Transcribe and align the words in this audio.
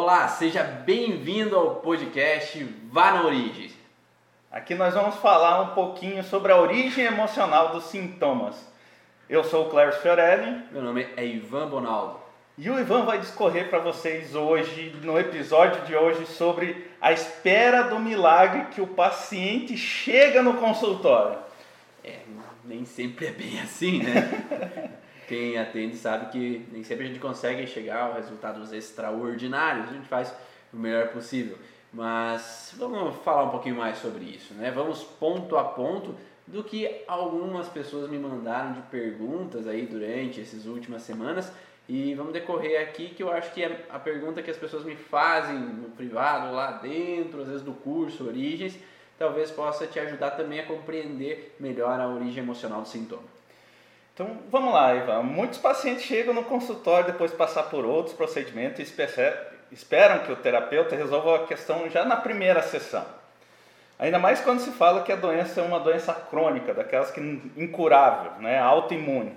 Olá, 0.00 0.28
seja 0.28 0.62
bem-vindo 0.62 1.56
ao 1.56 1.74
podcast 1.74 2.62
Vá 2.88 3.10
na 3.10 3.24
Origem. 3.24 3.72
Aqui 4.48 4.72
nós 4.76 4.94
vamos 4.94 5.16
falar 5.16 5.60
um 5.60 5.74
pouquinho 5.74 6.22
sobre 6.22 6.52
a 6.52 6.56
origem 6.56 7.04
emocional 7.04 7.70
dos 7.72 7.86
sintomas. 7.86 8.54
Eu 9.28 9.42
sou 9.42 9.66
o 9.66 9.70
Clério 9.70 9.92
Fiorelli. 9.94 10.62
Meu 10.70 10.82
nome 10.82 11.08
é 11.16 11.26
Ivan 11.26 11.66
Bonaldo. 11.66 12.20
E 12.56 12.70
o 12.70 12.78
Ivan 12.78 13.06
vai 13.06 13.18
discorrer 13.18 13.68
para 13.70 13.80
vocês 13.80 14.36
hoje, 14.36 14.94
no 15.02 15.18
episódio 15.18 15.84
de 15.84 15.96
hoje, 15.96 16.26
sobre 16.26 16.88
a 17.00 17.10
espera 17.10 17.82
do 17.82 17.98
milagre 17.98 18.66
que 18.66 18.80
o 18.80 18.86
paciente 18.86 19.76
chega 19.76 20.40
no 20.44 20.54
consultório. 20.58 21.40
É, 22.04 22.20
nem 22.64 22.84
sempre 22.84 23.26
é 23.26 23.32
bem 23.32 23.58
assim, 23.58 24.00
né? 24.04 24.92
Quem 25.28 25.58
atende 25.58 25.94
sabe 25.94 26.32
que 26.32 26.66
nem 26.72 26.82
sempre 26.82 27.04
a 27.04 27.08
gente 27.08 27.20
consegue 27.20 27.66
chegar 27.66 28.10
a 28.10 28.14
resultados 28.14 28.72
extraordinários, 28.72 29.90
a 29.90 29.92
gente 29.92 30.08
faz 30.08 30.34
o 30.72 30.76
melhor 30.78 31.08
possível. 31.08 31.58
Mas 31.92 32.74
vamos 32.78 33.14
falar 33.16 33.44
um 33.44 33.50
pouquinho 33.50 33.76
mais 33.76 33.98
sobre 33.98 34.24
isso, 34.24 34.54
né? 34.54 34.70
Vamos 34.70 35.04
ponto 35.04 35.58
a 35.58 35.64
ponto 35.64 36.14
do 36.46 36.64
que 36.64 37.02
algumas 37.06 37.68
pessoas 37.68 38.08
me 38.08 38.18
mandaram 38.18 38.72
de 38.72 38.80
perguntas 38.82 39.66
aí 39.66 39.84
durante 39.84 40.40
essas 40.40 40.64
últimas 40.64 41.02
semanas 41.02 41.52
e 41.86 42.14
vamos 42.14 42.32
decorrer 42.32 42.80
aqui 42.80 43.10
que 43.10 43.22
eu 43.22 43.30
acho 43.30 43.52
que 43.52 43.62
é 43.62 43.86
a 43.90 43.98
pergunta 43.98 44.42
que 44.42 44.50
as 44.50 44.56
pessoas 44.56 44.82
me 44.82 44.96
fazem 44.96 45.58
no 45.58 45.90
privado, 45.90 46.54
lá 46.54 46.72
dentro, 46.72 47.42
às 47.42 47.48
vezes 47.48 47.62
do 47.62 47.74
curso 47.74 48.26
Origens, 48.26 48.78
talvez 49.18 49.50
possa 49.50 49.86
te 49.86 50.00
ajudar 50.00 50.30
também 50.30 50.60
a 50.60 50.66
compreender 50.66 51.54
melhor 51.60 52.00
a 52.00 52.08
origem 52.08 52.42
emocional 52.42 52.80
do 52.80 52.88
sintoma. 52.88 53.37
Então 54.18 54.36
vamos 54.50 54.74
lá, 54.74 54.96
Ivan. 54.96 55.22
Muitos 55.22 55.60
pacientes 55.60 56.02
chegam 56.02 56.34
no 56.34 56.42
consultório 56.42 57.06
depois 57.06 57.30
de 57.30 57.36
passar 57.36 57.62
por 57.70 57.84
outros 57.84 58.16
procedimentos 58.16 58.80
e 58.80 59.72
esperam 59.72 60.18
que 60.24 60.32
o 60.32 60.34
terapeuta 60.34 60.96
resolva 60.96 61.36
a 61.36 61.46
questão 61.46 61.88
já 61.88 62.04
na 62.04 62.16
primeira 62.16 62.60
sessão. 62.60 63.06
Ainda 63.96 64.18
mais 64.18 64.40
quando 64.40 64.58
se 64.58 64.72
fala 64.72 65.04
que 65.04 65.12
a 65.12 65.16
doença 65.16 65.60
é 65.60 65.62
uma 65.62 65.78
doença 65.78 66.12
crônica, 66.12 66.74
daquelas 66.74 67.12
que 67.12 67.20
incurável, 67.56 68.32
né, 68.40 68.58
autoimune. 68.58 69.32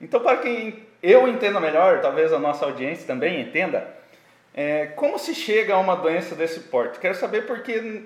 Então, 0.00 0.20
para 0.20 0.36
quem 0.36 0.86
eu 1.02 1.26
entenda 1.26 1.58
melhor, 1.58 2.00
talvez 2.00 2.32
a 2.32 2.38
nossa 2.38 2.64
audiência 2.66 3.08
também 3.08 3.40
entenda, 3.40 3.84
é, 4.54 4.86
como 4.94 5.18
se 5.18 5.34
chega 5.34 5.74
a 5.74 5.80
uma 5.80 5.96
doença 5.96 6.36
desse 6.36 6.60
porte? 6.60 7.00
Quero 7.00 7.16
saber 7.16 7.48
porque 7.48 8.04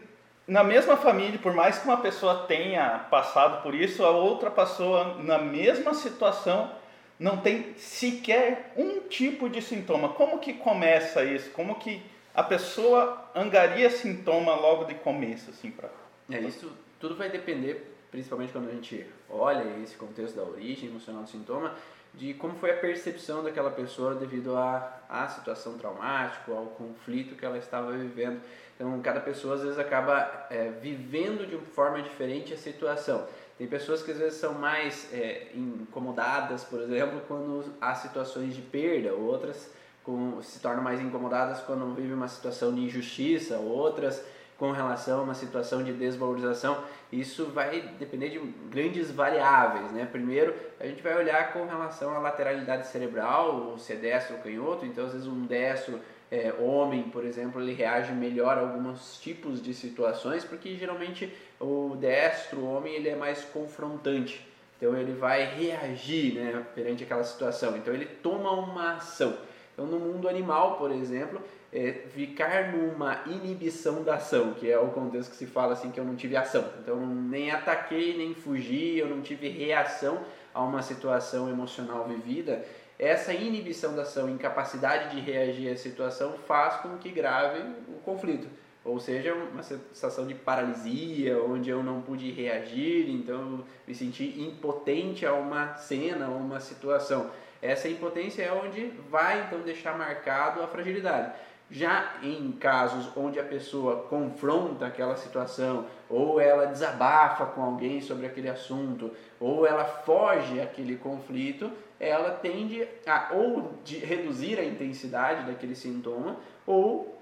na 0.49 0.65
mesma 0.65 0.97
família, 0.97 1.39
por 1.39 1.53
mais 1.53 1.79
que 1.79 1.85
uma 1.85 1.99
pessoa 1.99 2.47
tenha 2.47 3.01
passado 3.11 3.63
por 3.63 3.75
isso, 3.75 4.03
a 4.03 4.11
outra 4.11 4.51
pessoa 4.51 5.19
na 5.23 5.39
mesma 5.39 5.93
situação 5.93 6.73
não 7.21 7.37
tem 7.37 7.75
sequer 7.77 8.73
um 8.75 9.01
tipo 9.01 9.47
de 9.51 9.61
sintoma. 9.61 10.09
Como 10.09 10.39
que 10.39 10.55
começa 10.55 11.23
isso? 11.23 11.51
Como 11.51 11.75
que 11.75 12.03
a 12.35 12.43
pessoa 12.43 13.31
angaria 13.35 13.91
sintoma 13.91 14.55
logo 14.55 14.85
de 14.85 14.95
começo, 14.95 15.51
assim, 15.51 15.71
para? 15.71 15.91
É 16.31 16.41
isso. 16.41 16.73
Tudo 16.99 17.15
vai 17.15 17.29
depender, 17.29 17.95
principalmente 18.11 18.53
quando 18.53 18.71
a 18.71 18.73
gente 18.73 19.07
olha 19.29 19.65
esse 19.83 19.97
contexto 19.97 20.37
da 20.37 20.45
origem 20.45 20.89
emocional 20.89 21.25
do 21.25 21.29
sintoma, 21.29 21.75
de 22.15 22.33
como 22.35 22.55
foi 22.55 22.71
a 22.71 22.77
percepção 22.77 23.43
daquela 23.43 23.71
pessoa 23.71 24.15
devido 24.15 24.57
à, 24.57 25.01
à 25.09 25.29
situação 25.29 25.77
traumática, 25.77 26.53
ao 26.53 26.67
conflito 26.67 27.37
que 27.37 27.45
ela 27.45 27.59
estava 27.59 27.93
vivendo. 27.93 28.41
Então, 28.79 29.01
cada 29.01 29.19
pessoa 29.19 29.57
às 29.57 29.63
vezes 29.63 29.77
acaba 29.77 30.47
é, 30.49 30.71
vivendo 30.81 31.45
de 31.49 31.57
uma 31.57 31.65
forma 31.65 32.01
diferente 32.01 32.55
a 32.55 32.57
situação. 32.57 33.27
Tem 33.59 33.67
pessoas 33.67 34.05
que 34.05 34.13
às 34.13 34.19
vezes 34.19 34.39
são 34.39 34.55
mais 34.55 35.13
é, 35.13 35.49
incomodadas, 35.53 36.63
por 36.63 36.81
exemplo, 36.81 37.21
quando 37.27 37.75
há 37.81 37.93
situações 37.97 38.55
de 38.55 38.63
perda, 38.63 39.13
outras 39.15 39.69
com, 40.05 40.41
se 40.41 40.61
tornam 40.61 40.83
mais 40.83 41.01
incomodadas 41.01 41.61
quando 41.63 41.93
vivem 41.93 42.15
uma 42.15 42.29
situação 42.29 42.73
de 42.73 42.83
injustiça, 42.83 43.59
outras 43.59 44.25
com 44.57 44.73
relação 44.73 45.21
a 45.21 45.23
uma 45.23 45.35
situação 45.35 45.83
de 45.83 45.93
desvalorização. 45.93 46.83
Isso 47.13 47.47
vai 47.47 47.81
depender 47.99 48.31
de 48.31 48.39
grandes 48.71 49.11
variáveis, 49.11 49.91
né? 49.93 50.07
Primeiro, 50.11 50.55
a 50.79 50.87
gente 50.87 51.03
vai 51.03 51.17
olhar 51.17 51.53
com 51.53 51.67
relação 51.67 52.15
à 52.15 52.19
lateralidade 52.19 52.87
cerebral, 52.87 53.77
se 53.79 53.93
é 53.93 53.97
destro 53.97 54.37
ou 54.37 54.43
canhoto, 54.43 54.87
então 54.87 55.05
às 55.07 55.13
vezes 55.13 55.27
um 55.27 55.47
destro 55.47 56.01
é, 56.31 56.53
homem, 56.59 57.05
por 57.05 57.25
exemplo, 57.25 57.61
ele 57.61 57.73
reage 57.73 58.13
melhor 58.13 58.59
a 58.59 58.61
alguns 58.61 59.19
tipos 59.19 59.63
de 59.63 59.73
situações, 59.73 60.45
porque 60.45 60.77
geralmente 60.77 61.33
o 61.59 61.97
destro, 61.99 62.61
o 62.61 62.75
homem, 62.75 62.95
ele 62.95 63.09
é 63.09 63.17
mais 63.17 63.45
confrontante. 63.45 64.47
Então 64.77 64.97
ele 64.97 65.13
vai 65.13 65.45
reagir 65.45 66.35
né, 66.35 66.65
perante 66.75 67.03
aquela 67.03 67.25
situação. 67.25 67.77
Então 67.77 67.93
ele 67.93 68.05
toma 68.05 68.53
uma 68.53 68.95
ação. 68.95 69.37
Então 69.73 69.87
no 69.87 69.99
mundo 69.99 70.29
animal, 70.29 70.77
por 70.77 70.91
exemplo, 70.91 71.41
é, 71.73 71.93
ficar 72.15 72.73
numa 72.73 73.23
inibição 73.27 74.03
da 74.03 74.17
ação, 74.17 74.55
que 74.55 74.71
é 74.71 74.79
o 74.79 74.89
contexto 74.89 75.31
que 75.31 75.37
se 75.37 75.47
fala 75.47 75.73
assim 75.73 75.91
que 75.91 75.99
eu 75.99 76.05
não 76.05 76.15
tive 76.15 76.37
ação. 76.37 76.65
Então 76.81 76.97
nem 77.05 77.51
ataquei, 77.51 78.17
nem 78.17 78.35
fugi, 78.35 78.99
eu 78.99 79.09
não 79.09 79.21
tive 79.21 79.49
reação 79.49 80.21
a 80.55 80.63
uma 80.63 80.83
situação 80.83 81.49
emocional 81.49 82.05
vivida 82.07 82.65
essa 82.99 83.33
inibição 83.33 83.95
da 83.95 84.03
ação, 84.03 84.29
incapacidade 84.29 85.15
de 85.15 85.21
reagir 85.21 85.71
à 85.71 85.77
situação 85.77 86.33
faz 86.47 86.77
com 86.77 86.99
que 86.99 87.11
grave 87.11 87.61
o 87.89 88.01
conflito. 88.05 88.49
Ou 88.85 88.99
seja, 88.99 89.35
uma 89.35 89.63
sensação 89.63 90.27
de 90.27 90.35
paralisia, 90.35 91.41
onde 91.43 91.69
eu 91.71 91.83
não 91.83 92.01
pude 92.01 92.31
reagir, 92.31 93.09
então 93.11 93.65
me 93.87 93.95
senti 93.95 94.41
impotente 94.41 95.27
a 95.27 95.33
uma 95.35 95.75
cena, 95.75 96.27
a 96.27 96.31
uma 96.31 96.59
situação. 96.59 97.31
Essa 97.61 97.89
impotência 97.89 98.43
é 98.43 98.53
onde 98.53 98.87
vai 99.11 99.45
então 99.47 99.61
deixar 99.61 99.97
marcado 99.97 100.63
a 100.63 100.67
fragilidade. 100.67 101.33
Já 101.71 102.15
em 102.23 102.51
casos 102.53 103.11
onde 103.15 103.39
a 103.39 103.45
pessoa 103.45 104.07
confronta 104.09 104.87
aquela 104.87 105.17
situação, 105.17 105.85
ou 106.09 106.41
ela 106.41 106.65
desabafa 106.65 107.45
com 107.47 107.63
alguém 107.63 108.01
sobre 108.01 108.27
aquele 108.27 108.49
assunto, 108.49 109.11
ou 109.39 109.67
ela 109.67 109.85
foge 109.85 110.61
aquele 110.61 110.97
conflito, 110.97 111.71
ela 112.01 112.31
tende 112.31 112.87
a 113.07 113.31
ou 113.33 113.75
de 113.85 113.99
reduzir 113.99 114.59
a 114.59 114.65
intensidade 114.65 115.47
daquele 115.47 115.75
sintoma, 115.75 116.37
ou 116.67 117.19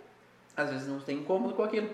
às 0.57 0.71
vezes 0.71 0.89
não 0.89 1.01
tem 1.01 1.19
incômodo 1.19 1.55
com 1.55 1.63
aquilo. 1.63 1.89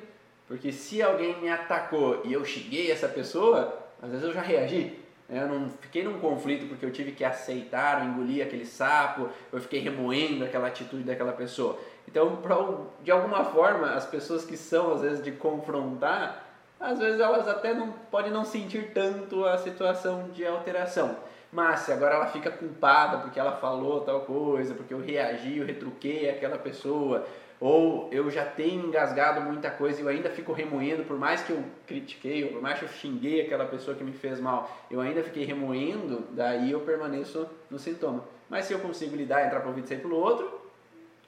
Porque 0.47 0.72
se 0.72 1.03
alguém 1.03 1.41
me 1.41 1.48
atacou 1.48 2.22
e 2.25 2.32
eu 2.32 2.44
xinguei 2.44 2.91
essa 2.91 3.09
pessoa, 3.09 3.78
às 4.00 4.10
vezes 4.10 4.26
eu 4.26 4.32
já 4.32 4.43
reagi. 4.43 4.98
Eu 5.28 5.48
não 5.48 5.70
fiquei 5.70 6.03
num 6.04 6.19
conflito 6.19 6.66
porque 6.66 6.84
eu 6.84 6.93
tive 6.93 7.12
que 7.12 7.25
aceitar 7.25 8.03
ou 8.03 8.09
engolir 8.09 8.44
aquele 8.44 8.66
sapo, 8.66 9.31
eu 9.50 9.60
fiquei 9.60 9.81
remoendo 9.81 10.44
aquela 10.44 10.66
atitude 10.66 11.04
daquela 11.04 11.32
pessoa. 11.32 11.78
Então, 12.06 12.43
de 13.03 13.10
alguma 13.10 13.44
forma, 13.44 13.93
as 13.93 14.04
pessoas 14.04 14.44
que 14.44 14.56
são, 14.56 14.93
às 14.93 15.00
vezes, 15.00 15.25
de 15.25 15.32
confrontar, 15.32 16.44
às 16.78 16.99
vezes 16.99 17.20
elas 17.20 17.49
até 17.49 17.72
não 17.72 17.93
podem 18.10 18.31
não 18.31 18.44
sentir 18.44 18.93
tanto 18.93 19.47
a 19.47 19.56
situação 19.56 20.28
de 20.31 20.44
alteração. 20.44 21.16
Se 21.77 21.93
agora 21.93 22.15
ela 22.15 22.27
fica 22.29 22.51
culpada 22.51 23.19
porque 23.19 23.39
ela 23.39 23.53
falou 23.53 24.01
tal 24.01 24.23
coisa, 24.23 24.75
porque 24.75 24.95
eu 24.95 25.01
reagi, 25.01 25.59
eu 25.59 25.67
retruquei 25.67 26.31
aquela 26.31 26.57
pessoa, 26.57 27.27
ou 27.61 28.09
eu 28.11 28.31
já 28.31 28.45
tenho 28.45 28.87
engasgado 28.87 29.43
muita 29.43 29.71
coisa 29.71 30.01
e 30.01 30.03
eu 30.03 30.09
ainda 30.09 30.31
fico 30.31 30.53
remoendo, 30.53 31.05
por 31.05 31.19
mais 31.19 31.43
que 31.43 31.53
eu 31.53 31.62
critiquei, 31.87 32.43
ou 32.45 32.53
por 32.53 32.62
mais 32.62 32.79
que 32.79 32.87
eu 32.87 32.89
xinguei 32.89 33.43
aquela 33.43 33.67
pessoa 33.67 33.95
que 33.95 34.03
me 34.03 34.12
fez 34.12 34.41
mal, 34.41 34.69
eu 34.91 34.99
ainda 34.99 35.23
fiquei 35.23 35.45
remoendo, 35.45 36.25
daí 36.31 36.73
eu 36.73 36.81
permaneço 36.81 37.47
no 37.71 37.79
sintoma. 37.79 38.25
Mas 38.49 38.65
se 38.65 38.73
eu 38.73 38.79
consigo 38.79 39.15
lidar, 39.15 39.47
entrar 39.47 39.61
para 39.61 39.69
um 39.69 39.75
vídeo 39.75 39.85
e 39.85 39.89
sair 39.91 40.01
pelo 40.01 40.17
outro, 40.17 40.61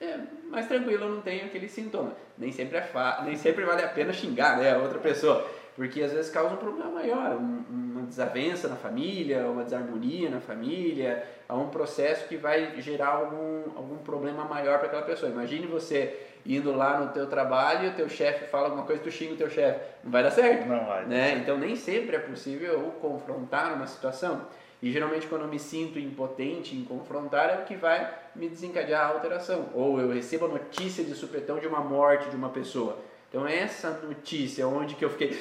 é 0.01 0.19
mais 0.49 0.67
tranquilo, 0.67 1.05
eu 1.05 1.11
não 1.11 1.21
tenho 1.21 1.45
aquele 1.45 1.69
sintoma. 1.69 2.15
Nem 2.39 2.51
sempre, 2.51 2.79
é 2.79 2.83
fa 2.83 3.23
nem 3.27 3.37
sempre 3.37 3.63
vale 3.65 3.83
a 3.83 3.89
pena 3.89 4.13
xingar 4.13 4.57
né, 4.57 4.75
a 4.75 4.79
outra 4.79 4.99
pessoa, 4.99 5.47
porque 5.77 6.03
às 6.03 6.13
vezes 6.13 6.31
causa 6.31 6.55
um 6.55 6.57
problema 6.57 6.91
maior, 6.91 7.37
um, 7.37 7.63
uma 7.69 7.84
desavença 8.05 8.69
na 8.69 8.77
família, 8.77 9.47
uma 9.47 9.65
desarmonia 9.65 10.31
na 10.31 10.41
família, 10.41 11.27
há 11.49 11.55
um 11.55 11.69
processo 11.69 12.27
que 12.29 12.37
vai 12.37 12.81
gerar 12.81 13.09
algum, 13.09 13.77
algum 13.77 13.97
problema 13.99 14.45
maior 14.45 14.79
para 14.79 14.89
aquela 14.89 15.03
pessoa. 15.03 15.31
Imagine 15.31 15.67
você 15.67 16.19
indo 16.47 16.75
lá 16.75 17.01
no 17.01 17.13
teu 17.13 17.27
trabalho, 17.27 17.91
o 17.91 17.95
teu 17.95 18.09
chefe 18.09 18.47
fala 18.47 18.67
alguma 18.67 18.85
coisa, 18.85 19.03
tu 19.03 19.11
xinga 19.11 19.35
o 19.35 19.37
teu 19.37 19.49
chefe, 19.49 19.81
não 20.03 20.11
vai 20.11 20.23
dar 20.23 20.31
certo. 20.31 20.69
Não 20.69 20.85
vai. 20.85 21.07
Né? 21.07 21.39
Então 21.39 21.59
nem 21.59 21.75
sempre 21.77 22.17
é 22.17 22.19
possível 22.19 22.95
confrontar 23.01 23.75
uma 23.75 23.87
situação. 23.87 24.47
E 24.83 24.93
geralmente 24.93 25.27
quando 25.27 25.43
eu 25.43 25.49
me 25.49 25.59
sinto 25.59 25.99
impotente 25.99 26.77
em 26.77 26.85
confrontar 26.85 27.49
é 27.49 27.63
o 27.63 27.65
que 27.65 27.75
vai 27.75 28.13
me 28.37 28.49
desencadear 28.49 29.07
a 29.07 29.15
alteração. 29.15 29.71
Ou 29.73 30.01
eu 30.01 30.13
recebo 30.13 30.45
a 30.47 30.49
notícia 30.49 31.03
de 31.03 31.15
supetão 31.15 31.59
de 31.59 31.67
uma 31.67 31.81
morte 31.81 32.29
de 32.29 32.37
uma 32.37 32.51
pessoa. 32.51 32.99
Então 33.31 33.47
essa 33.47 33.91
notícia 34.03 34.69
onde 34.69 34.95
que 34.95 35.05
eu 35.05 35.11
fiquei 35.11 35.41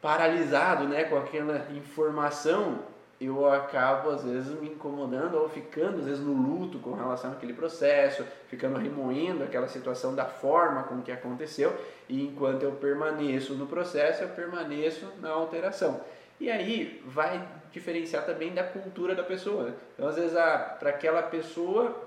paralisado 0.00 0.84
né, 0.84 1.04
com 1.04 1.16
aquela 1.16 1.66
informação, 1.72 2.80
eu 3.20 3.50
acabo 3.52 4.10
às 4.10 4.22
vezes 4.22 4.48
me 4.60 4.68
incomodando 4.68 5.34
ou 5.34 5.48
ficando 5.48 5.98
às 5.98 6.04
vezes 6.04 6.20
no 6.20 6.32
luto 6.32 6.78
com 6.78 6.92
relação 6.92 7.32
àquele 7.32 7.52
processo, 7.52 8.24
ficando 8.48 8.78
remoendo 8.78 9.42
aquela 9.42 9.66
situação 9.66 10.14
da 10.14 10.24
forma 10.24 10.84
com 10.84 11.02
que 11.02 11.10
aconteceu, 11.10 11.76
e 12.08 12.24
enquanto 12.24 12.62
eu 12.62 12.72
permaneço 12.72 13.54
no 13.54 13.66
processo, 13.66 14.22
eu 14.22 14.28
permaneço 14.28 15.06
na 15.20 15.30
alteração. 15.30 16.00
E 16.40 16.48
aí 16.48 17.02
vai 17.04 17.44
diferenciar 17.72 18.24
também 18.24 18.54
da 18.54 18.62
cultura 18.62 19.16
da 19.16 19.24
pessoa. 19.24 19.74
Então, 19.94 20.06
às 20.08 20.14
vezes, 20.14 20.32
para 20.78 20.90
aquela 20.90 21.22
pessoa, 21.22 22.06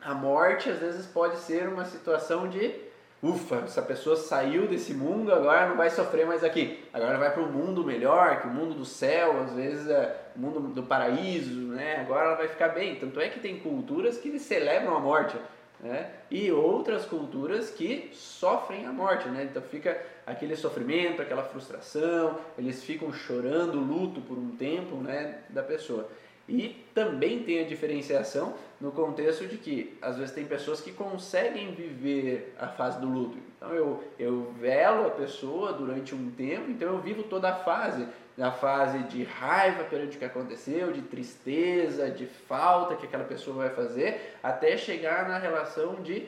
A 0.00 0.14
morte 0.14 0.70
às 0.70 0.78
vezes 0.78 1.06
pode 1.06 1.38
ser 1.38 1.68
uma 1.68 1.84
situação 1.84 2.48
de 2.48 2.87
ufa, 3.22 3.56
essa 3.64 3.82
pessoa 3.82 4.16
saiu 4.16 4.66
desse 4.66 4.94
mundo, 4.94 5.32
agora 5.32 5.68
não 5.68 5.76
vai 5.76 5.90
sofrer 5.90 6.26
mais 6.26 6.44
aqui. 6.44 6.84
Agora 6.92 7.18
vai 7.18 7.32
para 7.32 7.42
um 7.42 7.50
mundo 7.50 7.84
melhor, 7.84 8.40
que 8.40 8.46
o 8.46 8.50
mundo 8.50 8.74
do 8.74 8.84
céu, 8.84 9.40
às 9.42 9.52
vezes 9.52 9.88
é 9.88 10.30
o 10.36 10.40
mundo 10.40 10.60
do 10.60 10.82
paraíso, 10.82 11.54
né? 11.68 12.00
Agora 12.00 12.26
ela 12.26 12.36
vai 12.36 12.48
ficar 12.48 12.68
bem. 12.68 12.96
Tanto 12.96 13.20
é 13.20 13.28
que 13.28 13.40
tem 13.40 13.58
culturas 13.58 14.18
que 14.18 14.38
celebram 14.38 14.96
a 14.96 15.00
morte, 15.00 15.36
né? 15.80 16.10
E 16.30 16.50
outras 16.52 17.04
culturas 17.04 17.70
que 17.70 18.10
sofrem 18.12 18.86
a 18.86 18.92
morte, 18.92 19.28
né? 19.28 19.48
Então 19.50 19.62
fica 19.62 20.00
aquele 20.26 20.54
sofrimento, 20.54 21.22
aquela 21.22 21.42
frustração, 21.42 22.38
eles 22.56 22.84
ficam 22.84 23.12
chorando 23.12 23.78
luto 23.78 24.20
por 24.20 24.36
um 24.36 24.50
tempo, 24.56 24.96
né, 24.96 25.38
da 25.48 25.62
pessoa. 25.62 26.08
E 26.48 26.84
também 26.94 27.42
tem 27.42 27.60
a 27.60 27.64
diferenciação 27.64 28.54
no 28.80 28.92
contexto 28.92 29.46
de 29.46 29.58
que 29.58 29.98
às 30.00 30.16
vezes 30.16 30.34
tem 30.34 30.46
pessoas 30.46 30.80
que 30.80 30.92
conseguem 30.92 31.72
viver 31.74 32.54
a 32.58 32.68
fase 32.68 33.00
do 33.00 33.06
luto. 33.06 33.36
Então 33.56 33.74
eu, 33.74 34.04
eu 34.18 34.52
velo 34.58 35.06
a 35.06 35.10
pessoa 35.10 35.72
durante 35.72 36.14
um 36.14 36.30
tempo, 36.30 36.70
então 36.70 36.88
eu 36.88 37.00
vivo 37.00 37.24
toda 37.24 37.50
a 37.50 37.54
fase, 37.54 38.06
na 38.36 38.52
fase 38.52 39.00
de 39.00 39.24
raiva 39.24 39.82
perante 39.84 40.16
o 40.16 40.18
que 40.18 40.24
aconteceu, 40.24 40.92
de 40.92 41.02
tristeza, 41.02 42.08
de 42.08 42.26
falta 42.26 42.94
que 42.94 43.04
aquela 43.04 43.24
pessoa 43.24 43.56
vai 43.56 43.70
fazer, 43.70 44.36
até 44.42 44.76
chegar 44.76 45.28
na 45.28 45.38
relação 45.38 45.96
de 45.96 46.26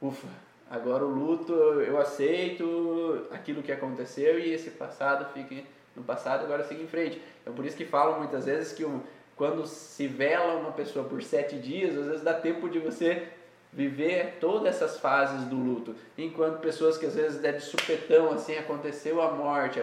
ufa, 0.00 0.26
agora 0.70 1.04
o 1.04 1.08
luto 1.08 1.52
eu 1.52 2.00
aceito 2.00 3.26
aquilo 3.30 3.62
que 3.62 3.70
aconteceu 3.70 4.38
e 4.38 4.52
esse 4.52 4.70
passado 4.70 5.32
fica 5.32 5.62
no 5.94 6.02
passado, 6.02 6.44
agora 6.44 6.64
siga 6.64 6.82
em 6.82 6.88
frente. 6.88 7.20
Então 7.42 7.54
por 7.54 7.64
isso 7.64 7.76
que 7.76 7.84
falam 7.84 8.18
muitas 8.18 8.46
vezes 8.46 8.72
que 8.72 8.84
um 8.84 9.00
quando 9.36 9.66
se 9.66 10.06
vela 10.06 10.54
uma 10.54 10.72
pessoa 10.72 11.04
por 11.04 11.22
sete 11.22 11.56
dias, 11.56 11.96
às 11.96 12.06
vezes 12.06 12.22
dá 12.22 12.34
tempo 12.34 12.68
de 12.68 12.78
você 12.78 13.28
viver 13.72 14.38
todas 14.40 14.76
essas 14.76 14.98
fases 15.00 15.44
do 15.46 15.56
luto. 15.56 15.94
Enquanto 16.16 16.60
pessoas 16.60 16.96
que 16.96 17.06
às 17.06 17.14
vezes 17.14 17.42
é 17.42 17.52
de 17.52 17.62
supetão, 17.62 18.30
assim, 18.30 18.56
aconteceu 18.56 19.20
a 19.20 19.32
morte, 19.32 19.82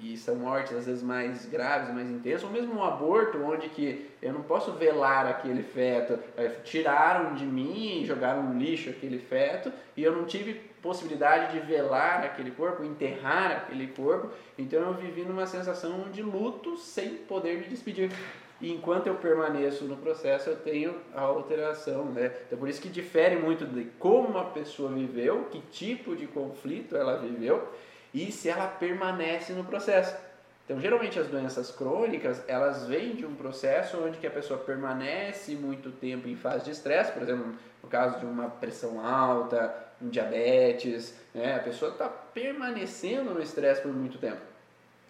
e 0.00 0.16
são 0.16 0.36
mortes 0.36 0.72
às 0.76 0.86
vezes 0.86 1.02
mais 1.02 1.44
graves, 1.46 1.92
mais 1.92 2.08
intensas, 2.08 2.44
ou 2.44 2.50
mesmo 2.50 2.74
um 2.74 2.84
aborto, 2.84 3.42
onde 3.42 3.68
que 3.68 4.08
eu 4.22 4.32
não 4.32 4.42
posso 4.42 4.72
velar 4.72 5.26
aquele 5.26 5.62
feto, 5.62 6.18
é, 6.36 6.48
tiraram 6.64 7.34
de 7.34 7.44
mim 7.44 8.04
jogaram 8.06 8.42
no 8.44 8.58
lixo 8.58 8.90
aquele 8.90 9.18
feto, 9.18 9.72
e 9.96 10.04
eu 10.04 10.14
não 10.14 10.24
tive 10.24 10.54
possibilidade 10.80 11.52
de 11.52 11.66
velar 11.66 12.24
aquele 12.24 12.52
corpo, 12.52 12.84
enterrar 12.84 13.50
aquele 13.50 13.88
corpo, 13.88 14.30
então 14.56 14.80
eu 14.80 14.94
vivi 14.94 15.22
numa 15.22 15.46
sensação 15.46 16.08
de 16.12 16.22
luto 16.22 16.76
sem 16.76 17.16
poder 17.16 17.58
me 17.58 17.66
despedir. 17.66 18.12
E 18.60 18.72
enquanto 18.72 19.06
eu 19.06 19.14
permaneço 19.14 19.84
no 19.84 19.96
processo, 19.96 20.50
eu 20.50 20.56
tenho 20.56 20.96
a 21.14 21.20
alteração, 21.20 22.06
né? 22.06 22.32
Então, 22.46 22.58
por 22.58 22.68
isso 22.68 22.80
que 22.80 22.88
difere 22.88 23.36
muito 23.36 23.64
de 23.64 23.84
como 23.98 24.36
a 24.36 24.44
pessoa 24.46 24.90
viveu, 24.90 25.44
que 25.44 25.60
tipo 25.70 26.16
de 26.16 26.26
conflito 26.26 26.96
ela 26.96 27.18
viveu 27.18 27.68
e 28.12 28.32
se 28.32 28.48
ela 28.48 28.66
permanece 28.66 29.52
no 29.52 29.62
processo. 29.64 30.16
Então, 30.64 30.80
geralmente 30.80 31.18
as 31.18 31.28
doenças 31.28 31.70
crônicas, 31.70 32.42
elas 32.46 32.86
vêm 32.86 33.14
de 33.14 33.24
um 33.24 33.34
processo 33.34 33.96
onde 34.04 34.18
que 34.18 34.26
a 34.26 34.30
pessoa 34.30 34.58
permanece 34.58 35.54
muito 35.54 35.90
tempo 35.90 36.28
em 36.28 36.36
fase 36.36 36.64
de 36.64 36.72
estresse, 36.72 37.12
por 37.12 37.22
exemplo, 37.22 37.54
no 37.82 37.88
caso 37.88 38.18
de 38.18 38.26
uma 38.26 38.50
pressão 38.50 39.04
alta, 39.04 39.74
um 40.02 40.08
diabetes, 40.08 41.14
né? 41.32 41.54
A 41.54 41.60
pessoa 41.60 41.92
está 41.92 42.08
permanecendo 42.08 43.32
no 43.32 43.40
estresse 43.40 43.80
por 43.80 43.92
muito 43.92 44.18
tempo. 44.18 44.40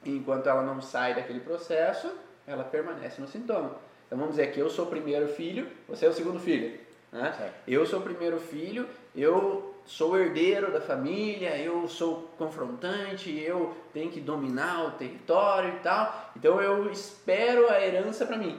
enquanto 0.05 0.49
ela 0.49 0.63
não 0.63 0.81
sai 0.81 1.15
daquele 1.15 1.41
processo, 1.41 2.09
ela 2.49 2.65
permanece 2.65 3.21
no 3.21 3.29
sintoma. 3.29 3.77
Então 4.07 4.19
vamos 4.19 4.31
dizer 4.31 4.53
que 4.53 4.59
eu 4.59 4.71
sou 4.71 4.87
o 4.87 4.89
primeiro 4.89 5.29
filho, 5.29 5.69
você 5.87 6.07
é 6.07 6.09
o 6.09 6.13
segundo 6.13 6.41
filho. 6.41 6.81
Né? 7.13 7.53
Eu 7.67 7.87
sou 7.87 8.01
o 8.01 8.03
primeiro 8.03 8.41
filho, 8.41 8.89
eu 9.15 9.75
sou 9.85 10.19
herdeiro 10.19 10.73
da 10.73 10.81
família, 10.81 11.57
eu 11.59 11.87
sou 11.87 12.31
confrontante, 12.39 13.39
eu 13.39 13.77
tenho 13.93 14.11
que 14.11 14.21
dominar 14.21 14.87
o 14.87 14.91
território 14.93 15.75
e 15.75 15.79
tal. 15.81 16.33
Então 16.37 16.61
eu 16.61 16.91
espero 16.91 17.71
a 17.71 17.81
herança 17.81 18.27
para 18.27 18.39
mim, 18.39 18.59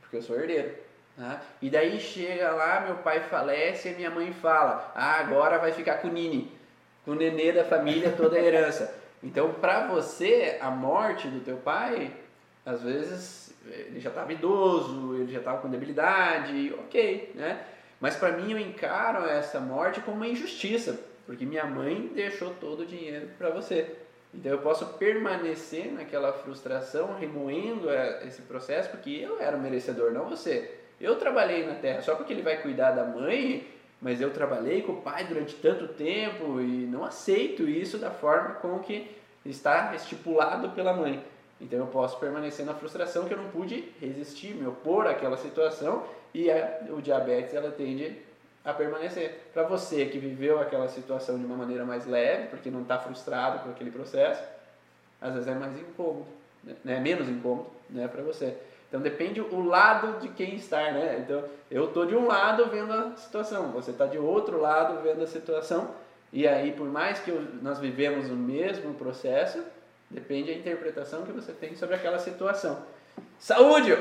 porque 0.00 0.16
eu 0.16 0.22
sou 0.22 0.36
herdeiro. 0.38 0.74
Né? 1.16 1.40
E 1.60 1.70
daí 1.70 2.00
chega 2.00 2.50
lá, 2.52 2.82
meu 2.82 2.96
pai 2.96 3.20
falece 3.20 3.90
e 3.90 3.94
minha 3.94 4.10
mãe 4.10 4.32
fala: 4.32 4.92
Ah, 4.94 5.20
agora 5.20 5.58
vai 5.58 5.72
ficar 5.72 5.98
com 5.98 6.08
o 6.08 6.12
Nini, 6.12 6.52
com 7.04 7.12
o 7.12 7.14
nenê 7.14 7.52
da 7.52 7.64
família, 7.64 8.12
toda 8.16 8.36
a 8.36 8.42
herança. 8.42 9.00
Então, 9.24 9.52
para 9.52 9.86
você, 9.86 10.58
a 10.60 10.68
morte 10.68 11.28
do 11.28 11.38
teu 11.44 11.56
pai 11.58 12.10
às 12.64 12.82
vezes 12.82 13.54
ele 13.66 14.00
já 14.00 14.10
estava 14.10 14.32
idoso, 14.32 15.16
ele 15.16 15.32
já 15.32 15.38
estava 15.38 15.60
com 15.60 15.68
debilidade, 15.68 16.74
ok, 16.78 17.32
né? 17.34 17.64
Mas 18.00 18.16
para 18.16 18.32
mim 18.32 18.52
eu 18.52 18.58
encaro 18.58 19.24
essa 19.26 19.60
morte 19.60 20.00
como 20.00 20.16
uma 20.16 20.26
injustiça, 20.26 20.98
porque 21.26 21.44
minha 21.44 21.64
mãe 21.64 22.10
deixou 22.14 22.52
todo 22.54 22.80
o 22.80 22.86
dinheiro 22.86 23.28
para 23.38 23.50
você. 23.50 23.96
Então 24.34 24.50
eu 24.50 24.58
posso 24.58 24.86
permanecer 24.94 25.92
naquela 25.92 26.32
frustração, 26.32 27.16
remoendo 27.18 27.90
é, 27.90 28.26
esse 28.26 28.42
processo, 28.42 28.90
porque 28.90 29.10
eu 29.10 29.40
era 29.40 29.56
o 29.56 29.60
merecedor, 29.60 30.10
não 30.10 30.28
você. 30.28 30.78
Eu 31.00 31.16
trabalhei 31.16 31.66
na 31.66 31.74
terra 31.74 32.00
só 32.00 32.14
porque 32.14 32.32
ele 32.32 32.42
vai 32.42 32.62
cuidar 32.62 32.92
da 32.92 33.04
mãe, 33.04 33.68
mas 34.00 34.20
eu 34.20 34.30
trabalhei 34.30 34.82
com 34.82 34.92
o 34.92 35.02
pai 35.02 35.24
durante 35.24 35.54
tanto 35.56 35.88
tempo 35.88 36.60
e 36.60 36.86
não 36.86 37.04
aceito 37.04 37.68
isso 37.68 37.98
da 37.98 38.10
forma 38.10 38.54
com 38.56 38.78
que 38.78 39.10
está 39.44 39.94
estipulado 39.94 40.70
pela 40.70 40.92
mãe. 40.92 41.22
Então 41.62 41.78
eu 41.78 41.86
posso 41.86 42.18
permanecer 42.18 42.66
na 42.66 42.74
frustração 42.74 43.24
que 43.24 43.32
eu 43.32 43.38
não 43.38 43.48
pude 43.50 43.88
resistir, 44.00 44.52
me 44.52 44.66
opor 44.66 45.06
àquela 45.06 45.36
situação 45.36 46.04
e 46.34 46.50
a, 46.50 46.80
o 46.90 47.00
diabetes 47.00 47.54
ela 47.54 47.70
tende 47.70 48.20
a 48.64 48.74
permanecer. 48.74 49.40
Para 49.54 49.62
você 49.62 50.06
que 50.06 50.18
viveu 50.18 50.60
aquela 50.60 50.88
situação 50.88 51.38
de 51.38 51.44
uma 51.44 51.56
maneira 51.56 51.84
mais 51.84 52.04
leve, 52.04 52.48
porque 52.48 52.68
não 52.68 52.82
está 52.82 52.98
frustrado 52.98 53.60
com 53.60 53.70
aquele 53.70 53.92
processo, 53.92 54.42
às 55.20 55.34
vezes 55.34 55.48
é 55.48 55.54
mais 55.54 55.78
incômodo, 55.78 56.26
né? 56.64 56.74
É 56.84 56.98
menos 56.98 57.28
incômodo 57.28 57.70
né, 57.88 58.08
para 58.08 58.22
você. 58.22 58.56
Então 58.88 59.00
depende 59.00 59.40
o 59.40 59.64
lado 59.64 60.20
de 60.20 60.28
quem 60.30 60.56
está, 60.56 60.90
né? 60.90 61.20
Então 61.20 61.44
eu 61.70 61.86
estou 61.86 62.04
de 62.04 62.16
um 62.16 62.26
lado 62.26 62.66
vendo 62.66 62.92
a 62.92 63.16
situação, 63.16 63.70
você 63.70 63.92
está 63.92 64.06
de 64.06 64.18
outro 64.18 64.60
lado 64.60 65.00
vendo 65.00 65.22
a 65.22 65.28
situação, 65.28 65.94
e 66.32 66.46
aí 66.46 66.72
por 66.72 66.88
mais 66.88 67.20
que 67.20 67.30
nós 67.62 67.78
vivemos 67.78 68.30
o 68.30 68.34
mesmo 68.34 68.94
processo, 68.94 69.62
Depende 70.12 70.52
da 70.52 70.58
interpretação 70.58 71.22
que 71.22 71.32
você 71.32 71.52
tem 71.52 71.74
sobre 71.74 71.94
aquela 71.96 72.18
situação. 72.18 72.82
Saúde! 73.38 73.96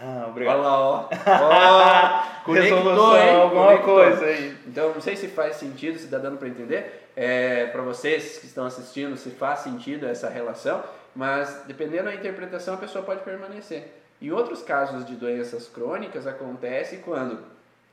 Ah, 0.00 0.26
obrigado. 0.28 0.58
Olha 0.58 0.68
lá, 0.68 0.78
ó. 0.78 1.08
ó 1.40 2.44
conectou, 2.44 3.16
hein? 3.16 3.34
alguma 3.34 3.66
conectou. 3.66 3.94
coisa 3.94 4.24
aí. 4.26 4.56
Então, 4.66 4.92
não 4.92 5.00
sei 5.00 5.16
se 5.16 5.28
faz 5.28 5.56
sentido, 5.56 5.98
se 5.98 6.04
está 6.04 6.18
dando 6.18 6.36
para 6.36 6.48
entender. 6.48 7.08
É, 7.16 7.66
para 7.66 7.80
vocês 7.80 8.38
que 8.38 8.46
estão 8.46 8.66
assistindo, 8.66 9.16
se 9.16 9.30
faz 9.30 9.60
sentido 9.60 10.06
essa 10.06 10.28
relação, 10.28 10.82
mas 11.16 11.62
dependendo 11.66 12.04
da 12.04 12.14
interpretação, 12.14 12.74
a 12.74 12.78
pessoa 12.78 13.02
pode 13.04 13.22
permanecer. 13.22 13.88
Em 14.20 14.30
outros 14.30 14.62
casos 14.62 15.06
de 15.06 15.14
doenças 15.14 15.66
crônicas, 15.66 16.26
acontece 16.26 16.98
quando 16.98 17.38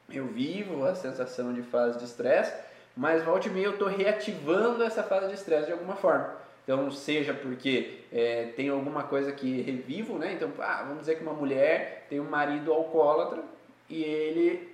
eu 0.10 0.26
vivo 0.26 0.86
a 0.86 0.94
sensação 0.94 1.54
de 1.54 1.62
fase 1.62 1.98
de 1.98 2.04
estresse, 2.04 2.54
mas 2.98 3.24
volte 3.24 3.48
e 3.48 3.52
meia 3.52 3.68
eu 3.68 3.72
estou 3.72 3.88
reativando 3.88 4.84
essa 4.84 5.04
fase 5.04 5.28
de 5.28 5.36
estresse 5.36 5.68
de 5.68 5.72
alguma 5.72 5.96
forma. 5.96 6.41
Então, 6.64 6.92
seja 6.92 7.34
porque 7.34 8.02
é, 8.14 8.50
tem 8.56 8.70
alguma 8.70 9.04
coisa 9.04 9.32
que 9.32 9.62
revivo, 9.62 10.18
né? 10.18 10.34
Então, 10.34 10.52
ah, 10.60 10.84
vamos 10.84 11.00
dizer 11.00 11.16
que 11.16 11.24
uma 11.24 11.34
mulher 11.34 12.06
tem 12.10 12.20
um 12.20 12.30
marido 12.30 12.72
alcoólatra 12.72 13.44
e 13.90 14.04
ele, 14.04 14.70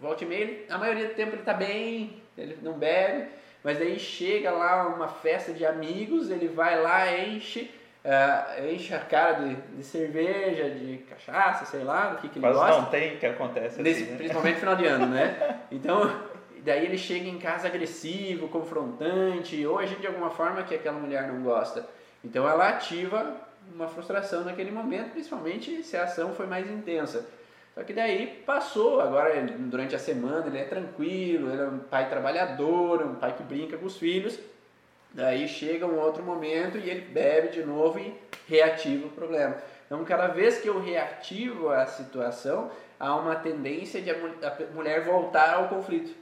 volta 0.00 0.24
e 0.24 0.26
meia, 0.26 0.64
a 0.70 0.78
maioria 0.78 1.08
do 1.08 1.14
tempo 1.14 1.32
ele 1.32 1.40
está 1.40 1.52
bem, 1.52 2.22
ele 2.36 2.58
não 2.62 2.74
bebe, 2.74 3.28
mas 3.62 3.78
daí 3.78 3.98
chega 3.98 4.50
lá 4.50 4.86
uma 4.86 5.08
festa 5.08 5.52
de 5.52 5.66
amigos, 5.66 6.30
ele 6.30 6.46
vai 6.46 6.80
lá, 6.80 7.12
enche, 7.18 7.70
uh, 8.04 8.72
enche 8.72 8.94
a 8.94 9.00
cara 9.00 9.32
de, 9.32 9.54
de, 9.54 9.82
cerveja, 9.82 10.70
de 10.70 10.98
cachaça, 10.98 11.66
sei 11.66 11.82
lá, 11.82 12.10
do 12.10 12.18
que, 12.18 12.28
que 12.28 12.38
ele 12.38 12.46
Quase 12.46 12.58
gosta. 12.58 12.80
não 12.82 12.88
tem 12.88 13.16
que 13.16 13.26
acontece 13.26 13.82
Nesse, 13.82 14.02
assim, 14.02 14.12
né? 14.12 14.16
Principalmente 14.16 14.54
no 14.54 14.60
final 14.60 14.76
de 14.76 14.86
ano, 14.86 15.06
né? 15.06 15.58
Então, 15.70 16.10
daí 16.64 16.84
ele 16.84 16.98
chega 16.98 17.28
em 17.28 17.38
casa 17.38 17.68
agressivo, 17.68 18.48
confrontante, 18.48 19.64
ou 19.66 19.78
agir 19.78 19.98
de 19.98 20.06
alguma 20.06 20.30
forma 20.30 20.62
que 20.62 20.74
aquela 20.74 20.98
mulher 20.98 21.28
não 21.28 21.42
gosta. 21.42 21.86
Então 22.24 22.48
ela 22.48 22.68
ativa 22.68 23.36
uma 23.74 23.88
frustração 23.88 24.44
naquele 24.44 24.70
momento, 24.70 25.12
principalmente 25.12 25.82
se 25.82 25.96
a 25.96 26.04
ação 26.04 26.32
foi 26.34 26.46
mais 26.46 26.68
intensa. 26.70 27.26
Só 27.74 27.84
que 27.84 27.92
daí 27.92 28.42
passou, 28.44 29.00
agora 29.00 29.40
durante 29.42 29.94
a 29.94 29.98
semana 29.98 30.46
ele 30.46 30.58
é 30.58 30.64
tranquilo, 30.64 31.52
ele 31.52 31.62
é 31.62 31.66
um 31.66 31.78
pai 31.78 32.08
trabalhador, 32.08 33.02
um 33.02 33.14
pai 33.14 33.34
que 33.36 33.42
brinca 33.42 33.76
com 33.76 33.86
os 33.86 33.96
filhos. 33.96 34.38
Daí 35.12 35.48
chega 35.48 35.86
um 35.86 35.98
outro 35.98 36.22
momento 36.22 36.76
e 36.76 36.90
ele 36.90 37.02
bebe 37.02 37.48
de 37.48 37.64
novo 37.64 37.98
e 37.98 38.14
reativa 38.48 39.06
o 39.06 39.10
problema. 39.10 39.56
Então, 39.86 40.04
cada 40.04 40.26
vez 40.26 40.58
que 40.58 40.68
eu 40.68 40.80
reativo 40.80 41.70
a 41.70 41.86
situação, 41.86 42.70
há 43.00 43.16
uma 43.16 43.36
tendência 43.36 44.02
de 44.02 44.10
a 44.10 44.16
mulher 44.74 45.04
voltar 45.04 45.54
ao 45.54 45.68
conflito. 45.68 46.14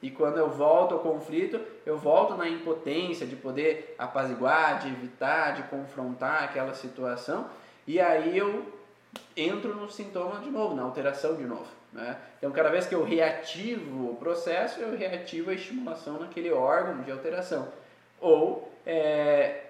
E 0.00 0.10
quando 0.10 0.38
eu 0.38 0.48
volto 0.48 0.94
ao 0.94 1.00
conflito, 1.00 1.60
eu 1.84 1.98
volto 1.98 2.36
na 2.36 2.48
impotência 2.48 3.26
de 3.26 3.34
poder 3.34 3.94
apaziguar, 3.98 4.78
de 4.78 4.88
evitar, 4.88 5.54
de 5.54 5.64
confrontar 5.64 6.44
aquela 6.44 6.72
situação, 6.74 7.46
e 7.86 8.00
aí 8.00 8.36
eu 8.36 8.64
entro 9.36 9.74
no 9.74 9.90
sintoma 9.90 10.40
de 10.40 10.50
novo, 10.50 10.74
na 10.74 10.82
alteração 10.82 11.34
de 11.34 11.44
novo. 11.44 11.66
Né? 11.92 12.16
Então, 12.38 12.50
cada 12.52 12.68
vez 12.68 12.86
que 12.86 12.94
eu 12.94 13.02
reativo 13.02 14.10
o 14.10 14.16
processo, 14.16 14.80
eu 14.80 14.96
reativo 14.96 15.50
a 15.50 15.54
estimulação 15.54 16.20
naquele 16.20 16.52
órgão 16.52 17.02
de 17.02 17.10
alteração. 17.10 17.68
Ou, 18.20 18.70
é, 18.86 19.66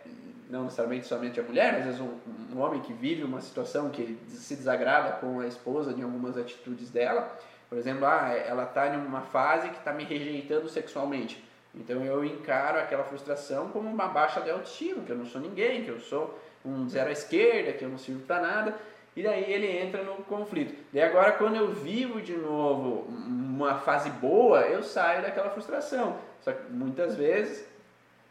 não 0.50 0.64
necessariamente 0.64 1.06
somente 1.06 1.38
a 1.38 1.42
mulher, 1.42 1.74
às 1.76 1.84
vezes 1.84 2.00
um, 2.00 2.18
um, 2.54 2.60
homem 2.60 2.80
que 2.80 2.92
vive 2.92 3.22
uma 3.22 3.40
situação 3.40 3.90
que 3.90 4.18
se 4.28 4.56
desagrada 4.56 5.12
com 5.18 5.40
a 5.40 5.46
esposa 5.46 5.92
de 5.92 6.02
algumas 6.02 6.36
atitudes 6.36 6.90
dela, 6.90 7.36
por 7.68 7.76
exemplo, 7.76 8.06
ah, 8.06 8.32
ela 8.32 8.64
está 8.64 8.88
em 8.88 8.96
uma 8.96 9.20
fase 9.20 9.68
que 9.68 9.78
está 9.78 9.92
me 9.92 10.04
rejeitando 10.04 10.68
sexualmente. 10.68 11.42
Então 11.74 12.04
eu 12.04 12.24
encaro 12.24 12.78
aquela 12.78 13.04
frustração 13.04 13.68
como 13.68 13.88
uma 13.88 14.08
baixa 14.08 14.40
de 14.40 14.50
autoestima, 14.50 15.04
que 15.04 15.12
eu 15.12 15.16
não 15.16 15.26
sou 15.26 15.40
ninguém, 15.40 15.84
que 15.84 15.90
eu 15.90 16.00
sou 16.00 16.38
um 16.64 16.88
zero 16.88 17.10
à 17.10 17.12
esquerda, 17.12 17.72
que 17.72 17.84
eu 17.84 17.88
não 17.88 17.98
sirvo 17.98 18.22
para 18.22 18.40
nada. 18.40 18.74
E 19.14 19.22
daí 19.22 19.52
ele 19.52 19.66
entra 19.66 20.02
no 20.02 20.16
conflito. 20.24 20.74
E 20.92 21.00
agora 21.00 21.32
quando 21.32 21.56
eu 21.56 21.72
vivo 21.72 22.22
de 22.22 22.36
novo 22.36 23.06
uma 23.08 23.76
fase 23.80 24.10
boa, 24.10 24.60
eu 24.62 24.82
saio 24.82 25.22
daquela 25.22 25.50
frustração. 25.50 26.18
Só 26.40 26.52
que 26.52 26.72
muitas 26.72 27.16
vezes 27.16 27.66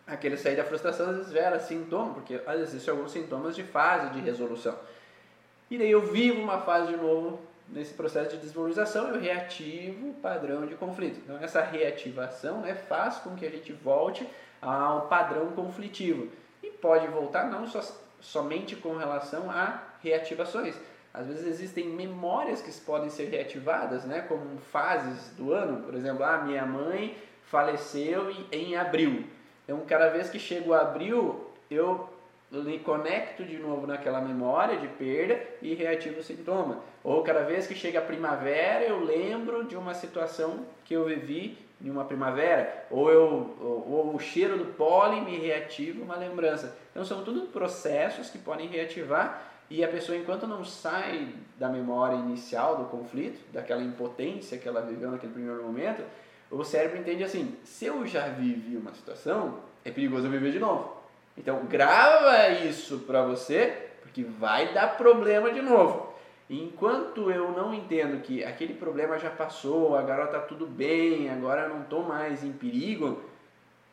aquele 0.07 0.37
sair 0.37 0.55
da 0.55 0.63
frustração 0.63 1.09
às 1.09 1.17
vezes 1.17 1.31
gera 1.31 1.59
sintoma, 1.59 2.13
porque 2.13 2.35
às 2.35 2.55
vezes 2.57 2.69
existem 2.69 2.93
alguns 2.93 3.11
sintomas 3.11 3.55
de 3.55 3.63
fase 3.63 4.09
de 4.13 4.21
resolução. 4.21 4.75
E 5.69 5.77
daí 5.77 5.91
eu 5.91 6.01
vivo 6.01 6.41
uma 6.41 6.61
fase 6.61 6.87
de 6.87 6.97
novo 6.97 7.39
nesse 7.69 7.93
processo 7.93 8.31
de 8.31 8.37
desvalorização, 8.37 9.09
eu 9.09 9.19
reativo 9.19 10.09
o 10.09 10.13
padrão 10.13 10.65
de 10.65 10.75
conflito. 10.75 11.19
Então 11.23 11.37
essa 11.39 11.61
reativação 11.61 12.61
né, 12.61 12.73
faz 12.73 13.17
com 13.17 13.35
que 13.35 13.45
a 13.45 13.49
gente 13.49 13.73
volte 13.73 14.27
ao 14.61 15.07
padrão 15.07 15.51
conflitivo. 15.51 16.29
E 16.63 16.69
pode 16.69 17.07
voltar 17.07 17.49
não 17.49 17.65
somente 18.19 18.75
com 18.75 18.95
relação 18.97 19.49
a 19.51 19.83
reativações. 20.01 20.75
Às 21.13 21.27
vezes 21.27 21.47
existem 21.47 21.87
memórias 21.87 22.61
que 22.61 22.71
podem 22.81 23.09
ser 23.09 23.29
reativadas, 23.29 24.05
né, 24.05 24.21
como 24.21 24.57
fases 24.59 25.31
do 25.35 25.51
ano. 25.51 25.83
Por 25.83 25.95
exemplo, 25.95 26.23
ah, 26.23 26.37
minha 26.39 26.65
mãe 26.65 27.17
faleceu 27.43 28.31
em 28.51 28.75
abril. 28.75 29.25
Então, 29.63 29.81
cada 29.87 30.09
vez 30.09 30.29
que 30.29 30.39
chega 30.39 30.69
o 30.69 30.73
abril, 30.73 31.49
eu 31.69 32.09
me 32.51 32.79
conecto 32.79 33.43
de 33.43 33.57
novo 33.57 33.85
naquela 33.85 34.21
memória 34.21 34.77
de 34.77 34.87
perda 34.87 35.39
e 35.61 35.73
reativo 35.73 36.19
o 36.19 36.23
sintoma. 36.23 36.81
Ou 37.03 37.21
cada 37.23 37.43
vez 37.43 37.67
que 37.67 37.75
chega 37.75 37.99
a 37.99 38.01
primavera, 38.01 38.85
eu 38.85 39.03
lembro 39.03 39.65
de 39.65 39.75
uma 39.75 39.93
situação 39.93 40.65
que 40.85 40.93
eu 40.93 41.05
vivi 41.05 41.57
em 41.81 41.89
uma 41.89 42.05
primavera, 42.05 42.85
ou, 42.89 43.11
eu, 43.11 43.55
ou, 43.59 43.91
ou 43.91 44.15
o 44.15 44.19
cheiro 44.19 44.57
do 44.57 44.65
pólen 44.73 45.23
me 45.23 45.37
reativa 45.37 46.01
uma 46.01 46.15
lembrança. 46.15 46.75
Então 46.91 47.05
são 47.05 47.23
tudo 47.23 47.47
processos 47.47 48.29
que 48.29 48.39
podem 48.39 48.67
reativar 48.67 49.43
e 49.69 49.83
a 49.83 49.87
pessoa, 49.87 50.17
enquanto 50.17 50.47
não 50.47 50.63
sai 50.63 51.27
da 51.57 51.67
memória 51.67 52.15
inicial 52.15 52.77
do 52.77 52.85
conflito, 52.85 53.39
daquela 53.51 53.83
impotência 53.83 54.57
que 54.57 54.67
ela 54.67 54.81
viveu 54.81 55.11
naquele 55.11 55.33
primeiro 55.33 55.61
momento, 55.61 56.03
o 56.49 56.63
cérebro 56.63 56.97
entende 56.97 57.23
assim: 57.23 57.55
se 57.63 57.85
eu 57.85 58.05
já 58.07 58.27
vivi 58.29 58.77
uma 58.77 58.93
situação, 58.93 59.59
é 59.83 59.91
perigoso 59.91 60.27
eu 60.27 60.31
viver 60.31 60.51
de 60.51 60.59
novo. 60.59 60.96
Então 61.37 61.65
grava 61.65 62.49
isso 62.49 62.99
para 62.99 63.21
você, 63.21 63.89
porque 64.01 64.23
vai 64.23 64.73
dar 64.73 64.97
problema 64.97 65.51
de 65.51 65.61
novo. 65.61 66.07
enquanto 66.49 67.29
eu 67.29 67.51
não 67.51 67.73
entendo 67.73 68.21
que 68.21 68.43
aquele 68.43 68.73
problema 68.73 69.19
já 69.19 69.29
passou, 69.29 69.97
agora 69.97 70.25
está 70.25 70.39
tudo 70.39 70.65
bem, 70.65 71.29
agora 71.29 71.63
eu 71.63 71.69
não 71.69 71.81
estou 71.81 72.03
mais 72.03 72.43
em 72.43 72.53
perigo, 72.53 73.21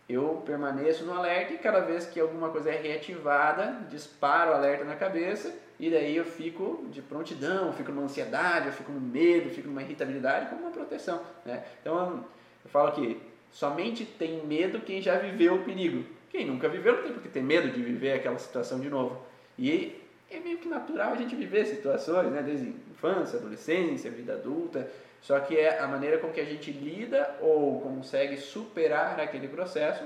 eu 0.09 0.43
permaneço 0.47 1.05
no 1.05 1.15
alerta 1.15 1.55
e 1.55 1.59
cada 1.59 1.81
vez 1.81 2.07
que 2.07 2.21
alguma 2.21 2.51
coisa 2.51 2.71
é 2.71 2.81
reativada, 2.81 3.81
disparo 3.91 4.53
o 4.53 4.55
alerta 4.55 4.85
na 4.85 4.95
cabeça 4.95 5.53
e 5.81 5.91
daí 5.91 6.17
eu 6.17 6.25
fico 6.25 6.87
de 6.91 7.03
prontidão, 7.03 7.73
fico 7.73 7.91
numa 7.91 8.05
ansiedade, 8.05 8.67
eu 8.67 8.73
fico 8.73 8.93
no 8.93 9.01
medo, 9.01 9.51
fico 9.51 9.69
numa 9.69 9.83
irritabilidade 9.83 10.47
como 10.49 10.63
uma 10.63 10.71
proteção. 10.71 11.21
Né? 11.45 11.65
Então 11.81 12.25
eu 12.65 12.71
falo 12.71 12.93
que 12.93 13.21
somente 13.51 14.05
tem 14.05 14.47
medo 14.47 14.81
quem 14.81 15.03
já 15.03 15.19
viveu 15.19 15.57
o 15.57 15.65
perigo. 15.65 16.05
Quem 16.35 16.45
nunca 16.45 16.69
viveu 16.69 16.97
não 16.97 17.03
tem 17.05 17.13
por 17.13 17.23
que 17.23 17.29
ter 17.29 17.45
medo 17.45 17.71
de 17.71 17.81
viver 17.81 18.15
aquela 18.15 18.41
situação 18.41 18.81
de 18.81 18.91
novo. 18.91 19.25
E 19.57 20.03
é 20.29 20.41
meio 20.41 20.59
que 20.59 20.67
natural 20.67 21.13
a 21.13 21.15
gente 21.15 21.37
viver 21.37 21.65
situações, 21.65 22.29
né? 22.33 22.43
desde 22.43 22.71
infância, 22.91 23.39
adolescência, 23.39 24.11
vida 24.11 24.33
adulta. 24.33 24.91
Só 25.23 25.39
que 25.39 25.57
é 25.57 25.79
a 25.79 25.87
maneira 25.87 26.19
com 26.19 26.33
que 26.33 26.41
a 26.41 26.45
gente 26.45 26.73
lida 26.73 27.37
ou 27.41 27.81
consegue 27.83 28.37
superar 28.37 29.21
aquele 29.21 29.47
processo 29.47 30.03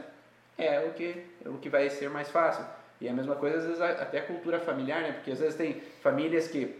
é 0.58 0.80
o 0.80 0.92
que, 0.92 1.24
é 1.42 1.48
o 1.48 1.54
que 1.54 1.70
vai 1.70 1.88
ser 1.88 2.10
mais 2.10 2.28
fácil. 2.28 2.62
E 3.00 3.08
a 3.08 3.12
mesma 3.14 3.34
coisa, 3.34 3.56
às 3.56 3.64
vezes, 3.64 3.80
até 3.80 4.18
a 4.18 4.26
cultura 4.26 4.60
familiar, 4.60 5.00
né? 5.00 5.12
Porque 5.12 5.30
às 5.30 5.40
vezes 5.40 5.54
tem 5.54 5.80
famílias 6.02 6.46
que 6.46 6.78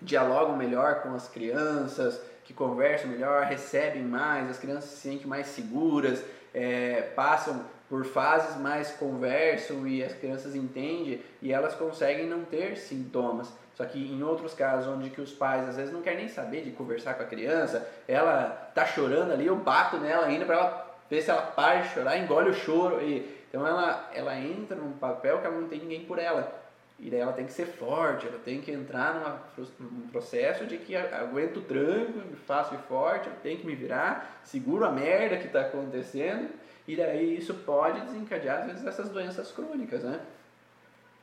dialogam 0.00 0.56
melhor 0.56 1.02
com 1.02 1.12
as 1.12 1.26
crianças, 1.26 2.20
que 2.44 2.54
conversam 2.54 3.10
melhor, 3.10 3.46
recebem 3.46 4.04
mais, 4.04 4.48
as 4.48 4.58
crianças 4.60 4.90
se 4.90 4.98
sentem 4.98 5.26
mais 5.26 5.48
seguras, 5.48 6.22
é, 6.54 7.02
passam 7.16 7.74
por 7.88 8.04
fases 8.04 8.56
mais 8.60 8.90
conversam 8.92 9.86
e 9.86 10.02
as 10.02 10.12
crianças 10.12 10.54
entendem 10.54 11.22
e 11.40 11.52
elas 11.52 11.74
conseguem 11.74 12.26
não 12.26 12.44
ter 12.44 12.76
sintomas. 12.76 13.52
Só 13.74 13.84
que 13.84 13.98
em 13.98 14.22
outros 14.22 14.54
casos, 14.54 14.88
onde 14.88 15.10
que 15.10 15.20
os 15.20 15.32
pais 15.32 15.68
às 15.68 15.76
vezes 15.76 15.92
não 15.92 16.02
querem 16.02 16.20
nem 16.20 16.28
saber 16.28 16.62
de 16.62 16.70
conversar 16.70 17.14
com 17.14 17.22
a 17.22 17.26
criança, 17.26 17.86
ela 18.08 18.70
tá 18.74 18.86
chorando 18.86 19.32
ali, 19.32 19.46
eu 19.46 19.56
bato 19.56 19.98
nela 19.98 20.26
ainda 20.26 20.44
para 20.44 20.54
ela 20.56 20.96
ver 21.08 21.22
se 21.22 21.30
ela 21.30 21.42
para 21.42 21.82
de 21.82 21.88
chorar, 21.90 22.18
engole 22.18 22.50
o 22.50 22.54
choro 22.54 23.00
e 23.02 23.36
então 23.48 23.66
ela, 23.66 24.10
ela 24.12 24.38
entra 24.38 24.76
num 24.76 24.92
papel 24.92 25.38
que 25.40 25.46
ela 25.46 25.58
não 25.58 25.68
tem 25.68 25.80
ninguém 25.80 26.04
por 26.04 26.18
ela. 26.18 26.62
E 26.98 27.10
daí 27.10 27.20
ela 27.20 27.32
tem 27.32 27.44
que 27.44 27.52
ser 27.52 27.66
forte, 27.66 28.26
ela 28.26 28.38
tem 28.38 28.60
que 28.60 28.70
entrar 28.70 29.14
numa, 29.14 29.40
num 29.78 30.08
processo 30.08 30.64
de 30.64 30.78
que 30.78 30.96
aguento 30.96 31.58
o 31.58 31.62
tranco, 31.62 32.20
faço 32.46 32.74
e 32.74 32.78
forte, 32.88 33.28
eu 33.28 33.34
tenho 33.42 33.58
que 33.58 33.66
me 33.66 33.74
virar, 33.74 34.40
seguro 34.42 34.84
a 34.84 34.90
merda 34.90 35.36
que 35.36 35.46
está 35.46 35.60
acontecendo, 35.60 36.48
e 36.86 36.96
daí 36.96 37.38
isso 37.38 37.54
pode 37.54 38.00
desencadear, 38.00 38.60
às 38.60 38.66
vezes, 38.66 38.86
essas 38.86 39.08
doenças 39.08 39.50
crônicas, 39.52 40.04
né? 40.04 40.20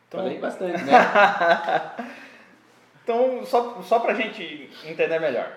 Então, 0.07 0.21
Falei 0.21 0.39
bastante, 0.39 0.83
né? 0.83 0.91
então, 3.03 3.45
só, 3.45 3.81
só 3.81 3.99
para 3.99 4.11
a 4.11 4.15
gente 4.15 4.69
entender 4.85 5.19
melhor. 5.19 5.51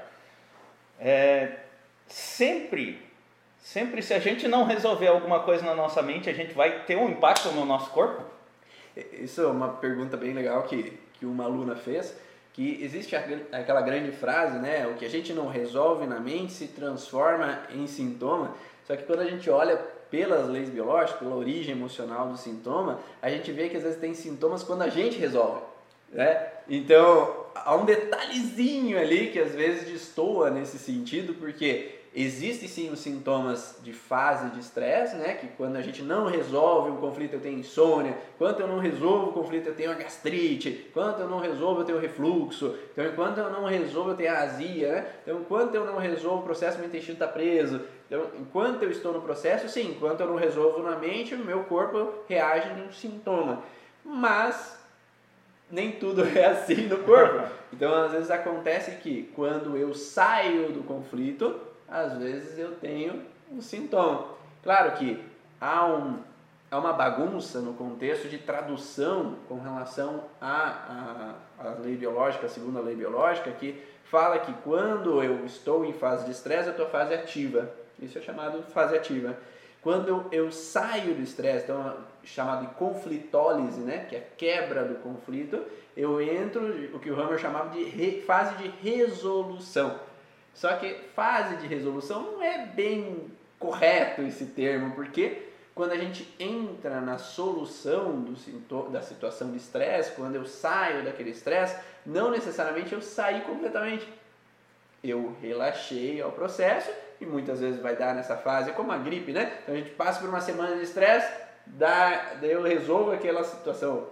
É, 0.99 1.57
sempre 2.07 3.07
Sempre, 3.67 4.01
se 4.01 4.15
a 4.15 4.21
gente 4.21 4.47
não 4.47 4.63
resolver 4.63 5.09
alguma 5.09 5.41
coisa 5.41 5.65
na 5.65 5.75
nossa 5.75 6.01
mente, 6.01 6.31
a 6.31 6.33
gente 6.33 6.55
vai 6.55 6.85
ter 6.85 6.97
um 6.97 7.09
impacto 7.09 7.51
no 7.51 7.65
nosso 7.65 7.91
corpo? 7.91 8.23
Isso 9.13 9.41
é 9.41 9.47
uma 9.49 9.71
pergunta 9.71 10.17
bem 10.17 10.33
legal 10.33 10.63
que, 10.63 10.97
que 11.15 11.27
uma 11.27 11.43
aluna 11.43 11.75
fez, 11.75 12.17
que 12.53 12.81
existe 12.81 13.17
aquela 13.17 13.81
grande 13.81 14.13
frase, 14.13 14.61
né? 14.61 14.87
O 14.87 14.95
que 14.95 15.05
a 15.05 15.11
gente 15.11 15.33
não 15.33 15.49
resolve 15.49 16.07
na 16.07 16.21
mente 16.21 16.53
se 16.53 16.69
transforma 16.69 17.59
em 17.71 17.89
sintoma. 17.89 18.55
Só 18.85 18.95
que 18.95 19.03
quando 19.03 19.23
a 19.23 19.29
gente 19.29 19.51
olha 19.51 19.81
pelas 20.11 20.49
leis 20.49 20.71
biológicas, 20.71 21.19
pela 21.19 21.35
origem 21.35 21.75
emocional 21.75 22.29
do 22.29 22.37
sintoma, 22.37 23.01
a 23.21 23.31
gente 23.31 23.51
vê 23.53 23.69
que 23.69 23.77
às 23.77 23.83
vezes 23.83 23.99
tem 23.99 24.15
sintomas 24.15 24.63
quando 24.63 24.83
a 24.83 24.89
gente 24.89 25.19
resolve. 25.19 25.61
Né? 26.13 26.47
Então, 26.69 27.47
há 27.55 27.75
um 27.75 27.85
detalhezinho 27.85 28.99
ali 28.99 29.31
que 29.31 29.39
às 29.39 29.55
vezes 29.55 29.89
destoa 29.89 30.51
nesse 30.51 30.79
sentido, 30.79 31.35
porque 31.35 31.97
Existem 32.19 32.67
sim 32.67 32.91
os 32.91 33.01
sintomas 33.01 33.77
de 33.83 33.93
fase 33.93 34.49
de 34.49 34.61
estresse, 34.61 35.17
né? 35.17 35.35
Que 35.35 35.49
quando 35.49 35.77
a 35.77 35.83
gente 35.83 36.03
não 36.03 36.25
resolve 36.25 36.91
um 36.91 36.97
conflito 36.97 37.35
eu 37.35 37.41
tenho 37.41 37.59
insônia, 37.59 38.17
quando 38.39 38.61
eu 38.61 38.67
não 38.67 38.79
resolvo 38.79 39.29
o 39.29 39.33
conflito 39.35 39.67
eu 39.67 39.75
tenho 39.75 39.91
a 39.91 39.95
gastrite, 39.95 40.91
quando 40.95 41.21
eu 41.21 41.29
não 41.29 41.39
resolvo 41.39 41.83
eu 41.83 41.85
tenho 41.85 41.99
refluxo, 41.99 42.75
então 42.91 43.05
enquanto 43.05 43.37
eu 43.37 43.51
não 43.51 43.67
resolvo 43.67 44.13
eu 44.13 44.17
tenho 44.17 44.33
azia, 44.33 44.93
né? 44.93 45.07
Então 45.23 45.41
enquanto 45.41 45.75
eu 45.75 45.85
não 45.85 45.99
resolvo 45.99 46.39
o 46.39 46.45
processo 46.45 46.79
meu 46.79 46.89
intestino 46.89 47.13
está 47.13 47.29
preso, 47.29 47.83
então 48.07 48.31
enquanto 48.41 48.83
eu 48.83 48.91
estou 48.91 49.13
no 49.13 49.21
processo, 49.21 49.69
sim, 49.69 49.91
enquanto 49.91 50.21
eu 50.21 50.29
não 50.29 50.37
resolvo 50.37 50.83
na 50.83 50.97
mente, 50.97 51.35
o 51.35 51.39
meu 51.39 51.65
corpo 51.65 52.13
reage 52.29 52.73
num 52.75 52.93
sintoma. 52.93 53.63
Mas 54.05 54.79
nem 55.71 55.93
tudo 55.93 56.25
é 56.25 56.47
assim 56.47 56.87
no 56.87 56.99
corpo. 56.99 57.55
Então 57.73 57.93
às 57.93 58.13
vezes 58.13 58.31
acontece 58.31 58.93
que 59.03 59.25
quando 59.35 59.77
eu 59.77 59.93
saio 59.93 60.73
do 60.73 60.85
conflito 60.85 61.61
às 61.89 62.17
vezes 62.17 62.59
eu 62.59 62.77
tenho 62.77 63.23
um 63.51 63.61
sintoma. 63.61 64.27
Claro 64.63 64.93
que 64.93 65.23
há, 65.61 65.87
um, 65.87 66.19
há 66.71 66.79
uma 66.79 66.93
bagunça 66.93 67.61
no 67.61 67.75
contexto 67.75 68.29
de 68.29 68.39
tradução 68.39 69.37
com 69.49 69.61
relação 69.61 70.25
à, 70.41 71.35
à, 71.61 71.69
à 71.69 71.75
lei 71.81 71.97
biológica, 71.97 72.47
a 72.47 72.49
segunda 72.49 72.81
lei 72.81 72.97
biológica, 72.97 73.51
que 73.51 73.83
fala 74.05 74.39
que 74.39 74.53
quando 74.65 75.23
eu 75.23 75.45
estou 75.45 75.85
em 75.85 75.93
fase 75.93 76.25
de 76.25 76.33
estresse, 76.33 76.69
eu 76.69 76.73
estou 76.73 76.87
em 76.87 76.91
fase 76.91 77.15
ativa. 77.15 77.71
Isso 78.01 78.19
é 78.19 78.21
chamado 78.21 78.63
fase 78.63 78.97
ativa. 78.97 79.37
Quando 79.83 80.27
eu, 80.33 80.51
saio 80.51 81.15
do 81.15 81.23
estresse, 81.23 81.65
então 81.65 81.97
chamado 82.25 82.67
de 82.67 82.75
conflitólise, 82.75 83.81
né, 83.81 84.05
que 84.09 84.17
é 84.17 84.19
a 84.19 84.37
quebra 84.37 84.85
do 84.85 84.97
conflito, 84.97 85.63
eu 85.97 86.21
entro 86.21 86.91
o 86.93 86.99
que 86.99 87.09
o 87.09 87.19
Hammer 87.19 87.39
chamava 87.39 87.71
de 87.71 87.85
re, 87.85 88.21
fase 88.23 88.57
de 88.57 88.69
resolução. 88.83 89.99
Só 90.53 90.75
que 90.77 90.93
fase 91.15 91.57
de 91.59 91.69
resolução 91.69 92.33
não 92.33 92.43
é 92.43 92.67
bem 92.67 93.31
correto 93.61 94.23
esse 94.23 94.47
termo, 94.47 94.93
porque 94.95 95.43
quando 95.73 95.93
a 95.93 95.97
gente 95.97 96.35
entra 96.41 97.01
na 97.01 97.19
solução 97.19 98.23
do, 98.23 98.89
da 98.89 99.03
situação 99.03 99.53
de 99.53 99.59
estresse, 99.59 100.13
quando 100.13 100.35
eu 100.35 100.47
saio 100.47 101.05
daquele 101.05 101.31
estresse, 101.31 101.79
não 102.05 102.31
necessariamente 102.31 102.93
eu 102.93 103.01
saí 103.01 103.43
completamente. 103.43 104.09
eu 105.05 105.37
relaxei 105.41 106.21
ao 106.21 106.33
processo 106.33 106.91
e 107.21 107.27
muitas 107.27 107.61
vezes 107.61 107.81
vai 107.81 107.97
dar 107.97 108.15
nessa 108.15 108.37
fase, 108.37 108.73
como 108.73 108.93
a 108.93 108.99
gripe, 108.99 109.33
né? 109.33 109.59
Então 109.63 109.75
a 109.75 109.79
gente 109.79 109.91
passa 109.91 110.21
por 110.21 110.29
uma 110.29 110.41
semana 110.41 110.77
de 110.77 110.83
estresse, 110.83 111.31
dá, 111.67 112.37
eu 112.43 112.63
resolvo 112.63 113.13
aquela 113.13 113.43
situação, 113.45 114.07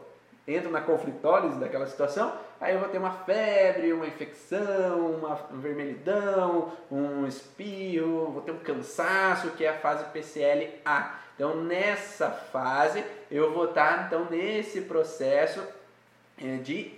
entro 0.46 0.70
na 0.70 0.80
conflitólise 0.80 1.58
daquela 1.58 1.86
situação, 1.86 2.32
aí 2.60 2.74
eu 2.74 2.80
vou 2.80 2.88
ter 2.88 2.98
uma 2.98 3.10
febre, 3.10 3.92
uma 3.92 4.06
infecção, 4.06 5.10
uma 5.10 5.34
vermelhidão, 5.52 6.72
um 6.90 7.26
espirro, 7.26 8.30
vou 8.32 8.42
ter 8.42 8.52
um 8.52 8.58
cansaço, 8.58 9.50
que 9.50 9.64
é 9.64 9.70
a 9.70 9.78
fase 9.78 10.04
PCL-A. 10.12 11.20
Então 11.34 11.56
nessa 11.62 12.30
fase 12.30 13.04
eu 13.30 13.52
vou 13.52 13.66
estar 13.66 14.06
então 14.06 14.26
nesse 14.30 14.82
processo 14.82 15.60
é, 16.38 16.56
de 16.56 16.92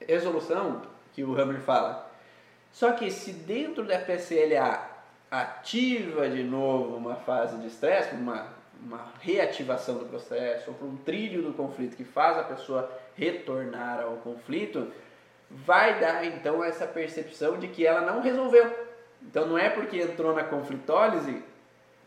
resolução 0.00 0.82
que 1.12 1.24
o 1.24 1.38
Hammer 1.38 1.60
fala. 1.60 2.10
Só 2.72 2.92
que 2.92 3.10
se 3.10 3.32
dentro 3.32 3.84
da 3.84 3.98
PCLA 3.98 4.95
ativa 5.42 6.28
de 6.28 6.42
novo 6.42 6.96
uma 6.96 7.16
fase 7.16 7.56
de 7.58 7.66
estresse, 7.66 8.14
uma, 8.14 8.46
uma 8.80 9.12
reativação 9.20 9.98
do 9.98 10.06
processo, 10.06 10.70
ou 10.70 10.74
para 10.76 10.86
um 10.86 10.96
trilho 10.96 11.42
do 11.42 11.52
conflito 11.52 11.96
que 11.96 12.04
faz 12.04 12.38
a 12.38 12.44
pessoa 12.44 12.90
retornar 13.14 14.00
ao 14.00 14.16
conflito, 14.18 14.92
vai 15.50 15.98
dar 16.00 16.24
então 16.24 16.62
essa 16.62 16.86
percepção 16.86 17.58
de 17.58 17.68
que 17.68 17.86
ela 17.86 18.00
não 18.00 18.20
resolveu. 18.20 18.86
Então 19.22 19.46
não 19.46 19.58
é 19.58 19.68
porque 19.68 20.00
entrou 20.00 20.34
na 20.34 20.44
conflitólise 20.44 21.42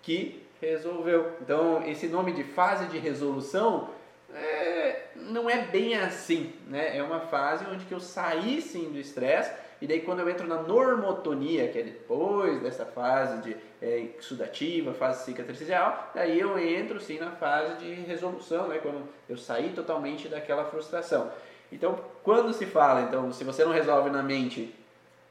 que 0.02 0.46
resolveu. 0.62 1.38
Então 1.42 1.84
esse 1.86 2.08
nome 2.08 2.34
de 2.34 2.44
fase 2.44 2.86
de 2.88 2.98
resolução 2.98 3.90
é, 4.34 5.08
não 5.16 5.50
é 5.50 5.58
bem 5.66 5.96
assim, 5.96 6.54
né? 6.68 6.96
É 6.98 7.02
uma 7.02 7.20
fase 7.22 7.66
onde 7.66 7.86
que 7.86 7.94
eu 7.94 8.00
saí 8.00 8.62
sim 8.62 8.92
do 8.92 9.00
estresse 9.00 9.52
e 9.82 9.88
daí 9.88 10.02
quando 10.02 10.20
eu 10.20 10.30
entro 10.30 10.46
na 10.46 10.62
normotonia, 10.62 11.68
que 11.70 11.80
é 11.80 11.84
depois 11.84 12.62
dessa 12.62 12.86
fase 12.86 13.42
de 13.42 13.56
é, 13.82 14.10
sudativa, 14.20 14.94
fase 14.94 15.24
cicatricial, 15.24 16.12
daí 16.14 16.40
eu 16.40 16.60
entro 16.60 17.00
sim 17.00 17.18
na 17.18 17.32
fase 17.32 17.76
de 17.76 17.94
resolução, 17.94 18.68
né? 18.68 18.80
Quando 18.80 19.08
eu 19.28 19.38
saí 19.38 19.70
totalmente 19.70 20.28
daquela 20.28 20.66
frustração. 20.66 21.32
Então, 21.72 21.98
quando 22.24 22.52
se 22.54 22.66
fala, 22.66 23.02
então, 23.02 23.32
se 23.32 23.44
você 23.44 23.64
não 23.64 23.72
resolve 23.72 24.10
na 24.10 24.22
mente, 24.22 24.76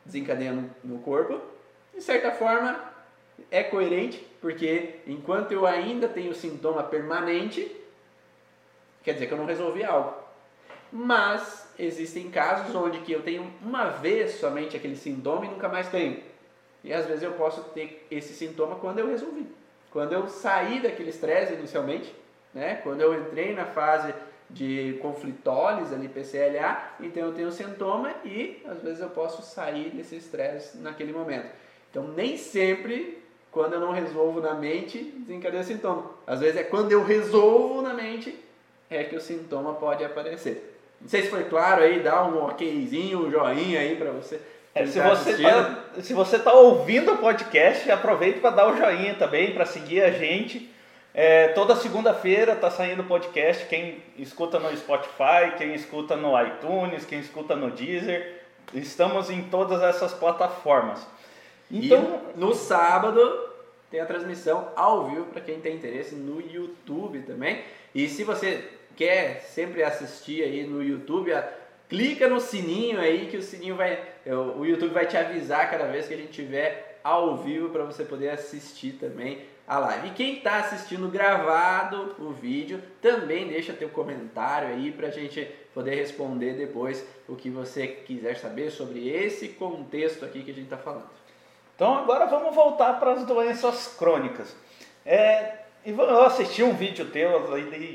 desencadeia 0.04 0.52
no, 0.52 0.70
no 0.82 0.98
corpo, 1.00 1.40
de 1.94 2.00
certa 2.00 2.30
forma 2.30 2.80
é 3.50 3.62
coerente, 3.62 4.26
porque 4.40 5.00
enquanto 5.06 5.52
eu 5.52 5.66
ainda 5.66 6.08
tenho 6.08 6.34
sintoma 6.34 6.82
permanente, 6.82 7.70
quer 9.02 9.12
dizer 9.12 9.26
que 9.26 9.32
eu 9.32 9.38
não 9.38 9.46
resolvi 9.46 9.84
algo. 9.84 10.14
Mas 10.90 11.67
existem 11.78 12.30
casos 12.30 12.74
onde 12.74 12.98
que 13.00 13.12
eu 13.12 13.22
tenho 13.22 13.52
uma 13.62 13.88
vez 13.88 14.32
somente 14.32 14.76
aquele 14.76 14.96
sintoma 14.96 15.46
e 15.46 15.48
nunca 15.48 15.68
mais 15.68 15.88
tenho. 15.88 16.22
E 16.82 16.92
às 16.92 17.06
vezes 17.06 17.22
eu 17.22 17.32
posso 17.32 17.62
ter 17.70 18.06
esse 18.10 18.32
sintoma 18.34 18.76
quando 18.76 18.98
eu 18.98 19.08
resolvi. 19.08 19.46
Quando 19.90 20.12
eu 20.12 20.28
saí 20.28 20.80
daquele 20.80 21.10
estresse 21.10 21.54
inicialmente, 21.54 22.14
né? 22.52 22.76
quando 22.82 23.00
eu 23.00 23.18
entrei 23.20 23.54
na 23.54 23.64
fase 23.64 24.12
de 24.50 24.98
conflitólise 25.02 25.94
ali, 25.94 26.08
PCLA, 26.08 26.94
então 27.00 27.24
eu 27.24 27.34
tenho 27.34 27.52
sintoma 27.52 28.14
e 28.24 28.62
às 28.66 28.82
vezes 28.82 29.00
eu 29.00 29.10
posso 29.10 29.42
sair 29.42 29.90
desse 29.90 30.16
estresse 30.16 30.78
naquele 30.78 31.12
momento. 31.12 31.48
Então 31.90 32.08
nem 32.08 32.36
sempre 32.36 33.22
quando 33.50 33.74
eu 33.74 33.80
não 33.80 33.92
resolvo 33.92 34.40
na 34.40 34.54
mente 34.54 34.98
desencadeia 34.98 35.62
sintoma. 35.62 36.10
Às 36.26 36.40
vezes 36.40 36.56
é 36.56 36.64
quando 36.64 36.92
eu 36.92 37.02
resolvo 37.02 37.82
na 37.82 37.92
mente 37.92 38.38
é 38.90 39.04
que 39.04 39.16
o 39.16 39.20
sintoma 39.20 39.74
pode 39.74 40.04
aparecer. 40.04 40.77
Não 41.00 41.08
sei 41.08 41.22
se 41.22 41.30
foi 41.30 41.44
claro 41.44 41.82
aí, 41.82 42.00
dá 42.00 42.24
um 42.24 42.44
okzinho, 42.44 43.26
um 43.26 43.30
joinha 43.30 43.80
aí 43.80 43.96
para 43.96 44.10
você. 44.10 44.40
É, 44.74 44.86
se, 44.86 45.00
você 45.00 45.42
tá, 45.42 45.84
se 46.00 46.14
você 46.14 46.36
está 46.36 46.52
ouvindo 46.52 47.12
o 47.12 47.18
podcast, 47.18 47.90
aproveite 47.90 48.40
para 48.40 48.50
dar 48.50 48.68
o 48.68 48.76
joinha 48.76 49.14
também, 49.14 49.52
para 49.52 49.64
seguir 49.64 50.02
a 50.02 50.10
gente. 50.10 50.70
É, 51.14 51.48
toda 51.48 51.74
segunda-feira 51.74 52.52
está 52.52 52.70
saindo 52.70 53.02
podcast. 53.04 53.66
Quem 53.66 54.02
escuta 54.16 54.58
no 54.58 54.76
Spotify, 54.76 55.56
quem 55.56 55.74
escuta 55.74 56.16
no 56.16 56.40
iTunes, 56.40 57.04
quem 57.04 57.18
escuta 57.20 57.56
no 57.56 57.70
Deezer. 57.70 58.42
Estamos 58.74 59.30
em 59.30 59.42
todas 59.44 59.82
essas 59.82 60.12
plataformas. 60.12 61.04
Então, 61.70 62.22
e 62.34 62.38
no 62.38 62.54
sábado 62.54 63.48
tem 63.90 64.00
a 64.00 64.06
transmissão 64.06 64.68
ao 64.76 65.08
vivo 65.08 65.24
para 65.26 65.40
quem 65.40 65.60
tem 65.60 65.76
interesse 65.76 66.14
no 66.14 66.40
YouTube 66.40 67.20
também. 67.22 67.62
E 67.94 68.08
se 68.08 68.22
você 68.22 68.68
quer 68.98 69.42
sempre 69.42 69.84
assistir 69.84 70.42
aí 70.42 70.64
no 70.64 70.82
YouTube, 70.82 71.32
clica 71.88 72.28
no 72.28 72.40
sininho 72.40 72.98
aí 72.98 73.28
que 73.28 73.36
o 73.36 73.42
sininho 73.42 73.76
vai, 73.76 74.02
o 74.56 74.64
YouTube 74.64 74.92
vai 74.92 75.06
te 75.06 75.16
avisar 75.16 75.70
cada 75.70 75.84
vez 75.84 76.08
que 76.08 76.14
a 76.14 76.16
gente 76.16 76.32
tiver 76.32 76.98
ao 77.04 77.36
vivo 77.36 77.68
para 77.70 77.84
você 77.84 78.04
poder 78.04 78.30
assistir 78.30 78.94
também 78.94 79.44
a 79.68 79.78
live. 79.78 80.08
E 80.08 80.10
quem 80.10 80.38
está 80.38 80.56
assistindo 80.56 81.08
gravado 81.08 82.16
o 82.18 82.32
vídeo, 82.32 82.82
também 83.00 83.46
deixa 83.46 83.72
teu 83.72 83.88
comentário 83.88 84.70
aí 84.70 84.90
para 84.90 85.06
a 85.06 85.12
gente 85.12 85.48
poder 85.72 85.94
responder 85.94 86.54
depois 86.54 87.06
o 87.28 87.36
que 87.36 87.48
você 87.48 87.86
quiser 87.86 88.36
saber 88.36 88.68
sobre 88.72 89.08
esse 89.08 89.50
contexto 89.50 90.24
aqui 90.24 90.42
que 90.42 90.50
a 90.50 90.54
gente 90.54 90.64
está 90.64 90.76
falando. 90.76 91.08
Então 91.76 91.94
agora 91.94 92.26
vamos 92.26 92.52
voltar 92.52 92.94
para 92.98 93.12
as 93.12 93.24
doenças 93.24 93.94
crônicas. 93.96 94.56
É, 95.06 95.57
eu 95.84 96.22
assisti 96.22 96.62
um 96.62 96.74
vídeo 96.74 97.06
teu 97.06 97.46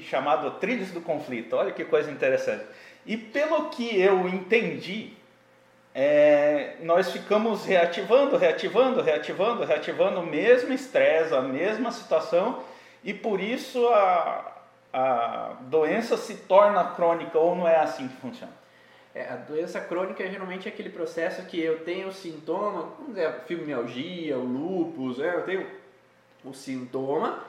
chamado 0.04 0.52
Trilhos 0.60 0.92
do 0.92 1.02
Conflito, 1.02 1.56
olha 1.56 1.72
que 1.72 1.86
coisa 1.86 2.10
interessante. 2.10 2.64
E 3.06 3.18
pelo 3.18 3.70
que 3.70 4.00
eu 4.00 4.28
entendi, 4.30 5.14
é, 5.94 6.78
nós 6.82 7.12
ficamos 7.12 7.66
reativando, 7.66 8.38
reativando, 8.38 9.02
reativando, 9.02 9.64
reativando 9.64 10.20
o 10.22 10.26
mesmo 10.26 10.74
estresse, 10.74 11.34
a 11.36 11.42
mesma 11.42 11.92
situação, 11.92 12.64
e 13.04 13.14
por 13.14 13.40
isso 13.40 13.88
a, 13.90 14.62
a 14.92 15.54
doença 15.62 16.18
se 16.18 16.36
torna 16.36 16.84
crônica, 16.92 17.38
ou 17.38 17.56
não 17.56 17.68
é 17.68 17.76
assim 17.76 18.08
que 18.08 18.16
funciona? 18.18 18.54
É, 19.14 19.30
a 19.30 19.36
doença 19.36 19.80
crônica 19.80 20.28
geralmente 20.28 20.68
é 20.68 20.72
aquele 20.72 20.90
processo 20.90 21.46
que 21.46 21.60
eu 21.60 21.84
tenho 21.84 22.12
sintoma, 22.12 22.90
vamos 22.98 23.14
dizer, 23.14 23.32
fibromialgia, 23.46 24.38
o 24.38 24.44
lúpus, 24.44 25.20
é, 25.20 25.36
eu 25.36 25.44
tenho 25.44 25.68
o 26.44 26.54
sintoma, 26.54 27.44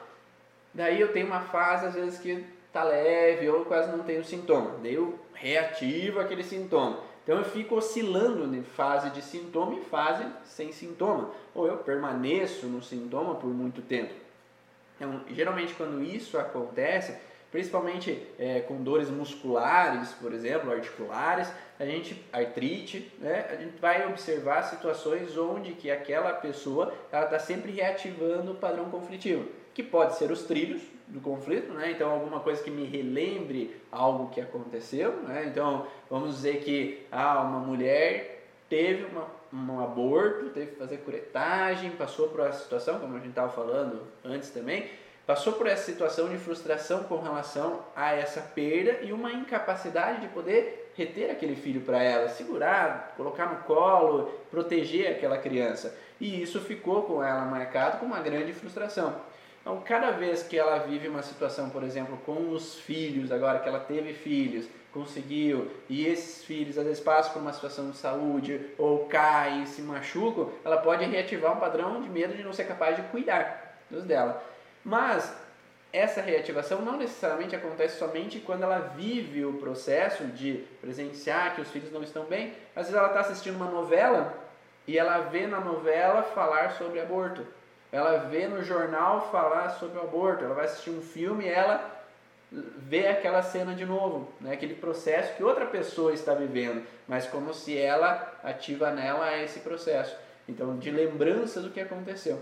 Daí 0.74 1.00
eu 1.00 1.12
tenho 1.12 1.28
uma 1.28 1.40
fase, 1.40 1.86
às 1.86 1.94
vezes, 1.94 2.18
que 2.18 2.44
tá 2.72 2.82
leve 2.82 3.48
ou 3.48 3.64
quase 3.64 3.90
não 3.92 4.02
tenho 4.02 4.24
sintoma. 4.24 4.72
Daí 4.82 4.94
eu 4.94 5.16
reativo 5.32 6.18
aquele 6.18 6.42
sintoma. 6.42 6.98
Então 7.22 7.38
eu 7.38 7.44
fico 7.44 7.76
oscilando 7.76 8.54
em 8.54 8.62
fase 8.62 9.10
de 9.10 9.22
sintoma 9.22 9.74
e 9.74 9.84
fase 9.84 10.26
sem 10.44 10.72
sintoma. 10.72 11.30
Ou 11.54 11.68
eu 11.68 11.78
permaneço 11.78 12.66
no 12.66 12.82
sintoma 12.82 13.36
por 13.36 13.48
muito 13.48 13.80
tempo. 13.80 14.12
Então, 14.96 15.20
geralmente 15.30 15.74
quando 15.74 16.02
isso 16.02 16.36
acontece, 16.36 17.16
principalmente 17.52 18.26
é, 18.38 18.60
com 18.60 18.82
dores 18.82 19.08
musculares, 19.08 20.10
por 20.12 20.32
exemplo, 20.32 20.72
articulares, 20.72 21.48
a 21.78 21.84
gente 21.84 22.24
artrite, 22.32 23.12
né? 23.18 23.46
A 23.50 23.56
gente 23.56 23.80
vai 23.80 24.06
observar 24.06 24.62
situações 24.62 25.36
onde 25.38 25.72
que 25.72 25.90
aquela 25.90 26.32
pessoa 26.32 26.92
está 27.04 27.38
sempre 27.38 27.72
reativando 27.72 28.52
o 28.52 28.56
padrão 28.56 28.90
conflitivo 28.90 29.48
que 29.74 29.82
pode 29.82 30.16
ser 30.16 30.30
os 30.30 30.44
trilhos 30.44 30.80
do 31.08 31.20
conflito, 31.20 31.72
né? 31.72 31.90
então 31.90 32.10
alguma 32.10 32.40
coisa 32.40 32.62
que 32.62 32.70
me 32.70 32.84
relembre 32.84 33.76
algo 33.90 34.30
que 34.30 34.40
aconteceu. 34.40 35.12
Né? 35.22 35.46
Então 35.50 35.86
vamos 36.08 36.36
dizer 36.36 36.62
que 36.62 37.04
ah, 37.10 37.42
uma 37.42 37.58
mulher 37.58 38.46
teve 38.68 39.04
uma, 39.04 39.26
um 39.52 39.80
aborto, 39.80 40.50
teve 40.50 40.72
que 40.72 40.76
fazer 40.76 40.98
curetagem, 40.98 41.90
passou 41.90 42.28
por 42.28 42.40
essa 42.40 42.62
situação, 42.62 43.00
como 43.00 43.16
a 43.16 43.18
gente 43.18 43.30
estava 43.30 43.52
falando 43.52 44.02
antes 44.24 44.50
também, 44.50 44.88
passou 45.26 45.54
por 45.54 45.66
essa 45.66 45.84
situação 45.84 46.28
de 46.28 46.38
frustração 46.38 47.04
com 47.04 47.18
relação 47.18 47.80
a 47.96 48.14
essa 48.14 48.40
perda 48.40 49.00
e 49.02 49.12
uma 49.12 49.32
incapacidade 49.32 50.20
de 50.20 50.28
poder 50.28 50.92
reter 50.96 51.30
aquele 51.30 51.56
filho 51.56 51.80
para 51.80 52.02
ela, 52.02 52.28
segurar, 52.28 53.14
colocar 53.16 53.46
no 53.46 53.62
colo, 53.64 54.32
proteger 54.50 55.10
aquela 55.10 55.38
criança. 55.38 55.96
E 56.20 56.40
isso 56.42 56.60
ficou 56.60 57.02
com 57.02 57.22
ela 57.22 57.44
marcado 57.44 57.98
com 57.98 58.06
uma 58.06 58.20
grande 58.20 58.52
frustração. 58.52 59.14
Então, 59.64 59.80
cada 59.80 60.10
vez 60.10 60.42
que 60.42 60.58
ela 60.58 60.80
vive 60.80 61.08
uma 61.08 61.22
situação, 61.22 61.70
por 61.70 61.82
exemplo, 61.82 62.18
com 62.26 62.50
os 62.50 62.74
filhos, 62.74 63.32
agora 63.32 63.60
que 63.60 63.66
ela 63.66 63.80
teve 63.80 64.12
filhos, 64.12 64.68
conseguiu, 64.92 65.70
e 65.88 66.06
esses 66.06 66.44
filhos 66.44 66.76
às 66.76 66.84
vezes 66.84 67.02
passam 67.02 67.32
por 67.32 67.40
uma 67.40 67.52
situação 67.54 67.90
de 67.90 67.96
saúde, 67.96 68.60
ou 68.76 69.06
caem, 69.06 69.64
se 69.64 69.80
machucam, 69.80 70.52
ela 70.62 70.76
pode 70.76 71.06
reativar 71.06 71.56
um 71.56 71.60
padrão 71.60 72.02
de 72.02 72.10
medo 72.10 72.36
de 72.36 72.42
não 72.42 72.52
ser 72.52 72.64
capaz 72.64 72.94
de 72.94 73.02
cuidar 73.04 73.80
dos 73.90 74.04
dela. 74.04 74.44
Mas 74.84 75.34
essa 75.90 76.20
reativação 76.20 76.82
não 76.82 76.98
necessariamente 76.98 77.56
acontece 77.56 77.98
somente 77.98 78.40
quando 78.40 78.64
ela 78.64 78.92
vive 78.94 79.46
o 79.46 79.54
processo 79.54 80.24
de 80.24 80.62
presenciar 80.82 81.54
que 81.54 81.62
os 81.62 81.70
filhos 81.70 81.90
não 81.90 82.02
estão 82.02 82.24
bem. 82.24 82.52
Às 82.76 82.88
vezes 82.88 82.94
ela 82.94 83.08
está 83.08 83.20
assistindo 83.20 83.56
uma 83.56 83.70
novela 83.70 84.34
e 84.86 84.98
ela 84.98 85.20
vê 85.20 85.46
na 85.46 85.60
novela 85.60 86.22
falar 86.22 86.72
sobre 86.72 87.00
aborto 87.00 87.46
ela 87.94 88.16
vê 88.28 88.48
no 88.48 88.60
jornal 88.64 89.30
falar 89.30 89.70
sobre 89.70 89.98
o 89.98 90.02
aborto, 90.02 90.44
ela 90.44 90.54
vai 90.54 90.64
assistir 90.64 90.90
um 90.90 91.00
filme 91.00 91.46
ela 91.46 91.92
vê 92.50 93.06
aquela 93.06 93.40
cena 93.40 93.72
de 93.72 93.86
novo, 93.86 94.28
né? 94.40 94.52
aquele 94.52 94.74
processo 94.74 95.36
que 95.36 95.44
outra 95.44 95.66
pessoa 95.66 96.12
está 96.12 96.34
vivendo, 96.34 96.84
mas 97.06 97.26
como 97.26 97.54
se 97.54 97.78
ela 97.78 98.36
ativa 98.42 98.90
nela 98.90 99.38
esse 99.38 99.60
processo. 99.60 100.16
Então, 100.48 100.76
de 100.76 100.90
lembrança 100.90 101.60
do 101.60 101.70
que 101.70 101.80
aconteceu. 101.80 102.40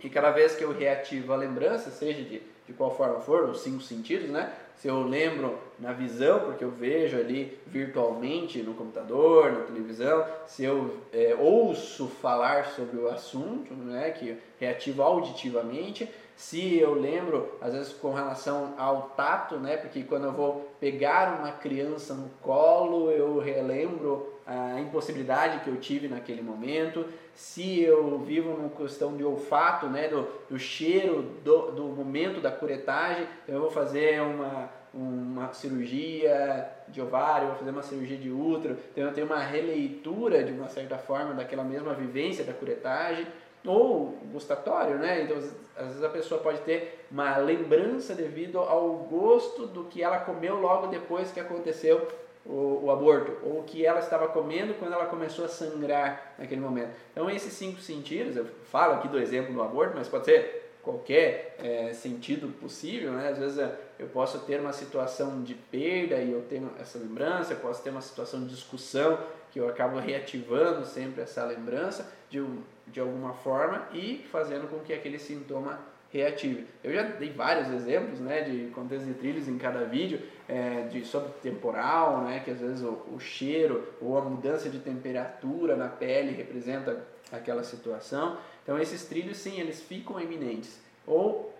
E 0.00 0.10
cada 0.10 0.30
vez 0.30 0.54
que 0.54 0.62
eu 0.62 0.72
reativo 0.72 1.32
a 1.32 1.36
lembrança, 1.36 1.90
seja 1.90 2.22
de, 2.22 2.42
de 2.66 2.72
qual 2.74 2.94
forma 2.94 3.20
for, 3.20 3.44
os 3.48 3.62
cinco 3.62 3.80
sentidos, 3.80 4.28
né? 4.28 4.52
Se 4.76 4.86
eu 4.86 5.02
lembro 5.02 5.58
na 5.78 5.92
visão, 5.92 6.40
porque 6.40 6.64
eu 6.64 6.70
vejo 6.70 7.16
ali 7.16 7.58
virtualmente 7.66 8.62
no 8.62 8.74
computador, 8.74 9.52
na 9.52 9.60
televisão, 9.60 10.24
se 10.46 10.64
eu 10.64 10.98
é, 11.12 11.36
ouço 11.38 12.06
falar 12.06 12.66
sobre 12.66 12.98
o 12.98 13.08
assunto, 13.08 13.74
né? 13.74 14.10
Que 14.10 14.36
reativo 14.58 15.02
auditivamente, 15.02 16.08
se 16.36 16.78
eu 16.78 16.94
lembro, 16.94 17.52
às 17.60 17.72
vezes 17.72 17.92
com 17.92 18.12
relação 18.12 18.74
ao 18.76 19.10
tato, 19.16 19.56
né? 19.56 19.76
Porque 19.76 20.02
quando 20.02 20.24
eu 20.24 20.32
vou 20.32 20.74
pegar 20.80 21.38
uma 21.40 21.52
criança 21.52 22.14
no 22.14 22.28
colo, 22.42 23.10
eu 23.10 23.38
relembro 23.38 24.32
a 24.46 24.80
impossibilidade 24.80 25.60
que 25.60 25.70
eu 25.70 25.76
tive 25.76 26.08
naquele 26.08 26.42
momento. 26.42 27.06
Se 27.34 27.80
eu 27.80 28.18
vivo 28.18 28.50
numa 28.50 28.68
questão 28.68 29.16
de 29.16 29.24
olfato, 29.24 29.86
né? 29.86 30.08
Do, 30.08 30.28
do 30.50 30.58
cheiro 30.58 31.22
do, 31.44 31.70
do 31.70 31.84
momento 31.84 32.40
da 32.40 32.50
curetagem, 32.50 33.26
então 33.42 33.54
eu 33.54 33.60
vou 33.62 33.70
fazer 33.70 34.20
uma, 34.20 34.68
uma 34.94 35.52
cirurgia 35.52 36.70
de 36.88 37.02
ovário, 37.02 37.48
vou 37.48 37.56
fazer 37.56 37.70
uma 37.70 37.82
cirurgia 37.82 38.16
de 38.16 38.30
útero, 38.30 38.76
então 38.92 39.04
eu 39.04 39.12
tenho 39.12 39.26
uma 39.26 39.40
releitura 39.40 40.44
de 40.44 40.52
uma 40.52 40.68
certa 40.68 40.96
forma 40.96 41.34
daquela 41.34 41.64
mesma 41.64 41.92
vivência 41.94 42.44
da 42.44 42.52
curetagem 42.52 43.26
ou 43.66 44.18
gustatório, 44.30 44.96
né? 44.96 45.22
Então, 45.22 45.36
às 45.76 45.86
vezes 45.86 46.04
a 46.04 46.08
pessoa 46.08 46.40
pode 46.40 46.58
ter 46.60 47.06
uma 47.10 47.36
lembrança 47.38 48.14
devido 48.14 48.58
ao 48.58 48.88
gosto 49.10 49.66
do 49.66 49.84
que 49.84 50.02
ela 50.02 50.18
comeu 50.18 50.60
logo 50.60 50.86
depois 50.86 51.32
que 51.32 51.40
aconteceu 51.40 52.06
o, 52.44 52.84
o, 52.84 52.90
aborto, 52.90 53.38
ou 53.42 53.60
o 53.60 53.62
que 53.62 53.84
ela 53.84 54.00
estava 54.00 54.28
comendo 54.28 54.74
quando 54.74 54.92
ela 54.92 55.06
começou 55.06 55.46
a 55.46 55.48
sangrar 55.48 56.34
naquele 56.38 56.60
momento. 56.60 56.90
Então, 57.10 57.28
esses 57.30 57.54
cinco 57.54 57.80
sentidos, 57.80 58.36
eu 58.36 58.44
falo 58.70 58.94
aqui 58.94 59.08
do 59.08 59.18
exemplo 59.18 59.54
do 59.54 59.62
aborto, 59.62 59.94
mas 59.96 60.08
pode 60.08 60.26
ser 60.26 60.72
qualquer 60.82 61.56
é, 61.62 61.94
sentido 61.94 62.48
possível, 62.60 63.12
né? 63.12 63.30
Às 63.30 63.38
vezes 63.38 63.70
eu 63.98 64.08
posso 64.08 64.40
ter 64.40 64.60
uma 64.60 64.72
situação 64.72 65.42
de 65.42 65.54
perda 65.54 66.16
e 66.16 66.32
eu 66.32 66.42
tenho 66.42 66.70
essa 66.78 66.98
lembrança, 66.98 67.52
eu 67.52 67.58
posso 67.58 67.82
ter 67.82 67.90
uma 67.90 68.00
situação 68.00 68.40
de 68.40 68.48
discussão 68.48 69.18
que 69.52 69.60
eu 69.60 69.68
acabo 69.68 69.98
reativando 69.98 70.84
sempre 70.84 71.22
essa 71.22 71.44
lembrança 71.44 72.10
de, 72.28 72.44
de 72.88 72.98
alguma 72.98 73.32
forma 73.34 73.88
e 73.92 74.26
fazendo 74.30 74.68
com 74.68 74.80
que 74.80 74.92
aquele 74.92 75.18
sintoma 75.18 75.78
reative. 76.12 76.66
Eu 76.82 76.92
já 76.92 77.02
dei 77.02 77.30
vários 77.30 77.68
exemplos 77.70 78.20
né, 78.20 78.42
de 78.42 78.70
contextos 78.72 79.08
de 79.08 79.14
trilhos 79.14 79.48
em 79.48 79.56
cada 79.58 79.84
vídeo, 79.84 80.20
é, 80.48 80.82
de 80.82 81.04
sobre 81.04 81.30
temporal, 81.42 82.22
né, 82.22 82.40
que 82.44 82.50
às 82.50 82.60
vezes 82.60 82.82
o, 82.82 83.00
o 83.14 83.20
cheiro 83.20 83.94
ou 84.00 84.18
a 84.18 84.22
mudança 84.22 84.68
de 84.68 84.80
temperatura 84.80 85.76
na 85.76 85.88
pele 85.88 86.32
representa 86.32 87.04
aquela 87.30 87.62
situação. 87.62 88.38
Então 88.62 88.78
esses 88.78 89.04
trilhos 89.04 89.36
sim, 89.36 89.60
eles 89.60 89.80
ficam 89.80 90.20
eminentes. 90.20 90.80
Ou 91.06 91.53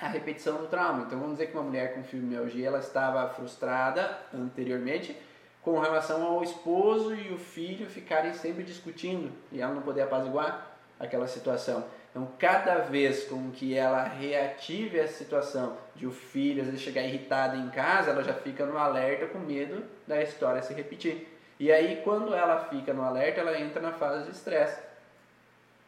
a 0.00 0.08
repetição 0.08 0.58
do 0.58 0.66
trauma. 0.66 1.04
Então 1.06 1.18
vamos 1.18 1.34
dizer 1.34 1.48
que 1.48 1.54
uma 1.54 1.62
mulher 1.62 1.94
com 1.94 2.02
fibromialgia 2.02 2.68
ela 2.68 2.78
estava 2.78 3.28
frustrada 3.30 4.18
anteriormente 4.32 5.16
com 5.62 5.78
relação 5.78 6.24
ao 6.24 6.42
esposo 6.42 7.14
e 7.14 7.32
o 7.32 7.38
filho 7.38 7.88
ficarem 7.88 8.32
sempre 8.32 8.62
discutindo 8.62 9.32
e 9.52 9.60
ela 9.60 9.74
não 9.74 9.82
poder 9.82 10.02
apaziguar 10.02 10.78
aquela 10.98 11.26
situação. 11.26 11.84
Então, 12.10 12.26
cada 12.38 12.78
vez 12.78 13.24
com 13.24 13.50
que 13.50 13.76
ela 13.76 14.02
reative 14.02 14.98
essa 14.98 15.18
situação 15.18 15.76
de 15.94 16.06
o 16.06 16.10
filho 16.10 16.62
às 16.62 16.68
vezes 16.68 16.80
chegar 16.80 17.02
irritado 17.02 17.56
em 17.56 17.68
casa, 17.68 18.10
ela 18.10 18.24
já 18.24 18.32
fica 18.32 18.64
no 18.64 18.78
alerta 18.78 19.26
com 19.26 19.38
medo 19.38 19.84
da 20.06 20.22
história 20.22 20.62
se 20.62 20.72
repetir. 20.72 21.28
E 21.60 21.70
aí, 21.70 22.00
quando 22.02 22.34
ela 22.34 22.64
fica 22.64 22.94
no 22.94 23.02
alerta, 23.02 23.40
ela 23.40 23.58
entra 23.60 23.82
na 23.82 23.92
fase 23.92 24.24
de 24.24 24.30
estresse. 24.30 24.87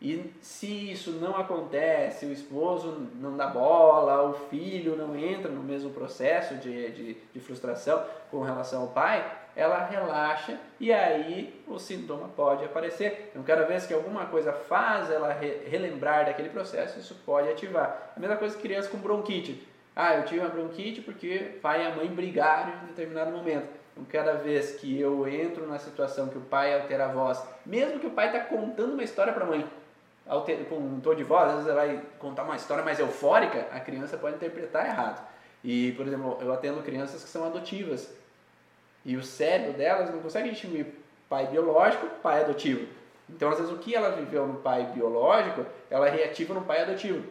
E 0.00 0.32
se 0.40 0.92
isso 0.92 1.12
não 1.12 1.36
acontece, 1.36 2.24
o 2.24 2.32
esposo 2.32 3.08
não 3.16 3.36
dá 3.36 3.48
bola, 3.48 4.22
o 4.22 4.32
filho 4.48 4.96
não 4.96 5.14
entra 5.14 5.50
no 5.50 5.62
mesmo 5.62 5.90
processo 5.90 6.54
de, 6.54 6.90
de, 6.90 7.16
de 7.34 7.40
frustração 7.40 8.02
com 8.30 8.40
relação 8.40 8.80
ao 8.80 8.88
pai, 8.88 9.30
ela 9.54 9.84
relaxa 9.84 10.58
e 10.78 10.90
aí 10.90 11.62
o 11.66 11.78
sintoma 11.78 12.28
pode 12.28 12.64
aparecer. 12.64 13.28
Então, 13.30 13.42
cada 13.42 13.64
vez 13.64 13.86
que 13.86 13.92
alguma 13.92 14.24
coisa 14.24 14.52
faz 14.52 15.10
ela 15.10 15.34
re 15.34 15.68
relembrar 15.68 16.24
daquele 16.24 16.48
processo, 16.48 16.98
isso 16.98 17.14
pode 17.26 17.50
ativar. 17.50 18.12
A 18.16 18.20
mesma 18.20 18.36
coisa 18.36 18.56
que 18.56 18.62
criança 18.62 18.88
com 18.88 18.96
bronquite. 18.96 19.68
Ah, 19.94 20.14
eu 20.14 20.24
tive 20.24 20.40
uma 20.40 20.48
bronquite 20.48 21.02
porque 21.02 21.58
pai 21.60 21.82
e 21.82 21.86
a 21.86 21.94
mãe 21.94 22.06
brigaram 22.06 22.72
em 22.84 22.86
determinado 22.86 23.32
momento. 23.32 23.68
Então, 23.92 24.04
cada 24.08 24.34
vez 24.34 24.76
que 24.76 24.98
eu 24.98 25.28
entro 25.28 25.66
na 25.66 25.78
situação 25.78 26.28
que 26.28 26.38
o 26.38 26.42
pai 26.42 26.74
altera 26.74 27.06
a 27.06 27.12
voz, 27.12 27.42
mesmo 27.66 27.98
que 27.98 28.06
o 28.06 28.12
pai 28.12 28.26
está 28.26 28.40
contando 28.40 28.94
uma 28.94 29.02
história 29.02 29.32
para 29.32 29.44
a 29.44 29.48
mãe, 29.48 29.68
com 30.68 30.76
um 30.76 31.00
tom 31.00 31.14
de 31.14 31.24
voz, 31.24 31.48
às 31.48 31.54
vezes 31.54 31.68
ela 31.68 31.86
vai 31.86 32.02
contar 32.18 32.44
uma 32.44 32.56
história 32.56 32.84
mais 32.84 32.98
eufórica, 32.98 33.66
a 33.72 33.80
criança 33.80 34.16
pode 34.16 34.36
interpretar 34.36 34.86
errado. 34.86 35.26
E, 35.64 35.92
por 35.92 36.06
exemplo, 36.06 36.38
eu 36.40 36.52
atendo 36.52 36.82
crianças 36.82 37.22
que 37.22 37.28
são 37.28 37.44
adotivas. 37.44 38.12
E 39.04 39.16
o 39.16 39.22
cérebro 39.22 39.72
delas 39.72 40.10
não 40.10 40.20
consegue 40.20 40.50
distinguir 40.50 40.86
pai 41.28 41.46
biológico 41.46 42.06
pai 42.22 42.42
adotivo. 42.42 42.86
Então, 43.28 43.50
às 43.50 43.58
vezes, 43.58 43.72
o 43.72 43.78
que 43.78 43.94
ela 43.94 44.10
viveu 44.10 44.46
no 44.46 44.58
pai 44.58 44.84
biológico, 44.94 45.64
ela 45.88 46.08
reativa 46.08 46.54
no 46.54 46.62
pai 46.62 46.82
adotivo. 46.82 47.24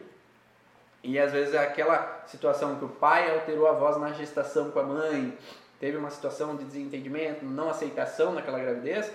E 1.02 1.18
às 1.18 1.32
vezes 1.32 1.54
aquela 1.54 2.22
situação 2.26 2.76
que 2.76 2.84
o 2.84 2.88
pai 2.88 3.30
alterou 3.30 3.66
a 3.66 3.72
voz 3.72 3.96
na 3.96 4.12
gestação 4.12 4.70
com 4.70 4.80
a 4.80 4.82
mãe, 4.82 5.36
teve 5.78 5.96
uma 5.96 6.10
situação 6.10 6.56
de 6.56 6.64
desentendimento, 6.64 7.44
não 7.44 7.70
aceitação 7.70 8.32
naquela 8.34 8.58
gravidez, 8.58 9.10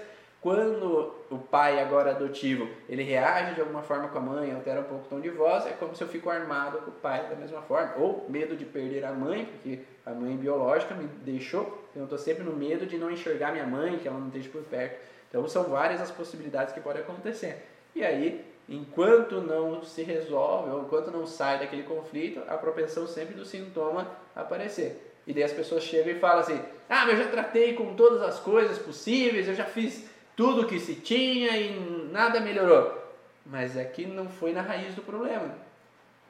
quando 0.45 1.11
o 1.31 1.39
pai 1.39 1.81
agora 1.81 2.11
adotivo, 2.11 2.69
ele 2.87 3.01
reage 3.01 3.55
de 3.55 3.61
alguma 3.61 3.81
forma 3.81 4.09
com 4.09 4.19
a 4.19 4.21
mãe, 4.21 4.53
altera 4.53 4.81
um 4.81 4.83
pouco 4.83 5.05
o 5.05 5.09
tom 5.09 5.19
de 5.19 5.31
voz, 5.31 5.65
é 5.65 5.71
como 5.71 5.95
se 5.95 6.03
eu 6.03 6.07
fico 6.07 6.29
armado 6.29 6.77
com 6.81 6.91
o 6.91 6.93
pai 6.93 7.27
da 7.27 7.35
mesma 7.35 7.63
forma. 7.63 7.95
Ou 7.97 8.27
medo 8.29 8.55
de 8.55 8.63
perder 8.63 9.03
a 9.05 9.11
mãe, 9.11 9.45
porque 9.45 9.79
a 10.05 10.11
mãe 10.11 10.37
biológica 10.37 10.93
me 10.93 11.07
deixou, 11.07 11.63
então 11.89 12.03
eu 12.03 12.03
estou 12.03 12.19
sempre 12.19 12.43
no 12.43 12.55
medo 12.55 12.85
de 12.85 12.95
não 12.95 13.09
enxergar 13.09 13.53
minha 13.53 13.65
mãe, 13.65 13.97
que 13.97 14.07
ela 14.07 14.19
não 14.19 14.27
esteja 14.27 14.47
por 14.49 14.61
perto. 14.61 14.99
Então 15.27 15.47
são 15.47 15.63
várias 15.63 15.99
as 15.99 16.11
possibilidades 16.11 16.75
que 16.75 16.79
podem 16.79 17.01
acontecer. 17.01 17.65
E 17.95 18.05
aí, 18.05 18.45
enquanto 18.69 19.41
não 19.41 19.81
se 19.81 20.03
resolve, 20.03 20.69
ou 20.69 20.83
enquanto 20.83 21.09
não 21.09 21.25
sai 21.25 21.57
daquele 21.57 21.81
conflito, 21.81 22.39
a 22.47 22.55
propensão 22.55 23.07
sempre 23.07 23.33
do 23.33 23.45
sintoma 23.45 24.11
aparecer. 24.35 25.13
E 25.25 25.33
daí 25.33 25.41
as 25.41 25.53
pessoas 25.53 25.81
chegam 25.81 26.13
e 26.13 26.19
falam 26.19 26.41
assim: 26.41 26.61
Ah, 26.87 27.07
mas 27.07 27.17
eu 27.17 27.25
já 27.25 27.31
tratei 27.31 27.73
com 27.73 27.95
todas 27.95 28.21
as 28.21 28.39
coisas 28.39 28.77
possíveis, 28.77 29.47
eu 29.47 29.55
já 29.55 29.65
fiz 29.65 30.13
tudo 30.35 30.67
que 30.67 30.79
se 30.79 30.95
tinha 30.95 31.57
e 31.57 32.09
nada 32.11 32.39
melhorou. 32.39 33.03
Mas 33.45 33.77
aqui 33.77 34.05
não 34.05 34.27
foi 34.27 34.51
na 34.51 34.61
raiz 34.61 34.95
do 34.95 35.01
problema. 35.01 35.53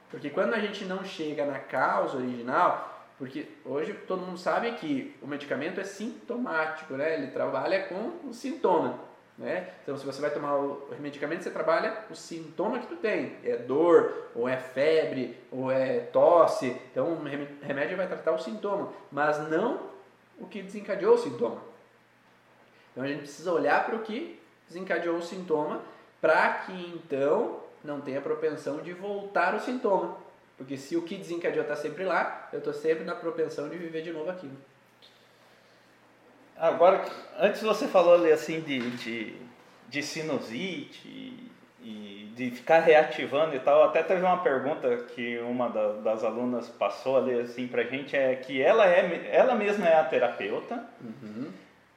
Porque 0.09 0.29
quando 0.29 0.53
a 0.53 0.59
gente 0.59 0.85
não 0.85 1.03
chega 1.03 1.45
na 1.45 1.59
causa 1.59 2.17
original, 2.17 2.95
porque 3.17 3.47
hoje 3.63 3.93
todo 4.07 4.21
mundo 4.21 4.37
sabe 4.37 4.71
que 4.73 5.15
o 5.21 5.27
medicamento 5.27 5.79
é 5.79 5.83
sintomático, 5.83 6.93
né? 6.95 7.15
Ele 7.15 7.27
trabalha 7.27 7.83
com 7.83 8.27
o 8.27 8.33
sintoma, 8.33 8.99
né? 9.37 9.69
Então 9.81 9.97
se 9.97 10.05
você 10.05 10.21
vai 10.21 10.29
tomar 10.29 10.55
o 10.57 10.87
medicamento, 10.99 11.43
você 11.43 11.49
trabalha 11.49 11.97
o 12.09 12.15
sintoma 12.15 12.79
que 12.79 12.87
tu 12.87 12.97
tem. 12.97 13.37
É 13.43 13.55
dor, 13.55 14.29
ou 14.35 14.47
é 14.47 14.57
febre, 14.57 15.37
ou 15.51 15.71
é 15.71 15.99
tosse. 15.99 16.75
Então 16.91 17.13
o 17.13 17.23
remédio 17.61 17.97
vai 17.97 18.07
tratar 18.07 18.33
o 18.33 18.39
sintoma, 18.39 18.93
mas 19.11 19.49
não 19.49 19.79
o 20.37 20.45
que 20.45 20.61
desencadeou 20.61 21.15
o 21.15 21.17
sintoma. 21.17 21.74
Então 22.95 23.03
a 23.03 23.07
gente 23.07 23.19
precisa 23.19 23.51
olhar 23.51 23.85
para 23.85 23.97
o 23.97 23.99
que 23.99 24.39
desencadeou 24.69 25.17
o 25.17 25.21
sintoma 25.21 25.81
para 26.21 26.53
que 26.53 26.71
então 26.71 27.59
não 27.83 27.99
tenha 27.99 28.21
propensão 28.21 28.77
de 28.77 28.93
voltar 28.93 29.53
o 29.53 29.59
sintoma. 29.59 30.17
Porque 30.57 30.77
se 30.77 30.95
o 30.95 31.01
que 31.01 31.17
desencadeou 31.17 31.63
está 31.63 31.75
sempre 31.75 32.05
lá, 32.05 32.47
eu 32.53 32.59
estou 32.59 32.73
sempre 32.73 33.03
na 33.03 33.13
propensão 33.13 33.67
de 33.67 33.77
viver 33.77 34.01
de 34.01 34.13
novo 34.13 34.29
aquilo. 34.31 34.55
Agora, 36.55 37.05
antes 37.37 37.61
você 37.61 37.85
falou 37.85 38.15
ali 38.15 38.31
assim 38.31 38.61
de, 38.61 38.89
de, 38.91 39.35
de 39.89 40.01
sinusite 40.01 41.05
e, 41.81 42.31
de 42.35 42.51
ficar 42.51 42.79
reativando 42.79 43.55
e 43.55 43.59
tal, 43.59 43.83
até 43.83 44.03
teve 44.03 44.21
uma 44.21 44.41
pergunta 44.43 44.97
que 45.13 45.37
uma 45.39 45.69
da, 45.69 45.93
das 45.93 46.23
alunas 46.23 46.67
passou 46.67 47.17
ali 47.17 47.39
assim 47.39 47.67
pra 47.67 47.83
gente, 47.83 48.15
é 48.15 48.35
que 48.35 48.61
ela, 48.61 48.85
é, 48.85 49.29
ela 49.31 49.55
mesma 49.55 49.87
é 49.87 49.99
a 49.99 50.03
terapeuta, 50.03 50.83
uhum. 51.01 51.49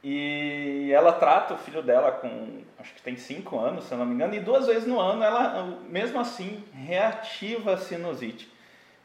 E 0.03 0.91
ela 0.93 1.13
trata 1.13 1.55
o 1.55 1.59
filho 1.59 1.83
dela 1.83 2.13
com, 2.13 2.63
acho 2.79 2.95
que 2.95 3.03
tem 3.03 3.17
5 3.17 3.59
anos, 3.59 3.85
se 3.85 3.93
eu 3.93 3.99
não 3.99 4.07
me 4.07 4.15
engano, 4.15 4.35
e 4.35 4.41
duas 4.41 4.67
vezes 4.67 4.87
no 4.87 5.01
ano 5.01 5.25
ela, 5.25 5.79
mesmo 5.89 6.21
assim, 6.21 6.63
reativa 6.73 7.75
a 7.75 7.79
sinusite. 7.79 8.49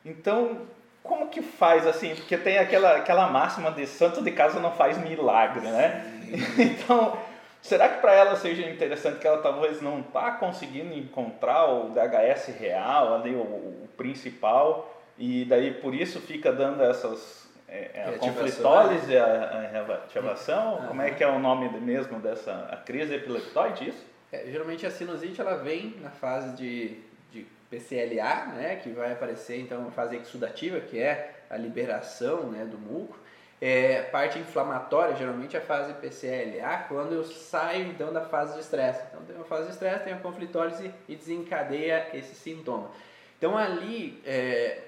Então, 0.05 0.61
como 1.01 1.29
que 1.29 1.41
faz 1.41 1.87
assim? 1.87 2.15
Porque 2.15 2.37
tem 2.37 2.59
aquela, 2.59 2.97
aquela 2.97 3.27
máxima 3.27 3.71
de 3.71 3.87
santo 3.87 4.21
de 4.21 4.31
casa 4.31 4.59
não 4.59 4.71
faz 4.71 4.97
milagre, 4.97 5.67
né? 5.67 6.09
Então, 6.57 7.17
será 7.61 7.89
que 7.89 8.01
para 8.01 8.13
ela 8.13 8.35
seja 8.35 8.67
interessante 8.67 9.19
que 9.19 9.27
ela 9.27 9.41
talvez 9.41 9.81
não 9.81 9.99
está 9.99 10.31
conseguindo 10.31 10.93
encontrar 10.93 11.65
o 11.65 11.89
DHS 11.89 12.55
real, 12.59 13.15
ali 13.15 13.35
o, 13.35 13.41
o 13.41 13.89
principal, 13.95 15.01
e 15.17 15.45
daí 15.45 15.71
por 15.71 15.93
isso 15.93 16.19
fica 16.19 16.51
dando 16.51 16.83
essas 16.83 17.42
é, 17.73 17.91
é 17.95 18.15
a 18.15 18.19
conflitólise, 18.19 19.07
né? 19.07 19.19
a, 19.19 19.25
a 19.25 19.61
reativação? 19.61 20.75
Uhum. 20.75 20.87
Como 20.89 21.01
é 21.01 21.09
que 21.09 21.23
é 21.23 21.27
o 21.27 21.39
nome 21.39 21.67
mesmo 21.79 22.19
dessa 22.19 22.67
a 22.71 22.77
crise 22.77 23.15
epileptoide, 23.15 23.89
isso? 23.89 24.05
É, 24.31 24.45
geralmente 24.45 24.85
a 24.85 24.91
sinusite 24.91 25.41
ela 25.41 25.55
vem 25.55 25.95
na 25.99 26.11
fase 26.11 26.55
de, 26.55 26.99
de 27.31 27.47
PCLA, 27.69 28.45
né, 28.53 28.75
que 28.75 28.89
vai 28.89 29.11
aparecer 29.11 29.59
então 29.59 29.87
a 29.87 29.91
fase 29.91 30.15
exudativa, 30.17 30.79
que 30.79 30.99
é 30.99 31.33
a 31.49 31.57
liberação 31.57 32.43
né, 32.43 32.63
do 32.63 32.77
muco. 32.77 33.17
É, 33.59 34.01
parte 34.03 34.37
inflamatória, 34.37 35.15
geralmente 35.15 35.55
a 35.55 35.61
fase 35.61 35.93
PCLA, 35.93 36.85
quando 36.89 37.13
eu 37.13 37.23
saio 37.23 37.87
então 37.87 38.11
da 38.11 38.21
fase 38.21 38.55
de 38.55 38.59
estresse. 38.59 39.01
Então 39.09 39.23
tem 39.23 39.35
uma 39.35 39.45
fase 39.45 39.67
de 39.67 39.73
estresse, 39.73 40.03
tem 40.03 40.13
a 40.13 40.17
conflitólise 40.17 40.91
e 41.07 41.15
desencadeia 41.15 42.09
esse 42.13 42.35
sintoma. 42.35 42.91
Então 43.37 43.57
ali, 43.57 44.21
é, 44.25 44.79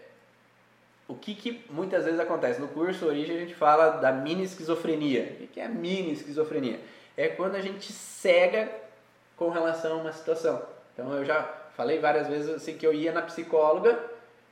o 1.07 1.13
que, 1.13 1.35
que, 1.35 1.65
muitas 1.69 2.05
vezes 2.05 2.19
acontece? 2.19 2.59
No 2.59 2.67
curso 2.67 3.05
Origem 3.05 3.35
a 3.35 3.39
gente 3.39 3.53
fala 3.53 3.91
da 3.91 4.11
mini 4.11 4.43
esquizofrenia. 4.43 5.37
O 5.41 5.47
que 5.47 5.59
é 5.59 5.67
mini 5.67 6.13
esquizofrenia? 6.13 6.79
É 7.15 7.27
quando 7.27 7.55
a 7.55 7.61
gente 7.61 7.93
cega 7.93 8.69
com 9.37 9.49
relação 9.49 9.99
a 9.99 10.01
uma 10.01 10.11
situação. 10.11 10.61
Então 10.93 11.13
eu 11.13 11.23
já 11.23 11.43
falei 11.75 11.99
várias 11.99 12.27
vezes 12.27 12.49
assim 12.49 12.77
que 12.77 12.87
eu 12.87 12.93
ia 12.93 13.11
na 13.11 13.21
psicóloga 13.21 13.99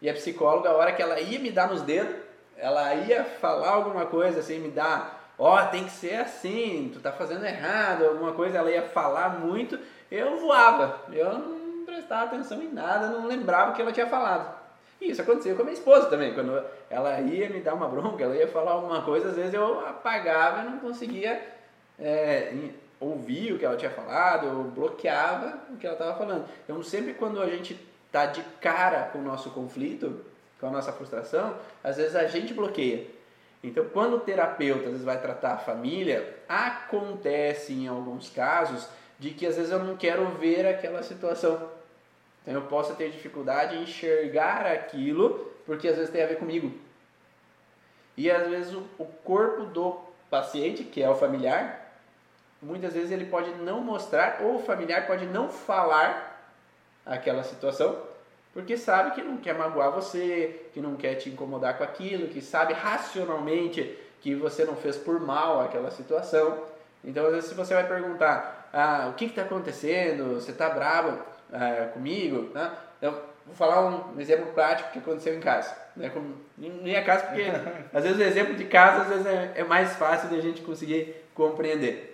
e 0.01 0.09
a 0.09 0.13
psicóloga, 0.13 0.69
a 0.69 0.73
hora 0.73 0.91
que 0.91 1.01
ela 1.01 1.19
ia 1.19 1.39
me 1.39 1.49
dar 1.49 1.69
nos 1.69 1.81
dedos, 1.81 2.13
ela 2.57 2.93
ia 2.93 3.23
falar 3.23 3.69
alguma 3.69 4.05
coisa 4.05 4.41
assim, 4.41 4.59
me 4.59 4.69
dar, 4.69 5.33
ó, 5.39 5.57
oh, 5.57 5.67
tem 5.67 5.85
que 5.85 5.91
ser 5.91 6.15
assim, 6.15 6.91
tu 6.93 6.99
tá 6.99 7.11
fazendo 7.11 7.45
errado, 7.45 8.05
alguma 8.05 8.33
coisa, 8.33 8.57
ela 8.57 8.69
ia 8.69 8.83
falar 8.83 9.39
muito, 9.39 9.79
eu 10.11 10.39
voava, 10.39 10.99
eu 11.11 11.33
não 11.33 11.85
prestava 11.85 12.25
atenção 12.25 12.61
em 12.61 12.71
nada, 12.71 13.07
não 13.07 13.27
lembrava 13.27 13.71
o 13.71 13.73
que 13.73 13.81
ela 13.81 13.91
tinha 13.91 14.07
falado. 14.07 14.62
E 15.03 15.11
isso 15.11 15.21
acontecia 15.21 15.53
com 15.53 15.63
a 15.63 15.65
minha 15.65 15.73
esposa 15.73 16.05
também, 16.05 16.33
quando 16.33 16.63
ela 16.89 17.19
ia 17.19 17.49
me 17.49 17.59
dar 17.59 17.73
uma 17.73 17.89
bronca, 17.89 18.23
ela 18.23 18.37
ia 18.37 18.47
falar 18.47 18.71
alguma 18.71 19.01
coisa, 19.01 19.29
às 19.29 19.35
vezes 19.35 19.53
eu 19.53 19.85
apagava 19.85 20.61
e 20.61 20.69
não 20.69 20.79
conseguia 20.79 21.45
é, 21.99 22.53
ouvir 23.01 23.51
o 23.51 23.59
que 23.59 23.65
ela 23.65 23.75
tinha 23.75 23.91
falado, 23.91 24.47
eu 24.47 24.63
bloqueava 24.63 25.59
o 25.69 25.75
que 25.75 25.85
ela 25.85 25.95
estava 25.95 26.17
falando. 26.17 26.45
Então, 26.63 26.81
sempre 26.81 27.13
quando 27.13 27.41
a 27.41 27.47
gente 27.47 27.77
está 28.05 28.27
de 28.27 28.41
cara 28.61 29.09
com 29.11 29.19
o 29.19 29.21
nosso 29.21 29.49
conflito, 29.49 30.21
com 30.57 30.67
a 30.67 30.71
nossa 30.71 30.93
frustração, 30.93 31.53
às 31.83 31.97
vezes 31.97 32.15
a 32.15 32.25
gente 32.27 32.53
bloqueia. 32.53 33.05
Então, 33.61 33.83
quando 33.91 34.15
o 34.15 34.19
terapeuta 34.21 34.85
às 34.85 34.91
vezes 34.91 35.03
vai 35.03 35.19
tratar 35.19 35.55
a 35.55 35.57
família, 35.57 36.33
acontece 36.47 37.73
em 37.73 37.89
alguns 37.89 38.29
casos 38.29 38.87
de 39.19 39.31
que 39.31 39.45
às 39.45 39.57
vezes 39.57 39.71
eu 39.71 39.79
não 39.79 39.97
quero 39.97 40.25
ver 40.29 40.65
aquela 40.65 41.03
situação. 41.03 41.69
Então, 42.43 42.53
eu 42.53 42.67
posso 42.67 42.93
ter 42.95 43.09
dificuldade 43.09 43.75
em 43.75 43.83
enxergar 43.83 44.67
aquilo, 44.67 45.51
porque 45.65 45.87
às 45.87 45.95
vezes 45.95 46.11
tem 46.11 46.21
a 46.21 46.27
ver 46.27 46.37
comigo. 46.37 46.77
E 48.17 48.29
às 48.29 48.47
vezes 48.47 48.73
o, 48.73 49.05
corpo 49.23 49.65
do 49.65 49.97
paciente, 50.29 50.83
que 50.83 51.01
é 51.01 51.09
o 51.09 51.15
familiar, 51.15 51.93
muitas 52.61 52.93
vezes 52.93 53.11
ele 53.11 53.25
pode 53.25 53.49
não 53.55 53.79
mostrar, 53.81 54.39
ou 54.41 54.57
o 54.57 54.59
familiar 54.59 55.07
pode 55.07 55.25
não 55.25 55.49
falar 55.49 56.51
aquela 57.05 57.43
situação, 57.43 57.97
porque 58.53 58.77
sabe 58.77 59.11
que 59.11 59.21
não 59.21 59.37
quer 59.37 59.55
magoar 59.55 59.91
você, 59.91 60.67
que 60.73 60.81
não 60.81 60.95
quer 60.95 61.15
te 61.15 61.29
incomodar 61.29 61.77
com 61.77 61.83
aquilo, 61.83 62.27
que 62.27 62.41
sabe 62.41 62.73
racionalmente 62.73 63.97
que 64.21 64.35
você 64.35 64.63
não 64.63 64.75
fez 64.75 64.95
por 64.95 65.19
mal 65.19 65.61
aquela 65.61 65.89
situação. 65.91 66.63
Então, 67.03 67.25
às 67.25 67.33
vezes, 67.33 67.49
se 67.49 67.55
você 67.55 67.73
vai 67.73 67.87
perguntar, 67.87 68.69
ah, 68.71 69.07
o 69.09 69.15
que 69.15 69.25
está 69.25 69.41
acontecendo? 69.41 70.35
Você 70.35 70.51
está 70.51 70.69
bravo 70.69 71.32
ah, 71.53 71.89
comigo? 71.93 72.51
Né? 72.53 72.71
Então, 72.97 73.13
vou 73.45 73.55
falar 73.55 73.85
um 73.85 74.19
exemplo 74.19 74.47
prático 74.53 74.91
que 74.91 74.99
aconteceu 74.99 75.35
em 75.35 75.39
casa. 75.39 75.75
Né? 75.95 76.09
Como, 76.09 76.35
minha 76.57 77.03
casa, 77.03 77.27
porque 77.27 77.43
às 77.93 78.03
vezes 78.03 78.17
o 78.17 78.23
exemplo 78.23 78.55
de 78.55 78.65
casa 78.65 79.03
às 79.03 79.07
vezes 79.09 79.25
é, 79.25 79.53
é 79.57 79.63
mais 79.63 79.95
fácil 79.95 80.29
de 80.29 80.35
a 80.35 80.41
gente 80.41 80.61
conseguir 80.61 81.15
compreender. 81.33 82.13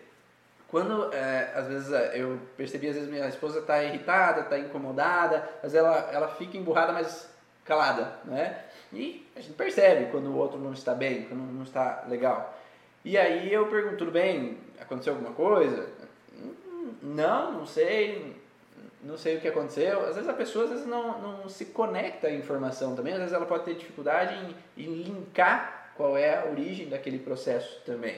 Quando, 0.67 1.11
é, 1.13 1.51
às 1.55 1.67
vezes, 1.67 1.91
é, 1.91 2.21
eu 2.21 2.39
percebi, 2.55 2.89
às 2.89 2.95
vezes, 2.95 3.09
minha 3.09 3.27
esposa 3.27 3.59
está 3.59 3.83
irritada, 3.83 4.41
está 4.41 4.59
incomodada, 4.59 5.37
às 5.63 5.71
vezes 5.71 5.77
ela, 5.77 6.09
ela 6.11 6.27
fica 6.27 6.57
emburrada, 6.57 6.91
mas 6.93 7.27
calada, 7.65 8.13
né? 8.25 8.65
E 8.93 9.27
a 9.35 9.39
gente 9.39 9.53
percebe 9.53 10.11
quando 10.11 10.27
o 10.27 10.37
outro 10.37 10.59
não 10.59 10.73
está 10.73 10.93
bem, 10.93 11.23
quando 11.23 11.41
não 11.41 11.63
está 11.63 12.03
legal. 12.07 12.55
E 13.03 13.17
aí 13.17 13.51
eu 13.51 13.67
pergunto, 13.67 13.97
tudo 13.97 14.11
bem? 14.11 14.57
Aconteceu 14.79 15.13
alguma 15.13 15.33
coisa? 15.33 15.87
Não, 17.01 17.51
não 17.53 17.65
sei, 17.65 18.35
não 19.03 19.17
sei 19.17 19.37
o 19.37 19.41
que 19.41 19.47
aconteceu. 19.47 20.05
Às 20.07 20.15
vezes 20.15 20.29
a 20.29 20.33
pessoa 20.33 20.65
às 20.65 20.71
vezes 20.71 20.85
não, 20.85 21.19
não 21.19 21.49
se 21.49 21.65
conecta 21.65 22.27
à 22.27 22.31
informação 22.31 22.95
também, 22.95 23.13
às 23.13 23.19
vezes 23.19 23.33
ela 23.33 23.45
pode 23.45 23.65
ter 23.65 23.75
dificuldade 23.75 24.35
em, 24.77 24.83
em 24.83 24.93
linkar 25.03 25.93
qual 25.95 26.17
é 26.17 26.39
a 26.39 26.45
origem 26.45 26.87
daquele 26.87 27.19
processo 27.19 27.81
também. 27.85 28.17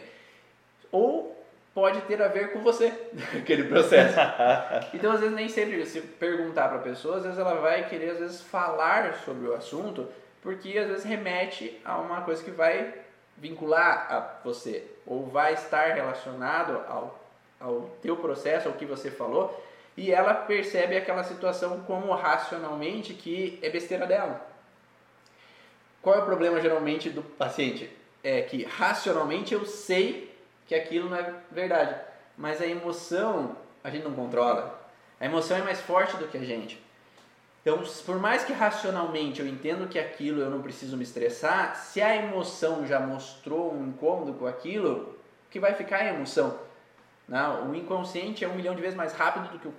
Ou 0.92 1.42
pode 1.74 2.02
ter 2.02 2.22
a 2.22 2.28
ver 2.28 2.52
com 2.52 2.62
você, 2.62 2.94
aquele 3.38 3.64
processo. 3.64 4.18
Então, 4.94 5.14
às 5.14 5.20
vezes, 5.20 5.36
nem 5.36 5.48
sempre 5.48 5.86
se 5.86 6.02
perguntar 6.02 6.68
para 6.68 6.78
a 6.78 6.82
pessoa, 6.82 7.18
às 7.18 7.24
vezes 7.24 7.40
ela 7.40 7.56
vai 7.56 7.88
querer, 7.88 8.12
às 8.12 8.20
vezes, 8.20 8.42
falar 8.42 9.16
sobre 9.26 9.48
o 9.48 9.54
assunto, 9.54 10.08
porque 10.42 10.78
às 10.78 10.88
vezes 10.88 11.04
remete 11.04 11.80
a 11.86 11.98
uma 11.98 12.22
coisa 12.22 12.44
que 12.44 12.52
vai 12.52 12.94
vincular 13.38 14.08
a 14.12 14.40
você, 14.44 14.86
ou 15.06 15.26
vai 15.26 15.54
estar 15.54 15.94
relacionado 15.94 16.84
ao, 16.88 17.20
ao 17.60 17.90
teu 18.02 18.18
processo, 18.18 18.68
ao 18.68 18.76
que 18.76 18.86
você 18.86 19.10
falou, 19.10 19.64
e 20.02 20.12
ela 20.12 20.34
percebe 20.34 20.98
aquela 20.98 21.24
situação 21.24 21.82
como 21.82 22.12
racionalmente 22.16 23.14
que 23.14 23.60
é 23.62 23.70
besteira 23.70 24.08
dela. 24.08 24.42
Qual 26.02 26.16
é 26.16 26.20
o 26.20 26.26
problema 26.26 26.60
geralmente 26.60 27.08
do 27.12 27.22
paciente? 27.22 27.88
É 28.24 28.42
que 28.42 28.64
racionalmente 28.64 29.54
eu 29.54 29.64
sei 29.64 30.36
que 30.66 30.74
aquilo 30.74 31.08
não 31.08 31.18
é 31.18 31.36
verdade. 31.52 32.02
Mas 32.36 32.60
a 32.60 32.66
emoção 32.66 33.56
a 33.84 33.92
gente 33.92 34.04
não 34.04 34.14
controla. 34.14 34.82
A 35.20 35.26
emoção 35.26 35.56
é 35.56 35.62
mais 35.62 35.80
forte 35.80 36.18
do 36.18 36.28
que 36.28 36.38
a 36.40 36.44
gente. 36.44 36.84
Então, 37.62 37.80
por 38.04 38.18
mais 38.18 38.44
que 38.44 38.54
racionalmente 38.54 39.40
eu 39.40 39.48
entendo 39.48 39.88
que 39.88 40.00
aquilo 40.00 40.42
eu 40.42 40.50
não 40.50 40.64
preciso 40.64 40.98
me 40.98 41.04
estressar, 41.04 41.76
se 41.76 42.02
a 42.02 42.16
emoção 42.16 42.88
já 42.88 43.00
mostrou 43.00 43.72
um 43.72 43.90
incômodo 43.90 44.34
com 44.34 44.48
aquilo, 44.48 45.16
o 45.46 45.52
que 45.52 45.60
vai 45.60 45.76
ficar 45.76 46.00
é 46.00 46.10
a 46.10 46.14
emoção. 46.16 46.58
Não, 47.28 47.70
o 47.70 47.76
inconsciente 47.76 48.44
é 48.44 48.48
um 48.48 48.56
milhão 48.56 48.74
de 48.74 48.82
vezes 48.82 48.98
mais 48.98 49.14
rápido 49.14 49.52
do 49.52 49.60
que 49.60 49.68
o 49.68 49.74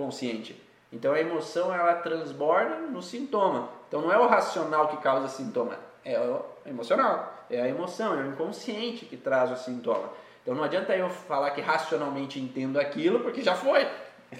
consciente. 0.00 0.56
Então 0.90 1.12
a 1.12 1.20
emoção 1.20 1.72
ela 1.74 1.94
transborda 1.94 2.76
no 2.76 3.02
sintoma. 3.02 3.68
Então 3.86 4.00
não 4.00 4.12
é 4.12 4.18
o 4.18 4.26
racional 4.26 4.88
que 4.88 4.96
causa 4.96 5.28
sintoma, 5.28 5.78
é 6.04 6.18
o 6.18 6.44
emocional, 6.64 7.44
é 7.50 7.60
a 7.60 7.68
emoção, 7.68 8.18
é 8.18 8.22
o 8.22 8.28
inconsciente 8.28 9.04
que 9.04 9.16
traz 9.16 9.50
o 9.50 9.56
sintoma. 9.56 10.10
Então 10.42 10.54
não 10.54 10.64
adianta 10.64 10.96
eu 10.96 11.10
falar 11.10 11.50
que 11.50 11.60
racionalmente 11.60 12.40
entendo 12.40 12.80
aquilo, 12.80 13.20
porque 13.20 13.42
já 13.42 13.54
foi. 13.54 13.86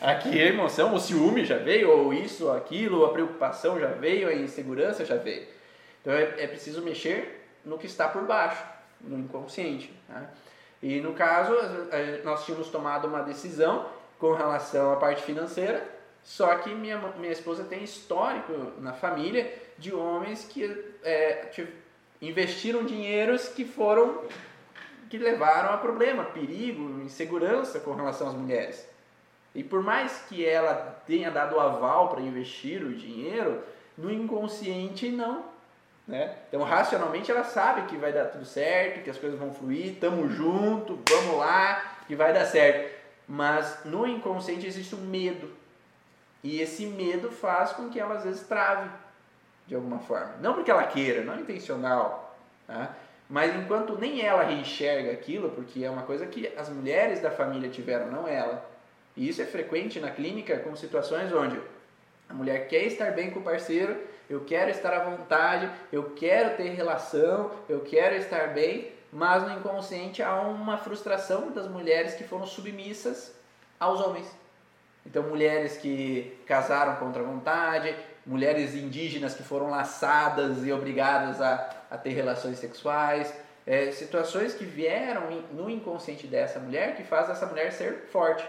Aqui 0.01 0.40
a 0.40 0.46
emoção, 0.46 0.94
o 0.94 1.01
ciúme 1.01 1.44
já 1.44 1.59
veio, 1.59 1.90
ou 1.90 2.14
isso, 2.14 2.46
ou 2.46 2.57
aquilo, 2.57 3.05
a 3.05 3.12
preocupação 3.12 3.79
já 3.79 3.88
veio, 3.88 4.29
a 4.29 4.35
insegurança 4.35 5.05
já 5.05 5.16
veio. 5.16 5.46
Então 6.01 6.12
é, 6.12 6.23
é 6.38 6.46
preciso 6.46 6.81
mexer 6.81 7.49
no 7.64 7.77
que 7.77 7.87
está 7.87 8.09
por 8.09 8.23
baixo, 8.23 8.64
no 9.01 9.18
inconsciente. 9.18 9.92
Né? 10.09 10.29
E 10.83 11.01
no 11.01 11.12
caso, 11.12 11.55
nós 12.25 12.46
tínhamos 12.46 12.68
tomado 12.68 13.07
uma 13.07 13.20
decisão 13.20 13.87
com 14.21 14.35
relação 14.35 14.93
à 14.93 14.97
parte 14.97 15.23
financeira, 15.23 15.83
só 16.23 16.55
que 16.57 16.71
minha, 16.75 16.99
minha 17.19 17.33
esposa 17.33 17.65
tem 17.65 17.83
histórico 17.83 18.53
na 18.79 18.93
família 18.93 19.53
de 19.79 19.93
homens 19.95 20.45
que 20.45 20.65
é, 21.03 21.49
investiram 22.21 22.85
dinheiros 22.85 23.49
que 23.49 23.65
foram 23.65 24.23
que 25.09 25.19
levaram 25.19 25.75
a 25.75 25.79
problema, 25.79 26.23
perigo, 26.23 27.03
insegurança 27.03 27.81
com 27.81 27.95
relação 27.95 28.29
às 28.29 28.35
mulheres. 28.35 28.89
E 29.53 29.65
por 29.65 29.83
mais 29.83 30.25
que 30.29 30.47
ela 30.47 31.03
tenha 31.05 31.33
dado 31.33 31.59
aval 31.59 32.11
para 32.11 32.21
investir 32.21 32.81
o 32.81 32.95
dinheiro, 32.95 33.61
no 33.99 34.13
inconsciente 34.13 35.09
não. 35.09 35.45
Né? 36.07 36.37
Então, 36.49 36.63
racionalmente, 36.63 37.29
ela 37.29 37.43
sabe 37.43 37.89
que 37.89 37.97
vai 37.97 38.13
dar 38.13 38.27
tudo 38.27 38.45
certo, 38.45 39.03
que 39.03 39.11
as 39.11 39.19
coisas 39.19 39.37
vão 39.37 39.53
fluir, 39.53 39.95
estamos 39.95 40.33
junto, 40.33 40.99
vamos 41.09 41.37
lá, 41.37 41.97
que 42.07 42.15
vai 42.15 42.33
dar 42.33 42.45
certo. 42.45 43.00
Mas 43.33 43.85
no 43.85 44.05
inconsciente 44.09 44.66
existe 44.66 44.93
um 44.97 45.03
medo. 45.03 45.49
E 46.43 46.61
esse 46.61 46.85
medo 46.85 47.31
faz 47.31 47.71
com 47.71 47.88
que 47.88 48.01
ela 48.01 48.16
às 48.16 48.25
vezes 48.25 48.43
trave 48.43 48.90
de 49.69 49.77
alguma 49.77 50.01
forma. 50.01 50.35
Não 50.40 50.53
porque 50.53 50.69
ela 50.69 50.83
queira, 50.88 51.23
não 51.23 51.35
é 51.35 51.37
intencional. 51.37 52.37
Tá? 52.66 52.93
Mas 53.29 53.55
enquanto 53.55 53.97
nem 53.97 54.21
ela 54.21 54.51
enxerga 54.51 55.12
aquilo, 55.12 55.51
porque 55.51 55.85
é 55.85 55.88
uma 55.88 56.03
coisa 56.03 56.27
que 56.27 56.53
as 56.57 56.69
mulheres 56.69 57.21
da 57.21 57.31
família 57.31 57.71
tiveram, 57.71 58.11
não 58.11 58.27
ela. 58.27 58.69
E 59.16 59.29
isso 59.29 59.40
é 59.40 59.45
frequente 59.45 60.01
na 60.01 60.11
clínica 60.11 60.59
com 60.59 60.75
situações 60.75 61.33
onde 61.33 61.61
a 62.29 62.35
mulher 62.35 62.66
quer 62.66 62.83
estar 62.83 63.12
bem 63.12 63.31
com 63.31 63.38
o 63.38 63.45
parceiro, 63.45 63.97
eu 64.29 64.40
quero 64.40 64.73
estar 64.73 64.93
à 64.93 65.05
vontade, 65.05 65.71
eu 65.93 66.11
quero 66.16 66.57
ter 66.57 66.71
relação, 66.71 67.53
eu 67.69 67.81
quero 67.81 68.16
estar 68.16 68.49
bem, 68.49 68.90
mas 69.12 69.42
no 69.42 69.59
inconsciente 69.59 70.23
há 70.23 70.40
uma 70.40 70.79
frustração 70.79 71.51
das 71.51 71.68
mulheres 71.68 72.14
que 72.14 72.25
foram 72.25 72.46
submissas 72.46 73.33
aos 73.79 74.01
homens. 74.01 74.27
Então, 75.05 75.23
mulheres 75.23 75.77
que 75.79 76.38
casaram 76.46 76.96
contra 76.96 77.23
a 77.23 77.25
vontade, 77.25 77.94
mulheres 78.25 78.75
indígenas 78.75 79.35
que 79.35 79.42
foram 79.42 79.70
laçadas 79.70 80.64
e 80.64 80.73
obrigadas 80.73 81.40
a, 81.40 81.70
a 81.90 81.96
ter 81.96 82.11
relações 82.11 82.59
sexuais, 82.59 83.33
é, 83.66 83.90
situações 83.90 84.55
que 84.55 84.64
vieram 84.64 85.23
no 85.53 85.68
inconsciente 85.70 86.27
dessa 86.27 86.59
mulher 86.59 86.96
que 86.96 87.03
faz 87.03 87.29
essa 87.29 87.46
mulher 87.46 87.73
ser 87.73 88.09
forte. 88.11 88.46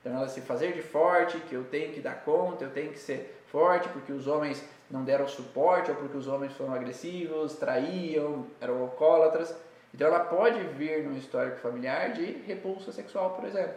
Então 0.00 0.16
ela 0.16 0.28
se 0.28 0.40
fazer 0.40 0.72
de 0.72 0.82
forte, 0.82 1.38
que 1.38 1.54
eu 1.54 1.64
tenho 1.64 1.92
que 1.92 2.00
dar 2.00 2.24
conta, 2.24 2.64
eu 2.64 2.70
tenho 2.70 2.90
que 2.90 2.98
ser 2.98 3.42
forte, 3.46 3.88
porque 3.88 4.12
os 4.12 4.26
homens 4.26 4.62
não 4.90 5.04
deram 5.04 5.28
suporte, 5.28 5.90
ou 5.90 5.96
porque 5.96 6.16
os 6.16 6.26
homens 6.26 6.52
foram 6.52 6.74
agressivos, 6.74 7.54
traíam, 7.54 8.46
eram 8.60 8.82
alcoólatras. 8.82 9.54
Então 9.94 10.06
ela 10.06 10.20
pode 10.20 10.58
vir 10.74 11.04
no 11.04 11.16
histórico 11.16 11.58
familiar 11.58 12.12
de 12.12 12.24
repulsa 12.46 12.92
sexual, 12.92 13.30
por 13.30 13.44
exemplo. 13.44 13.74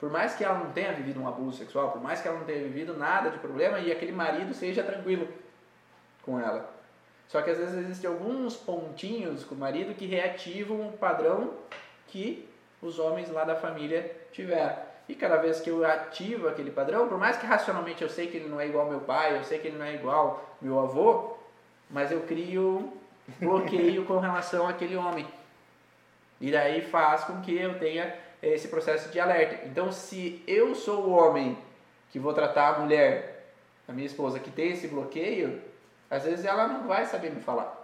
Por 0.00 0.10
mais 0.10 0.34
que 0.34 0.44
ela 0.44 0.58
não 0.58 0.70
tenha 0.72 0.92
vivido 0.92 1.20
um 1.20 1.28
abuso 1.28 1.58
sexual, 1.58 1.90
por 1.90 2.00
mais 2.00 2.20
que 2.20 2.28
ela 2.28 2.38
não 2.38 2.46
tenha 2.46 2.62
vivido 2.62 2.96
nada 2.96 3.30
de 3.30 3.38
problema 3.38 3.78
e 3.80 3.90
aquele 3.90 4.12
marido 4.12 4.54
seja 4.54 4.82
tranquilo 4.82 5.28
com 6.22 6.38
ela. 6.40 6.68
Só 7.28 7.42
que 7.42 7.50
às 7.50 7.58
vezes 7.58 7.78
existem 7.78 8.08
alguns 8.08 8.56
pontinhos 8.56 9.44
com 9.44 9.54
o 9.54 9.58
marido 9.58 9.94
que 9.94 10.06
reativam 10.06 10.88
o 10.88 10.92
padrão 10.92 11.52
que 12.06 12.48
os 12.80 12.98
homens 12.98 13.30
lá 13.30 13.44
da 13.44 13.56
família 13.56 14.10
tiveram. 14.32 14.76
E 15.08 15.14
cada 15.14 15.36
vez 15.36 15.60
que 15.60 15.70
eu 15.70 15.84
ativo 15.84 16.48
aquele 16.48 16.70
padrão, 16.70 17.08
por 17.08 17.18
mais 17.18 17.36
que 17.36 17.46
racionalmente 17.46 18.02
eu 18.02 18.08
sei 18.08 18.28
que 18.28 18.36
ele 18.36 18.48
não 18.48 18.60
é 18.60 18.66
igual 18.66 18.84
ao 18.84 18.90
meu 18.90 19.00
pai, 19.00 19.36
eu 19.36 19.44
sei 19.44 19.58
que 19.58 19.68
ele 19.68 19.78
não 19.78 19.84
é 19.84 19.94
igual 19.94 20.18
ao 20.18 20.56
meu 20.60 20.78
avô, 20.78 21.36
mas 21.90 22.12
eu 22.12 22.20
crio 22.22 22.92
bloqueio 23.38 24.04
com 24.04 24.18
relação 24.18 24.66
àquele 24.66 24.96
homem. 24.96 25.26
E 26.40 26.50
daí 26.50 26.82
faz 26.82 27.24
com 27.24 27.40
que 27.40 27.56
eu 27.56 27.78
tenha 27.78 28.14
esse 28.42 28.68
processo 28.68 29.10
de 29.10 29.18
alerta. 29.18 29.66
Então, 29.66 29.90
se 29.90 30.42
eu 30.46 30.74
sou 30.74 31.06
o 31.06 31.10
homem 31.10 31.58
que 32.10 32.18
vou 32.18 32.32
tratar 32.32 32.76
a 32.76 32.78
mulher, 32.78 33.52
a 33.86 33.92
minha 33.92 34.06
esposa, 34.06 34.38
que 34.38 34.50
tem 34.50 34.72
esse 34.72 34.88
bloqueio, 34.88 35.60
às 36.10 36.24
vezes 36.24 36.44
ela 36.44 36.68
não 36.68 36.86
vai 36.86 37.04
saber 37.06 37.30
me 37.30 37.40
falar. 37.40 37.74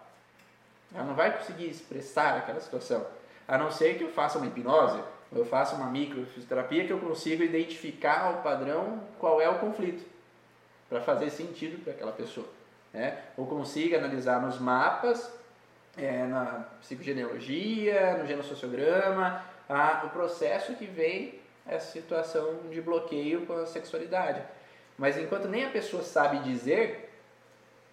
Ela 0.94 1.04
não 1.04 1.14
vai 1.14 1.36
conseguir 1.36 1.68
expressar 1.68 2.36
aquela 2.36 2.60
situação. 2.60 3.04
A 3.46 3.58
não 3.58 3.70
ser 3.70 3.98
que 3.98 4.04
eu 4.04 4.10
faça 4.10 4.38
uma 4.38 4.46
hipnose, 4.46 5.02
eu 5.32 5.44
faça 5.44 5.74
uma 5.74 5.90
microfisioterapia 5.90 6.86
que 6.86 6.92
eu 6.92 7.00
consiga 7.00 7.44
identificar 7.44 8.30
o 8.30 8.42
padrão, 8.42 9.00
qual 9.18 9.40
é 9.40 9.48
o 9.48 9.58
conflito, 9.58 10.04
para 10.88 11.00
fazer 11.00 11.30
sentido 11.30 11.82
para 11.82 11.92
aquela 11.92 12.12
pessoa. 12.12 12.46
Né? 12.94 13.18
Ou 13.36 13.44
consiga 13.44 13.98
analisar 13.98 14.40
nos 14.40 14.58
mapas, 14.58 15.30
é, 15.98 16.24
na 16.24 16.64
psicogenealogia, 16.80 18.16
no 18.18 18.26
genossociograma, 18.26 19.44
a, 19.68 20.04
o 20.06 20.10
processo 20.10 20.74
que 20.74 20.86
vem 20.86 21.40
essa 21.66 21.90
situação 21.90 22.60
de 22.70 22.80
bloqueio 22.80 23.46
com 23.46 23.54
a 23.54 23.66
sexualidade. 23.66 24.40
Mas 24.96 25.18
enquanto 25.18 25.48
nem 25.48 25.64
a 25.64 25.70
pessoa 25.70 26.04
sabe 26.04 26.38
dizer, 26.38 27.12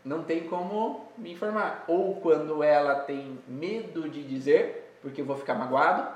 não 0.06 0.24
tem 0.24 0.48
como 0.48 1.10
me 1.18 1.32
informar. 1.32 1.84
Ou 1.88 2.16
quando 2.22 2.62
ela 2.64 2.96
tem 2.96 3.40
medo 3.48 4.08
de 4.08 4.24
dizer, 4.24 4.98
porque 5.02 5.22
eu 5.22 5.26
vou 5.26 5.38
ficar 5.38 5.56
magoado, 5.56 6.08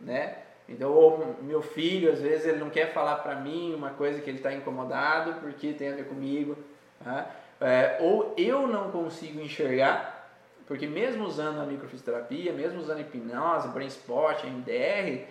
né? 0.00 0.38
Então, 0.68 0.90
ou 0.90 1.36
meu 1.42 1.60
filho, 1.60 2.10
às 2.10 2.20
vezes, 2.20 2.46
ele 2.46 2.58
não 2.58 2.70
quer 2.70 2.92
falar 2.94 3.16
para 3.16 3.34
mim 3.34 3.74
uma 3.74 3.90
coisa 3.90 4.20
que 4.22 4.30
ele 4.30 4.38
está 4.38 4.54
incomodado 4.54 5.34
porque 5.40 5.72
tem 5.72 5.90
a 5.90 5.94
ver 5.94 6.06
comigo. 6.06 6.56
Tá? 7.02 7.30
É, 7.62 7.98
ou 8.00 8.34
eu 8.36 8.66
não 8.66 8.90
consigo 8.90 9.40
enxergar, 9.40 10.28
porque 10.66 10.84
mesmo 10.84 11.24
usando 11.24 11.60
a 11.60 11.64
microfisioterapia, 11.64 12.52
mesmo 12.52 12.80
usando 12.80 13.00
hipnose, 13.00 13.68
brain 13.68 13.86
spot, 13.86 14.42
MDR, 14.42 15.26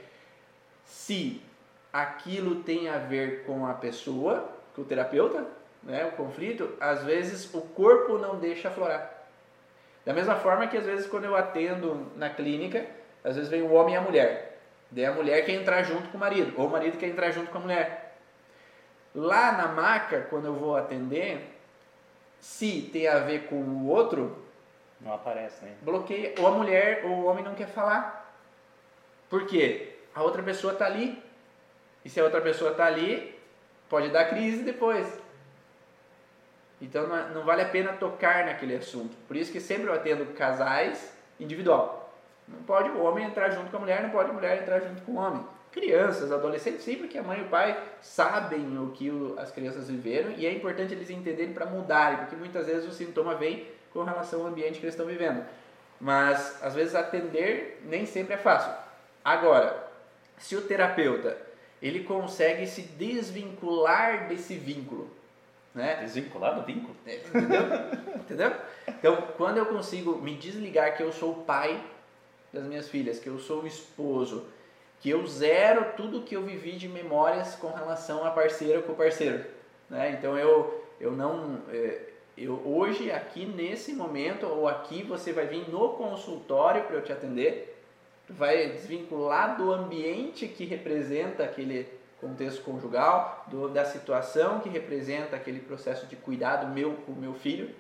se 0.86 1.42
aquilo 1.92 2.64
tem 2.64 2.88
a 2.88 2.98
ver 2.98 3.44
com 3.44 3.66
a 3.66 3.74
pessoa, 3.74 4.50
com 4.74 4.82
o 4.82 4.86
terapeuta, 4.86 5.46
né, 5.84 6.06
o 6.06 6.12
conflito, 6.14 6.70
às 6.80 7.04
vezes 7.04 7.54
o 7.54 7.60
corpo 7.60 8.18
não 8.18 8.40
deixa 8.40 8.70
aflorar. 8.70 9.28
Da 10.06 10.14
mesma 10.14 10.36
forma 10.36 10.68
que 10.68 10.78
às 10.78 10.86
vezes 10.86 11.08
quando 11.08 11.26
eu 11.26 11.36
atendo 11.36 12.08
na 12.16 12.30
clínica, 12.30 12.86
às 13.26 13.36
vezes 13.36 13.50
vem 13.50 13.62
o 13.62 13.74
homem 13.74 13.96
e 13.96 13.98
a 13.98 14.02
mulher. 14.02 14.60
Daí 14.90 15.06
a 15.06 15.12
mulher 15.12 15.46
quer 15.46 15.54
entrar 15.54 15.84
junto 15.84 16.08
com 16.10 16.18
o 16.18 16.20
marido, 16.20 16.54
ou 16.58 16.68
o 16.68 16.72
marido 16.72 16.98
quer 16.98 17.08
entrar 17.08 17.32
junto 17.32 17.52
com 17.52 17.58
a 17.58 17.62
mulher. 17.62 18.16
Lá 19.14 19.52
na 19.52 19.68
maca, 19.68 20.28
quando 20.30 20.46
eu 20.46 20.54
vou 20.54 20.78
atender, 20.78 21.61
se 22.42 22.90
tem 22.92 23.08
a 23.08 23.20
ver 23.20 23.48
com 23.48 23.56
o 23.56 23.88
outro, 23.88 24.44
não 25.00 25.14
aparece, 25.14 25.64
né? 25.64 25.76
Bloqueia. 25.84 26.34
Ou 26.40 26.48
a 26.48 26.52
mulher 26.52 27.06
ou 27.06 27.12
o 27.12 27.26
homem 27.26 27.44
não 27.44 27.54
quer 27.54 27.68
falar. 27.68 28.36
Por 29.30 29.46
quê? 29.46 29.96
A 30.14 30.24
outra 30.24 30.42
pessoa 30.42 30.74
está 30.74 30.88
ali. 30.88 31.22
E 32.04 32.10
se 32.10 32.20
a 32.20 32.24
outra 32.24 32.42
pessoa 32.42 32.72
está 32.72 32.86
ali, 32.86 33.40
pode 33.88 34.10
dar 34.10 34.26
crise 34.26 34.64
depois. 34.64 35.22
Então 36.82 37.08
não, 37.08 37.30
não, 37.30 37.44
vale 37.44 37.62
a 37.62 37.70
pena 37.70 37.94
tocar 37.94 38.46
naquele 38.46 38.76
assunto. 38.76 39.16
Por 39.28 39.36
isso 39.36 39.52
que 39.52 39.62
sempre 39.62 39.88
eu 39.88 39.94
atendo 39.94 40.26
casais 40.34 41.16
individual. 41.40 42.12
Não 42.48 42.64
pode 42.64 42.90
o 42.90 43.04
homem 43.04 43.24
entrar 43.24 43.52
junto 43.52 43.70
com 43.70 43.78
a 43.78 43.80
mulher, 43.82 44.02
não 44.02 44.10
pode 44.10 44.32
a 44.32 44.34
mulher 44.34 44.62
entrar 44.62 44.80
junto 44.80 45.04
com 45.04 45.12
o 45.12 45.18
homem. 45.18 45.46
Crianças, 45.72 46.32
adolescentes, 46.32 46.84
sempre 46.84 47.08
que 47.08 47.18
a 47.18 47.24
mãe 47.24 47.40
e 47.40 47.44
o 47.44 47.48
pai 47.48 47.82
sabem 48.02 48.78
o 48.78 48.92
que 48.92 49.10
as 49.38 49.52
crianças 49.52 49.88
viveram 49.88 50.32
e 50.32 50.46
é 50.46 50.52
importante 50.52 50.94
eles 50.94 51.10
entenderem 51.10 51.54
para 51.54 51.66
mudarem, 51.66 52.18
porque 52.18 52.36
muitas 52.36 52.68
vezes 52.68 52.90
o 52.90 52.92
sintoma 52.92 53.36
vem 53.36 53.68
com 53.94 54.04
relação 54.04 54.42
ao 54.42 54.48
ambiente 54.48 54.80
que 54.80 54.86
eles 54.86 54.94
estão 54.94 55.06
vivendo. 55.06 55.46
Mas 56.00 56.62
às 56.62 56.74
vezes 56.74 56.94
atender 56.94 57.82
nem 57.86 58.06
sempre 58.06 58.34
é 58.34 58.38
fácil. 58.38 58.74
Agora, 59.24 59.88
se 60.38 60.56
o 60.56 60.62
terapeuta 60.62 61.38
ele 61.82 62.04
consegue 62.04 62.68
se 62.68 62.82
desvincular 62.82 64.28
desse 64.28 64.56
vínculo, 64.56 65.10
né? 65.74 65.96
Desvincular 65.96 66.56
do 66.56 66.66
vínculo? 66.66 66.96
É, 67.06 67.16
entendeu? 67.16 67.62
entendeu? 68.20 68.54
Então, 68.88 69.28
quando 69.38 69.58
eu 69.58 69.66
consigo 69.66 70.18
me 70.18 70.36
desligar 70.36 70.96
que 70.96 71.02
eu 71.02 71.12
sou 71.12 71.32
o 71.32 71.44
pai 71.44 71.82
das 72.54 72.64
minhas 72.66 72.88
filhas, 72.90 73.20
que 73.20 73.28
eu 73.28 73.40
sou 73.40 73.64
o 73.64 73.68
esposo, 73.68 74.46
que 75.02 75.10
eu 75.10 75.26
zero 75.26 75.94
tudo 75.98 76.22
que 76.22 76.36
eu 76.36 76.44
vivi 76.44 76.74
de 76.74 76.88
memórias 76.88 77.56
com 77.56 77.72
relação 77.72 78.24
a 78.24 78.32
parceiro 78.32 78.84
com 78.84 78.94
parceiro, 78.94 79.44
né? 79.90 80.12
Então 80.12 80.38
eu 80.38 80.82
eu 81.00 81.12
não 81.12 81.60
é, 81.70 82.02
eu 82.38 82.62
hoje 82.66 83.12
aqui 83.12 83.46
nesse 83.46 83.94
momento 83.94 84.46
ou 84.46 84.68
aqui 84.68 85.04
você 85.04 85.34
vai 85.34 85.48
vir 85.48 85.68
no 85.70 85.90
consultório 85.90 86.84
para 86.84 86.96
eu 86.96 87.04
te 87.04 87.12
atender, 87.12 87.84
vai 88.30 88.70
desvincular 88.70 89.58
do 89.58 89.72
ambiente 89.72 90.48
que 90.48 90.66
representa 90.66 91.44
aquele 91.44 91.88
contexto 92.20 92.62
conjugal, 92.62 93.46
do, 93.48 93.68
da 93.68 93.84
situação 93.84 94.60
que 94.60 94.70
representa 94.70 95.36
aquele 95.36 95.60
processo 95.60 96.06
de 96.06 96.16
cuidado 96.16 96.72
meu 96.72 96.94
com 97.06 97.14
o 97.14 97.16
meu 97.16 97.34
filho. 97.34 97.74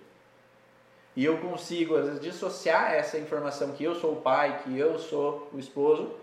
E 1.16 1.24
eu 1.24 1.38
consigo, 1.38 1.96
às 1.96 2.06
vezes, 2.06 2.22
dissociar 2.22 2.94
essa 2.94 3.18
informação 3.20 3.74
que 3.74 3.84
eu 3.84 3.94
sou 3.94 4.14
o 4.14 4.22
pai, 4.22 4.62
que 4.64 4.78
eu 4.78 4.98
sou 4.98 5.50
o 5.54 5.60
esposo, 5.60 6.16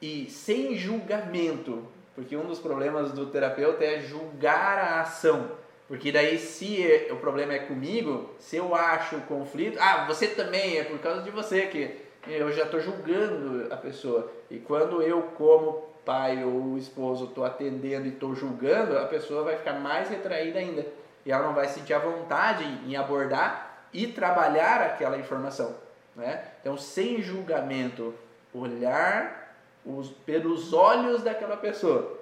e 0.00 0.30
sem 0.30 0.76
julgamento, 0.76 1.86
porque 2.14 2.36
um 2.36 2.46
dos 2.46 2.58
problemas 2.58 3.12
do 3.12 3.26
terapeuta 3.26 3.84
é 3.84 4.00
julgar 4.00 4.78
a 4.78 5.00
ação. 5.00 5.50
Porque 5.86 6.12
daí, 6.12 6.38
se 6.38 7.08
o 7.10 7.16
problema 7.16 7.54
é 7.54 7.60
comigo, 7.60 8.34
se 8.38 8.56
eu 8.56 8.74
acho 8.74 9.16
o 9.16 9.22
conflito, 9.22 9.78
ah, 9.80 10.04
você 10.06 10.28
também, 10.28 10.76
é 10.76 10.84
por 10.84 10.98
causa 10.98 11.22
de 11.22 11.30
você 11.30 11.66
que 11.66 11.96
eu 12.26 12.52
já 12.52 12.64
estou 12.64 12.78
julgando 12.78 13.72
a 13.72 13.76
pessoa. 13.76 14.30
E 14.50 14.58
quando 14.58 15.00
eu, 15.00 15.22
como 15.36 15.88
pai 16.04 16.44
ou 16.44 16.76
esposo, 16.76 17.24
estou 17.24 17.44
atendendo 17.44 18.06
e 18.06 18.10
estou 18.10 18.34
julgando, 18.34 18.98
a 18.98 19.06
pessoa 19.06 19.44
vai 19.44 19.56
ficar 19.56 19.74
mais 19.74 20.10
retraída 20.10 20.58
ainda. 20.58 20.86
E 21.24 21.32
ela 21.32 21.46
não 21.46 21.54
vai 21.54 21.68
sentir 21.68 21.94
a 21.94 21.98
vontade 21.98 22.64
em 22.86 22.96
abordar 22.96 23.86
e 23.92 24.06
trabalhar 24.06 24.82
aquela 24.82 25.16
informação. 25.16 25.74
Né? 26.14 26.42
Então, 26.60 26.76
sem 26.76 27.22
julgamento, 27.22 28.14
olhar 28.52 29.47
os, 29.88 30.10
pelos 30.10 30.72
olhos 30.72 31.22
daquela 31.22 31.56
pessoa. 31.56 32.18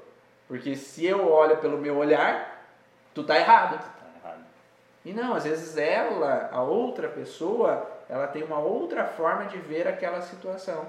Porque 0.46 0.76
se 0.76 1.04
eu 1.04 1.30
olho 1.30 1.56
pelo 1.58 1.78
meu 1.78 1.96
olhar, 1.96 2.64
tu 3.12 3.24
tá 3.24 3.36
errado. 3.36 3.78
Tá 3.78 4.06
errado. 4.22 4.44
E 5.04 5.12
não, 5.12 5.34
às 5.34 5.44
vezes 5.44 5.76
ela, 5.76 6.48
a 6.52 6.62
outra 6.62 7.08
pessoa, 7.08 7.86
ela 8.08 8.28
tem 8.28 8.42
uma 8.44 8.58
outra 8.58 9.04
forma 9.04 9.46
de 9.46 9.58
ver 9.58 9.88
aquela 9.88 10.22
situação. 10.22 10.86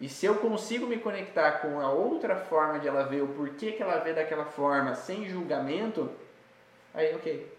E 0.00 0.08
se 0.08 0.26
eu 0.26 0.36
consigo 0.36 0.86
me 0.86 0.98
conectar 0.98 1.60
com 1.60 1.80
a 1.80 1.90
outra 1.90 2.36
forma 2.36 2.78
de 2.78 2.86
ela 2.86 3.04
ver 3.04 3.22
o 3.22 3.28
porquê 3.28 3.72
que 3.72 3.82
ela 3.82 3.98
vê 3.98 4.12
daquela 4.12 4.44
forma, 4.44 4.94
sem 4.94 5.26
julgamento, 5.26 6.10
aí 6.94 7.14
ok. 7.14 7.56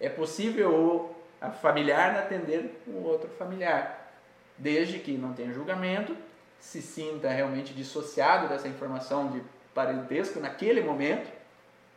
É 0.00 0.08
possível 0.08 0.74
o 0.74 1.16
a 1.40 1.50
familiar 1.50 2.16
atender 2.16 2.82
o 2.86 3.04
outro 3.04 3.28
familiar, 3.28 4.10
desde 4.56 4.98
que 4.98 5.16
não 5.18 5.34
tenha 5.34 5.52
julgamento, 5.52 6.16
se 6.60 6.82
sinta 6.82 7.28
realmente 7.28 7.72
dissociado 7.72 8.48
dessa 8.48 8.68
informação 8.68 9.30
de 9.30 9.42
parentesco 9.74 10.40
naquele 10.40 10.80
momento, 10.80 11.30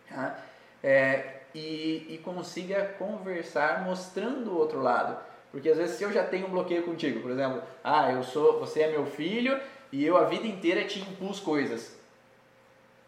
tá? 0.10 0.38
é, 0.84 1.40
e, 1.54 2.06
e 2.10 2.22
consiga 2.24 2.86
conversar 2.98 3.84
mostrando 3.84 4.52
o 4.52 4.58
outro 4.58 4.82
lado. 4.82 5.18
Porque 5.52 5.70
às 5.70 5.78
vezes 5.78 5.98
se 5.98 6.04
eu 6.04 6.12
já 6.12 6.24
tenho 6.24 6.48
um 6.48 6.52
bloqueio 6.52 6.84
contigo, 6.84 7.22
por 7.22 7.32
exemplo, 7.32 7.64
ah, 7.84 8.12
eu 8.12 8.24
sou, 8.24 8.60
você 8.60 8.82
é 8.82 8.92
meu 8.92 9.06
filho 9.06 9.60
e 9.92 10.06
eu 10.06 10.18
a 10.18 10.26
vida 10.26 10.46
inteira 10.46 10.84
te 10.86 11.00
impus 11.00 11.40
coisas. 11.40 11.98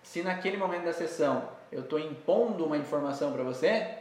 Se 0.01 0.23
naquele 0.23 0.57
momento 0.57 0.85
da 0.85 0.93
sessão 0.93 1.49
eu 1.71 1.81
estou 1.81 1.99
impondo 1.99 2.65
uma 2.65 2.77
informação 2.77 3.31
para 3.31 3.43
você, 3.43 3.97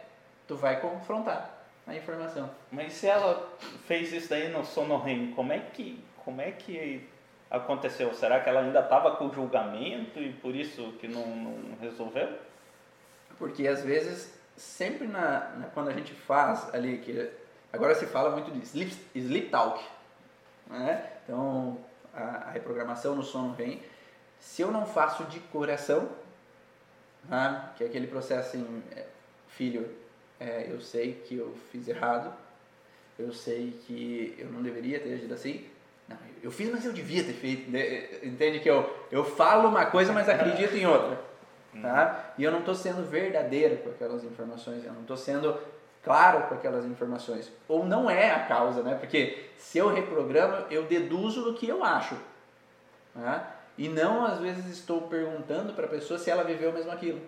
tu 0.48 0.56
vai 0.56 0.80
confrontar 0.80 1.68
a 1.86 1.94
informação. 1.94 2.50
Mas 2.72 2.94
se 2.94 3.06
ela 3.06 3.48
fez 3.86 4.12
isso 4.12 4.30
daí 4.30 4.48
no 4.48 4.64
sono 4.64 4.96
REM, 4.96 5.32
como 5.32 5.52
é 5.52 5.58
que, 5.58 6.02
como 6.24 6.40
é 6.40 6.50
que 6.50 7.06
aconteceu? 7.50 8.14
Será 8.14 8.40
que 8.40 8.48
ela 8.48 8.60
ainda 8.60 8.80
estava 8.80 9.16
com 9.16 9.26
o 9.26 9.34
julgamento 9.34 10.20
e 10.20 10.32
por 10.34 10.54
isso 10.54 10.92
que 11.00 11.08
não, 11.08 11.26
não 11.26 11.76
resolveu? 11.80 12.38
Porque 13.36 13.66
às 13.66 13.82
vezes, 13.82 14.32
sempre 14.56 15.06
na, 15.06 15.50
na, 15.56 15.66
quando 15.68 15.88
a 15.88 15.92
gente 15.92 16.14
faz 16.14 16.72
ali, 16.72 16.98
que 16.98 17.30
agora 17.72 17.94
se 17.94 18.06
fala 18.06 18.30
muito 18.30 18.50
de 18.52 18.62
sleep, 18.64 18.94
sleep 19.14 19.48
talk, 19.48 19.82
né? 20.68 21.10
então 21.24 21.78
a, 22.14 22.20
a 22.20 22.50
reprogramação 22.50 23.14
no 23.14 23.22
sono 23.22 23.54
vem. 23.54 23.82
Se 24.38 24.62
eu 24.62 24.70
não 24.70 24.86
faço 24.86 25.24
de 25.24 25.40
coração, 25.40 26.08
né? 27.24 27.70
que 27.76 27.84
é 27.84 27.86
aquele 27.86 28.06
processo 28.06 28.48
assim, 28.56 28.82
filho, 29.48 29.96
é, 30.38 30.66
eu 30.70 30.80
sei 30.80 31.14
que 31.14 31.36
eu 31.36 31.54
fiz 31.70 31.88
errado, 31.88 32.32
eu 33.18 33.32
sei 33.32 33.72
que 33.86 34.34
eu 34.38 34.50
não 34.50 34.62
deveria 34.62 35.00
ter 35.00 35.14
agido 35.14 35.34
assim. 35.34 35.69
Não, 36.10 36.16
eu 36.42 36.50
fiz, 36.50 36.70
mas 36.70 36.84
eu 36.84 36.92
devia 36.92 37.24
ter 37.24 37.32
feito. 37.32 37.70
Né? 37.70 38.08
Entende 38.22 38.60
que 38.60 38.68
eu, 38.68 38.92
eu 39.10 39.24
falo 39.24 39.68
uma 39.68 39.86
coisa, 39.86 40.12
mas 40.12 40.28
acredito 40.28 40.76
em 40.76 40.86
outra. 40.86 41.18
Tá? 41.80 42.32
E 42.36 42.42
eu 42.42 42.50
não 42.50 42.58
estou 42.58 42.74
sendo 42.74 43.08
verdadeiro 43.08 43.76
com 43.78 43.90
aquelas 43.90 44.24
informações, 44.24 44.84
eu 44.84 44.92
não 44.92 45.02
estou 45.02 45.16
sendo 45.16 45.56
claro 46.02 46.48
com 46.48 46.54
aquelas 46.54 46.84
informações. 46.84 47.50
Ou 47.68 47.86
não 47.86 48.10
é 48.10 48.32
a 48.32 48.40
causa, 48.46 48.82
né? 48.82 48.96
Porque 48.96 49.50
se 49.56 49.78
eu 49.78 49.88
reprogramo, 49.88 50.66
eu 50.70 50.84
deduzo 50.84 51.42
do 51.44 51.54
que 51.54 51.68
eu 51.68 51.84
acho. 51.84 52.16
Tá? 53.14 53.56
E 53.78 53.88
não, 53.88 54.24
às 54.24 54.40
vezes, 54.40 54.66
estou 54.66 55.02
perguntando 55.02 55.72
para 55.72 55.86
a 55.86 55.88
pessoa 55.88 56.18
se 56.18 56.30
ela 56.30 56.44
viveu 56.44 56.72
mesmo 56.72 56.90
aquilo. 56.90 57.20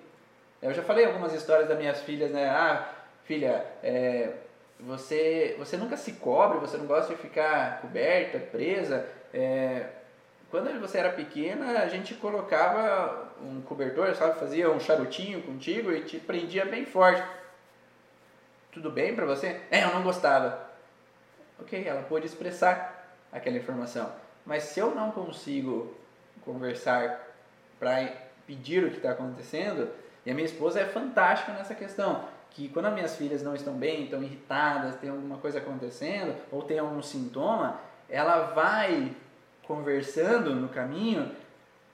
Eu 0.61 0.75
já 0.75 0.83
falei 0.83 1.05
algumas 1.05 1.33
histórias 1.33 1.69
das 1.69 1.79
minhas 1.79 2.01
filhas, 2.03 2.31
né? 2.31 2.49
Ah, 2.49 2.89
filha, 3.25 3.65
é, 3.83 4.33
você, 4.87 5.55
você 5.59 5.77
nunca 5.77 5.97
se 5.97 6.13
cobre, 6.13 6.59
você 6.59 6.77
não 6.77 6.87
gosta 6.87 7.15
de 7.15 7.21
ficar 7.21 7.81
coberta, 7.81 8.39
presa. 8.39 9.07
É, 9.33 9.87
quando 10.51 10.79
você 10.81 10.99
era 10.99 11.11
pequena, 11.11 11.79
a 11.79 11.89
gente 11.89 12.15
colocava 12.15 13.33
um 13.41 13.63
cobertor, 13.63 14.15
sabe? 14.15 14.39
Fazia 14.39 14.71
um 14.71 14.81
charutinho 14.81 15.43
contigo 15.43 15.93
e 15.93 16.03
te 16.03 16.19
prendia 16.19 16.65
bem 16.65 16.85
forte. 16.85 17.23
Tudo 18.73 18.91
bem 18.91 19.15
para 19.15 19.25
você? 19.25 19.61
É, 19.71 19.85
eu 19.85 19.95
não 19.95 20.03
gostava. 20.03 20.71
Ok, 21.61 21.87
ela 21.87 22.03
pôde 22.03 22.27
expressar 22.27 23.15
aquela 23.31 23.57
informação. 23.57 24.13
Mas 24.45 24.65
se 24.65 24.81
eu 24.81 24.95
não 24.95 25.13
consigo 25.13 25.95
conversar 26.45 27.21
para 27.79 28.13
pedir 28.47 28.85
o 28.85 28.91
que 28.91 28.97
está 28.97 29.13
acontecendo, 29.13 29.89
e 30.27 30.31
a 30.31 30.35
minha 30.35 30.47
esposa 30.47 30.81
é 30.81 30.87
fantástica 30.87 31.53
nessa 31.53 31.75
questão, 31.75 32.25
que 32.55 32.69
quando 32.69 32.87
as 32.87 32.95
minhas 32.95 33.17
filhas 33.17 33.43
não 33.43 33.55
estão 33.55 33.75
bem, 33.75 34.05
estão 34.05 34.23
irritadas, 34.23 34.97
tem 34.97 35.11
alguma 35.11 35.39
coisa 35.39 35.59
acontecendo, 35.59 36.35
ou 36.51 36.63
tem 36.63 36.79
algum 36.79 37.03
sintoma, 37.03 37.81
ela 38.09 38.53
vai 38.53 39.15
conversando 39.67 40.55
no 40.55 40.69
caminho 40.69 41.35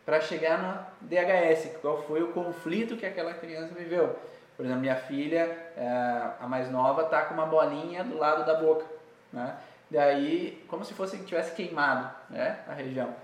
para 0.04 0.20
chegar 0.20 0.58
no 0.58 1.06
DHS, 1.08 1.76
qual 1.80 2.02
foi 2.02 2.22
o 2.22 2.32
conflito 2.32 2.96
que 2.96 3.06
aquela 3.06 3.34
criança 3.34 3.74
viveu. 3.74 4.16
Por 4.56 4.64
exemplo, 4.64 4.80
minha 4.80 4.96
filha, 4.96 5.56
é, 5.76 6.30
a 6.40 6.46
mais 6.48 6.70
nova, 6.70 7.04
tá 7.04 7.22
com 7.22 7.34
uma 7.34 7.46
bolinha 7.46 8.02
do 8.02 8.18
lado 8.18 8.44
da 8.44 8.54
boca, 8.54 8.84
né? 9.32 9.56
Daí, 9.90 10.64
como 10.68 10.84
se 10.84 10.92
fosse 10.92 11.16
que 11.16 11.24
tivesse 11.24 11.54
queimado, 11.54 12.10
né, 12.28 12.58
a 12.68 12.72
região. 12.72 13.14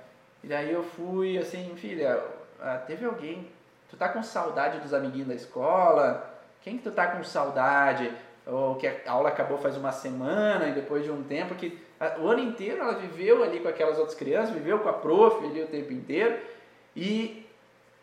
E 0.43 0.47
daí 0.47 0.71
eu 0.71 0.83
fui 0.83 1.37
assim, 1.37 1.75
filha, 1.77 2.23
ah, 2.61 2.79
teve 2.87 3.05
alguém, 3.05 3.51
tu 3.91 3.97
tá 3.97 4.09
com 4.09 4.23
saudade 4.23 4.79
dos 4.79 4.95
amiguinhos 4.95 5.29
da 5.29 5.35
escola? 5.35 6.34
Quem 6.65 6.79
que 6.79 6.83
tu 6.83 6.91
tá 6.91 7.09
com 7.09 7.23
saudade? 7.23 8.11
Ou 8.47 8.77
que 8.77 8.87
a 8.87 9.13
aula 9.13 9.29
acabou 9.29 9.59
faz 9.59 9.77
uma 9.77 9.93
semana 9.93 10.67
e 10.67 10.73
depois 10.73 11.05
de 11.05 11.11
um 11.11 11.23
tempo 11.23 11.55
que 11.55 11.79
o 12.19 12.27
ano 12.27 12.41
inteiro 12.41 12.81
ela 12.81 12.95
viveu 12.95 13.45
ali 13.45 13.61
com 13.61 13.69
aquelas 13.69 13.99
outras 13.99 14.17
crianças, 14.17 14.55
viveu 14.55 14.79
com 14.79 14.89
a 14.89 14.93
prof 14.95 15.45
ali 15.45 15.63
o 15.63 15.67
tempo 15.67 15.93
inteiro 15.93 16.39
e 16.97 17.47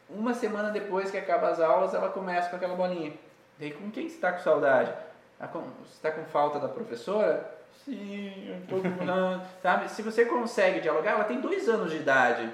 uma 0.07 0.33
semana 0.35 0.69
depois 0.69 1.09
que 1.09 1.17
acaba 1.17 1.49
as 1.49 1.59
aulas 1.59 1.93
ela 1.93 2.09
começa 2.09 2.49
com 2.49 2.55
aquela 2.55 2.75
bolinha. 2.75 3.13
Daí 3.59 3.71
com 3.71 3.89
quem 3.89 4.07
você 4.07 4.15
está 4.15 4.31
com 4.31 4.39
saudade? 4.39 4.93
Tá 5.39 5.47
você 5.47 5.93
está 5.93 6.11
com 6.11 6.23
falta 6.25 6.59
da 6.59 6.67
professora? 6.67 7.57
Sim, 7.83 8.47
eu 8.47 8.57
estou 8.59 8.79
com... 8.79 9.05
sabe? 9.61 9.89
Se 9.89 10.03
você 10.03 10.23
consegue 10.25 10.81
dialogar, 10.81 11.13
ela 11.13 11.23
tem 11.23 11.41
dois 11.41 11.67
anos 11.67 11.89
de 11.89 11.97
idade. 11.97 12.47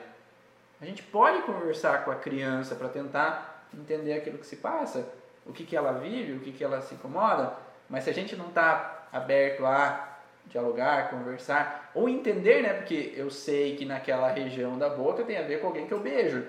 A 0.79 0.85
gente 0.85 1.03
pode 1.03 1.41
conversar 1.41 2.05
com 2.05 2.11
a 2.11 2.15
criança 2.15 2.75
para 2.75 2.87
tentar 2.87 3.65
entender 3.73 4.13
aquilo 4.13 4.37
que 4.37 4.45
se 4.45 4.55
passa 4.55 5.05
o 5.47 5.53
que, 5.53 5.63
que 5.63 5.75
ela 5.75 5.93
vive, 5.93 6.33
o 6.33 6.39
que, 6.39 6.51
que 6.51 6.63
ela 6.63 6.81
se 6.81 6.95
incomoda, 6.95 7.53
mas 7.89 8.03
se 8.03 8.09
a 8.09 8.13
gente 8.13 8.35
não 8.35 8.47
está 8.47 9.07
aberto 9.11 9.65
a 9.65 10.17
dialogar, 10.45 11.09
conversar, 11.09 11.91
ou 11.93 12.07
entender, 12.07 12.61
né? 12.61 12.73
Porque 12.73 13.13
eu 13.15 13.29
sei 13.29 13.75
que 13.75 13.85
naquela 13.85 14.29
região 14.29 14.77
da 14.77 14.89
boca 14.89 15.23
tem 15.23 15.37
a 15.37 15.43
ver 15.43 15.59
com 15.59 15.67
alguém 15.67 15.87
que 15.87 15.93
eu 15.93 15.99
beijo. 15.99 16.45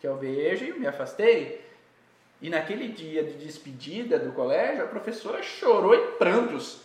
Que 0.00 0.06
eu 0.06 0.16
beijo 0.16 0.64
e 0.64 0.72
me 0.78 0.86
afastei. 0.86 1.64
E 2.40 2.50
naquele 2.50 2.88
dia 2.88 3.22
de 3.22 3.34
despedida 3.34 4.18
do 4.18 4.32
colégio, 4.32 4.84
a 4.84 4.88
professora 4.88 5.42
chorou 5.42 5.94
em 5.94 6.12
prantos, 6.18 6.82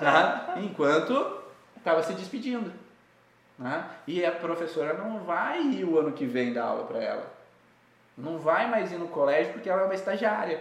sabe? 0.00 0.64
enquanto 0.66 1.42
estava 1.76 2.02
se 2.02 2.14
despedindo. 2.14 2.72
Né? 3.58 3.84
E 4.06 4.24
a 4.24 4.32
professora 4.32 4.94
não 4.94 5.20
vai 5.20 5.62
ir 5.62 5.84
o 5.84 5.98
ano 5.98 6.12
que 6.12 6.26
vem 6.26 6.52
dar 6.52 6.64
aula 6.64 6.84
para 6.84 6.98
ela. 6.98 7.37
Não 8.18 8.36
vai 8.36 8.68
mais 8.68 8.90
ir 8.90 8.98
no 8.98 9.06
colégio 9.06 9.52
porque 9.52 9.70
ela 9.70 9.82
é 9.82 9.84
uma 9.84 9.94
estagiária. 9.94 10.60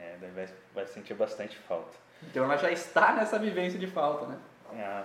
É, 0.00 0.14
daí 0.20 0.30
vai, 0.30 0.48
vai 0.72 0.86
sentir 0.86 1.12
bastante 1.12 1.58
falta. 1.58 1.90
Então 2.22 2.44
ela 2.44 2.56
já 2.56 2.70
está 2.70 3.12
nessa 3.12 3.36
vivência 3.36 3.76
de 3.76 3.88
falta, 3.88 4.26
né? 4.26 4.38
É. 4.74 5.02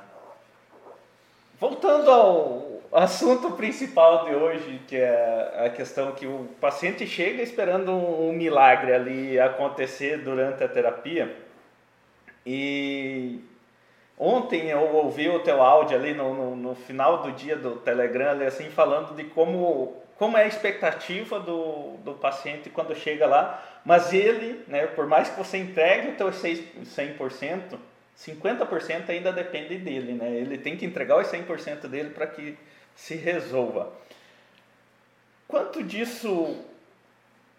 Voltando 1.60 2.12
ao 2.12 2.82
assunto 2.92 3.52
principal 3.52 4.26
de 4.26 4.36
hoje, 4.36 4.82
que 4.88 4.98
é 4.98 5.66
a 5.66 5.70
questão 5.72 6.12
que 6.12 6.28
o 6.28 6.48
paciente 6.62 7.08
chega 7.08 7.42
esperando 7.42 7.92
um, 7.92 8.30
um 8.30 8.34
milagre 8.34 8.94
ali 8.94 9.40
acontecer 9.40 10.20
durante 10.20 10.64
a 10.64 10.68
terapia. 10.68 11.36
E 12.46 13.40
ontem 14.18 14.70
eu 14.70 14.94
ouvi 14.94 15.28
o 15.28 15.40
teu 15.40 15.60
áudio 15.62 15.98
ali 15.98 16.14
no, 16.14 16.34
no, 16.36 16.56
no 16.56 16.76
final 16.76 17.24
do 17.24 17.32
dia 17.32 17.56
do 17.56 17.78
Telegram, 17.78 18.32
ali, 18.32 18.46
assim, 18.46 18.70
falando 18.70 19.16
de 19.16 19.24
como 19.24 20.04
como 20.24 20.38
é 20.38 20.44
a 20.44 20.48
expectativa 20.48 21.38
do, 21.38 21.98
do 21.98 22.14
paciente 22.14 22.70
quando 22.70 22.96
chega 22.96 23.28
lá, 23.28 23.62
mas 23.84 24.14
ele, 24.14 24.64
né, 24.70 24.88
por 24.88 25.06
mais 25.06 25.28
que 25.28 25.38
você 25.38 25.58
entregue 25.58 26.12
o 26.12 26.16
teu 26.16 26.30
100%, 26.30 27.78
50% 28.18 29.10
ainda 29.10 29.34
depende 29.34 29.78
dele, 29.78 30.14
né? 30.14 30.32
Ele 30.32 30.58
tem 30.58 30.78
que 30.78 30.86
entregar 30.86 31.20
os 31.20 31.28
100% 31.28 31.90
dele 31.90 32.12
para 32.12 32.26
que 32.26 32.58
se 32.96 33.16
resolva. 33.16 33.92
Quanto 35.46 35.84
disso, 35.84 36.58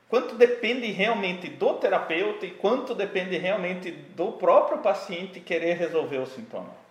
quanto 0.08 0.34
depende 0.34 0.86
realmente 0.86 1.48
do 1.48 1.74
terapeuta 1.74 2.46
e 2.46 2.50
quanto 2.52 2.94
depende 2.94 3.36
realmente 3.36 3.90
do 3.90 4.32
próprio 4.32 4.78
paciente 4.78 5.38
querer 5.38 5.76
resolver 5.76 6.16
o 6.16 6.26
sintoma? 6.26 6.83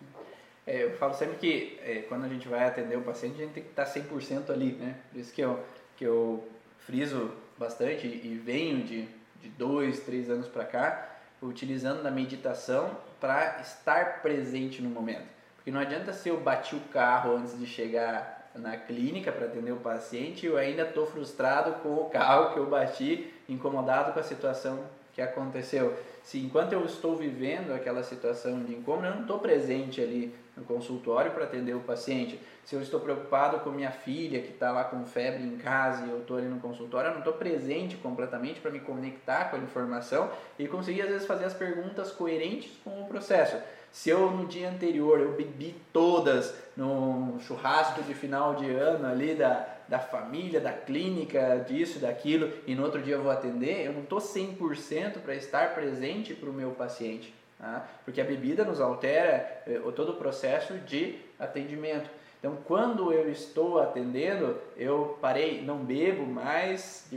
É, 0.65 0.83
eu 0.83 0.91
falo 0.97 1.13
sempre 1.13 1.37
que 1.37 1.79
é, 1.83 2.03
quando 2.07 2.25
a 2.25 2.29
gente 2.29 2.47
vai 2.47 2.65
atender 2.65 2.97
o 2.97 3.01
paciente, 3.01 3.35
a 3.35 3.45
gente 3.45 3.53
tem 3.53 3.63
que 3.63 3.69
estar 3.69 3.85
100% 3.85 4.49
ali, 4.49 4.73
né? 4.73 4.95
Por 5.11 5.19
isso 5.19 5.33
que 5.33 5.41
eu, 5.41 5.59
que 5.97 6.05
eu 6.05 6.47
friso 6.79 7.31
bastante 7.57 8.07
e 8.07 8.41
venho 8.43 8.83
de, 8.83 9.07
de 9.41 9.49
dois, 9.49 9.99
três 9.99 10.29
anos 10.29 10.47
para 10.47 10.63
cá, 10.65 11.09
utilizando 11.41 12.01
na 12.01 12.09
meditação 12.09 12.97
para 13.19 13.59
estar 13.61 14.21
presente 14.21 14.81
no 14.81 14.89
momento. 14.89 15.27
Porque 15.55 15.71
não 15.71 15.79
adianta 15.79 16.13
se 16.13 16.29
eu 16.29 16.39
bati 16.39 16.75
o 16.75 16.79
carro 16.91 17.35
antes 17.35 17.57
de 17.57 17.65
chegar 17.65 18.51
na 18.55 18.77
clínica 18.77 19.31
para 19.31 19.47
atender 19.47 19.71
o 19.71 19.77
paciente 19.77 20.45
e 20.45 20.49
eu 20.49 20.57
ainda 20.57 20.83
estou 20.83 21.05
frustrado 21.05 21.81
com 21.81 21.95
o 21.95 22.09
carro 22.09 22.53
que 22.53 22.59
eu 22.59 22.67
bati, 22.67 23.33
incomodado 23.49 24.13
com 24.13 24.19
a 24.19 24.23
situação 24.23 24.83
que 25.13 25.21
aconteceu. 25.21 25.97
Se 26.23 26.39
enquanto 26.39 26.73
eu 26.73 26.85
estou 26.85 27.15
vivendo 27.15 27.73
aquela 27.73 28.03
situação 28.03 28.63
de 28.63 28.73
incômodo, 28.73 29.07
eu 29.07 29.15
não 29.15 29.21
estou 29.21 29.39
presente 29.39 30.01
ali 30.01 30.33
no 30.55 30.63
consultório 30.63 31.31
para 31.31 31.45
atender 31.45 31.75
o 31.75 31.79
paciente. 31.79 32.39
Se 32.63 32.75
eu 32.75 32.81
estou 32.81 32.99
preocupado 32.99 33.59
com 33.59 33.71
minha 33.71 33.91
filha 33.91 34.41
que 34.41 34.51
está 34.51 34.71
lá 34.71 34.83
com 34.83 35.05
febre 35.05 35.43
em 35.43 35.57
casa 35.57 36.05
e 36.05 36.09
eu 36.09 36.19
estou 36.19 36.37
ali 36.37 36.47
no 36.47 36.59
consultório, 36.59 37.09
eu 37.09 37.13
não 37.13 37.19
estou 37.19 37.33
presente 37.33 37.97
completamente 37.97 38.61
para 38.61 38.71
me 38.71 38.79
conectar 38.79 39.45
com 39.45 39.57
a 39.57 39.59
informação 39.59 40.29
e 40.57 40.67
conseguir 40.67 41.01
às 41.01 41.09
vezes 41.09 41.27
fazer 41.27 41.45
as 41.45 41.53
perguntas 41.53 42.11
coerentes 42.11 42.71
com 42.83 43.01
o 43.01 43.05
processo. 43.05 43.57
Se 43.91 44.09
eu 44.09 44.31
no 44.31 44.47
dia 44.47 44.69
anterior 44.69 45.19
eu 45.19 45.33
bebi 45.33 45.75
todas 45.91 46.55
no 46.75 47.37
churrasco 47.41 48.01
de 48.03 48.13
final 48.13 48.55
de 48.55 48.69
ano 48.71 49.05
ali 49.05 49.35
da, 49.35 49.67
da 49.87 49.99
família, 49.99 50.59
da 50.59 50.73
clínica, 50.73 51.63
disso, 51.67 51.99
daquilo, 51.99 52.51
e 52.65 52.73
no 52.73 52.83
outro 52.83 53.01
dia 53.01 53.15
eu 53.15 53.21
vou 53.21 53.31
atender, 53.31 53.85
eu 53.85 53.93
não 53.93 54.01
estou 54.01 54.19
100% 54.19 55.19
para 55.19 55.35
estar 55.35 55.75
presente 55.75 56.33
para 56.33 56.49
o 56.49 56.53
meu 56.53 56.71
paciente. 56.71 57.33
Tá? 57.63 57.87
Porque 58.03 58.19
a 58.19 58.25
bebida 58.25 58.65
nos 58.65 58.81
altera 58.81 59.63
eh, 59.65 59.79
todo 59.95 60.11
o 60.11 60.15
processo 60.15 60.73
de 60.79 61.17
atendimento. 61.39 62.09
Então, 62.37 62.57
quando 62.65 63.13
eu 63.13 63.31
estou 63.31 63.79
atendendo, 63.79 64.59
eu 64.75 65.17
parei, 65.21 65.61
não 65.61 65.77
bebo 65.77 66.25
mais, 66.25 67.09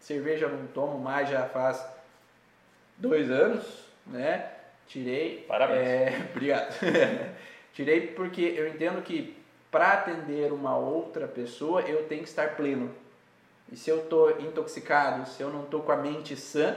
cerveja 0.00 0.48
não 0.48 0.66
tomo 0.68 0.98
mais 0.98 1.28
já 1.28 1.46
faz 1.46 1.86
dois 2.96 3.30
anos, 3.30 3.84
né? 4.06 4.52
Tirei. 4.86 5.44
Parabéns. 5.46 5.86
É, 5.86 6.28
obrigado. 6.32 6.74
Tirei 7.74 8.06
porque 8.06 8.54
eu 8.56 8.66
entendo 8.66 9.02
que 9.02 9.36
para 9.70 9.92
atender 9.92 10.50
uma 10.50 10.78
outra 10.78 11.28
pessoa, 11.28 11.82
eu 11.82 12.08
tenho 12.08 12.22
que 12.22 12.28
estar 12.30 12.56
pleno. 12.56 12.90
E 13.70 13.76
se 13.76 13.90
eu 13.90 13.98
estou 13.98 14.40
intoxicado, 14.40 15.28
se 15.28 15.42
eu 15.42 15.50
não 15.50 15.64
estou 15.64 15.82
com 15.82 15.92
a 15.92 15.96
mente 15.96 16.34
sã, 16.36 16.74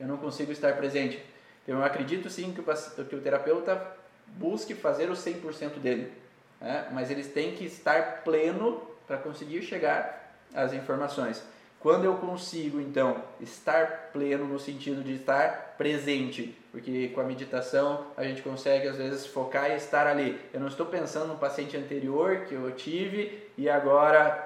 eu 0.00 0.08
não 0.08 0.16
consigo 0.16 0.50
estar 0.50 0.74
presente. 0.78 1.22
Eu 1.68 1.84
acredito 1.84 2.30
sim 2.30 2.54
que 2.54 2.60
o, 2.62 3.04
que 3.04 3.14
o 3.14 3.20
terapeuta 3.20 3.94
busque 4.26 4.74
fazer 4.74 5.10
o 5.10 5.12
100% 5.12 5.78
dele, 5.78 6.10
né? 6.58 6.88
mas 6.92 7.10
eles 7.10 7.28
têm 7.28 7.54
que 7.54 7.66
estar 7.66 8.22
pleno 8.24 8.80
para 9.06 9.18
conseguir 9.18 9.60
chegar 9.60 10.34
às 10.54 10.72
informações. 10.72 11.42
Quando 11.78 12.04
eu 12.04 12.14
consigo, 12.16 12.80
então, 12.80 13.22
estar 13.38 14.10
pleno 14.12 14.46
no 14.46 14.58
sentido 14.58 15.04
de 15.04 15.14
estar 15.14 15.74
presente, 15.76 16.56
porque 16.72 17.08
com 17.08 17.20
a 17.20 17.24
meditação 17.24 18.06
a 18.16 18.24
gente 18.24 18.40
consegue 18.40 18.88
às 18.88 18.96
vezes 18.96 19.26
focar 19.26 19.70
e 19.70 19.76
estar 19.76 20.06
ali. 20.06 20.40
Eu 20.52 20.60
não 20.60 20.68
estou 20.68 20.86
pensando 20.86 21.28
no 21.28 21.38
paciente 21.38 21.76
anterior 21.76 22.46
que 22.46 22.54
eu 22.54 22.72
tive 22.72 23.46
e 23.56 23.68
agora 23.68 24.44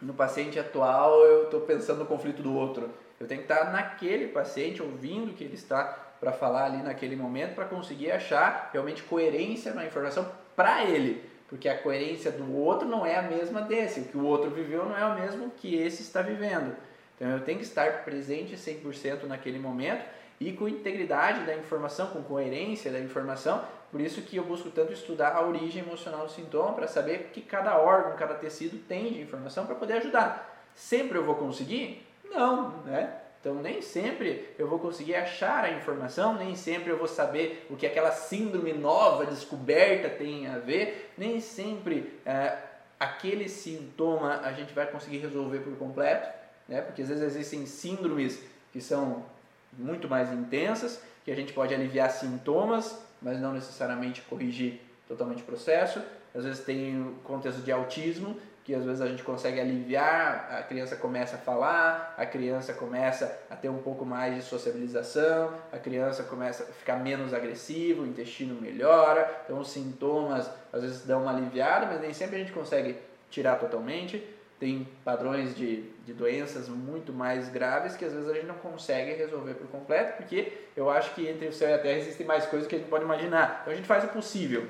no 0.00 0.14
paciente 0.14 0.58
atual 0.58 1.20
eu 1.20 1.44
estou 1.44 1.60
pensando 1.60 1.98
no 1.98 2.06
conflito 2.06 2.42
do 2.42 2.54
outro. 2.54 2.90
Eu 3.20 3.26
tenho 3.26 3.42
que 3.42 3.52
estar 3.52 3.70
naquele 3.70 4.28
paciente, 4.28 4.82
ouvindo 4.82 5.30
o 5.30 5.34
que 5.34 5.44
ele 5.44 5.54
está 5.54 6.05
para 6.26 6.32
falar 6.32 6.64
ali 6.64 6.82
naquele 6.82 7.14
momento, 7.14 7.54
para 7.54 7.66
conseguir 7.66 8.10
achar 8.10 8.70
realmente 8.72 9.04
coerência 9.04 9.72
na 9.72 9.86
informação 9.86 10.28
para 10.56 10.82
ele 10.82 11.24
porque 11.48 11.68
a 11.68 11.78
coerência 11.78 12.32
do 12.32 12.56
outro 12.56 12.88
não 12.88 13.06
é 13.06 13.14
a 13.14 13.22
mesma 13.22 13.62
desse, 13.62 14.00
o 14.00 14.04
que 14.06 14.16
o 14.16 14.24
outro 14.24 14.50
viveu 14.50 14.84
não 14.84 14.96
é 14.96 15.06
o 15.06 15.14
mesmo 15.14 15.50
que 15.50 15.76
esse 15.76 16.02
está 16.02 16.20
vivendo. 16.20 16.74
Então 17.14 17.28
eu 17.30 17.40
tenho 17.44 17.58
que 17.58 17.64
estar 17.64 18.04
presente 18.04 18.56
100% 18.56 19.24
naquele 19.24 19.56
momento 19.58 20.04
e 20.40 20.52
com 20.52 20.68
integridade 20.68 21.46
da 21.46 21.54
informação, 21.54 22.08
com 22.08 22.22
coerência 22.22 22.90
da 22.90 22.98
informação. 22.98 23.64
Por 23.92 24.00
isso 24.00 24.22
que 24.22 24.36
eu 24.36 24.44
busco 24.44 24.70
tanto 24.70 24.92
estudar 24.92 25.36
a 25.36 25.46
origem 25.46 25.84
emocional 25.84 26.26
do 26.26 26.32
sintoma 26.32 26.72
para 26.72 26.88
saber 26.88 27.30
que 27.32 27.40
cada 27.40 27.78
órgão, 27.78 28.16
cada 28.16 28.34
tecido 28.34 28.84
tem 28.86 29.12
de 29.12 29.22
informação 29.22 29.66
para 29.66 29.76
poder 29.76 29.94
ajudar. 29.94 30.68
Sempre 30.74 31.16
eu 31.16 31.24
vou 31.24 31.36
conseguir? 31.36 32.04
Não, 32.28 32.70
né? 32.78 33.22
Então, 33.46 33.62
nem 33.62 33.80
sempre 33.80 34.44
eu 34.58 34.66
vou 34.66 34.80
conseguir 34.80 35.14
achar 35.14 35.62
a 35.62 35.70
informação, 35.70 36.34
nem 36.34 36.56
sempre 36.56 36.90
eu 36.90 36.98
vou 36.98 37.06
saber 37.06 37.64
o 37.70 37.76
que 37.76 37.86
aquela 37.86 38.10
síndrome 38.10 38.72
nova 38.72 39.24
descoberta 39.24 40.08
tem 40.08 40.48
a 40.48 40.58
ver, 40.58 41.12
nem 41.16 41.40
sempre 41.40 42.12
é, 42.26 42.58
aquele 42.98 43.48
sintoma 43.48 44.40
a 44.40 44.52
gente 44.52 44.74
vai 44.74 44.84
conseguir 44.90 45.18
resolver 45.18 45.60
por 45.60 45.76
completo, 45.76 46.28
né? 46.68 46.80
porque 46.80 47.02
às 47.02 47.08
vezes 47.08 47.22
existem 47.22 47.66
síndromes 47.66 48.42
que 48.72 48.80
são 48.80 49.24
muito 49.72 50.08
mais 50.08 50.32
intensas, 50.32 51.00
que 51.24 51.30
a 51.30 51.36
gente 51.36 51.52
pode 51.52 51.72
aliviar 51.72 52.10
sintomas, 52.10 53.00
mas 53.22 53.40
não 53.40 53.52
necessariamente 53.52 54.22
corrigir 54.22 54.80
totalmente 55.06 55.42
o 55.42 55.46
processo. 55.46 56.02
Às 56.34 56.42
vezes 56.42 56.64
tem 56.64 57.00
o 57.00 57.12
contexto 57.22 57.60
de 57.60 57.70
autismo, 57.70 58.40
que 58.66 58.74
às 58.74 58.84
vezes 58.84 59.00
a 59.00 59.06
gente 59.06 59.22
consegue 59.22 59.60
aliviar, 59.60 60.48
a 60.50 60.60
criança 60.60 60.96
começa 60.96 61.36
a 61.36 61.38
falar, 61.38 62.12
a 62.18 62.26
criança 62.26 62.72
começa 62.72 63.40
a 63.48 63.54
ter 63.54 63.68
um 63.68 63.78
pouco 63.78 64.04
mais 64.04 64.34
de 64.34 64.42
sociabilização, 64.42 65.54
a 65.72 65.78
criança 65.78 66.24
começa 66.24 66.64
a 66.64 66.66
ficar 66.66 66.96
menos 66.96 67.32
agressivo, 67.32 68.02
o 68.02 68.06
intestino 68.06 68.60
melhora, 68.60 69.42
então 69.44 69.60
os 69.60 69.70
sintomas 69.70 70.50
às 70.72 70.82
vezes 70.82 71.06
dão 71.06 71.22
uma 71.22 71.30
aliviada, 71.30 71.86
mas 71.86 72.00
nem 72.00 72.12
sempre 72.12 72.34
a 72.34 72.38
gente 72.40 72.50
consegue 72.50 72.96
tirar 73.30 73.54
totalmente. 73.54 74.20
Tem 74.58 74.88
padrões 75.04 75.54
de, 75.54 75.82
de 76.04 76.12
doenças 76.12 76.68
muito 76.68 77.12
mais 77.12 77.48
graves 77.48 77.94
que 77.94 78.04
às 78.04 78.12
vezes 78.12 78.28
a 78.28 78.34
gente 78.34 78.46
não 78.46 78.56
consegue 78.56 79.12
resolver 79.12 79.54
por 79.54 79.68
completo, 79.68 80.16
porque 80.16 80.52
eu 80.76 80.90
acho 80.90 81.14
que 81.14 81.28
entre 81.28 81.46
o 81.46 81.52
céu 81.52 81.68
e 81.68 81.74
a 81.74 81.78
terra 81.78 81.98
existem 81.98 82.26
mais 82.26 82.46
coisas 82.46 82.66
que 82.66 82.74
a 82.74 82.78
gente 82.78 82.90
pode 82.90 83.04
imaginar. 83.04 83.60
Então 83.60 83.72
a 83.72 83.76
gente 83.76 83.86
faz 83.86 84.02
o 84.02 84.08
possível. 84.08 84.66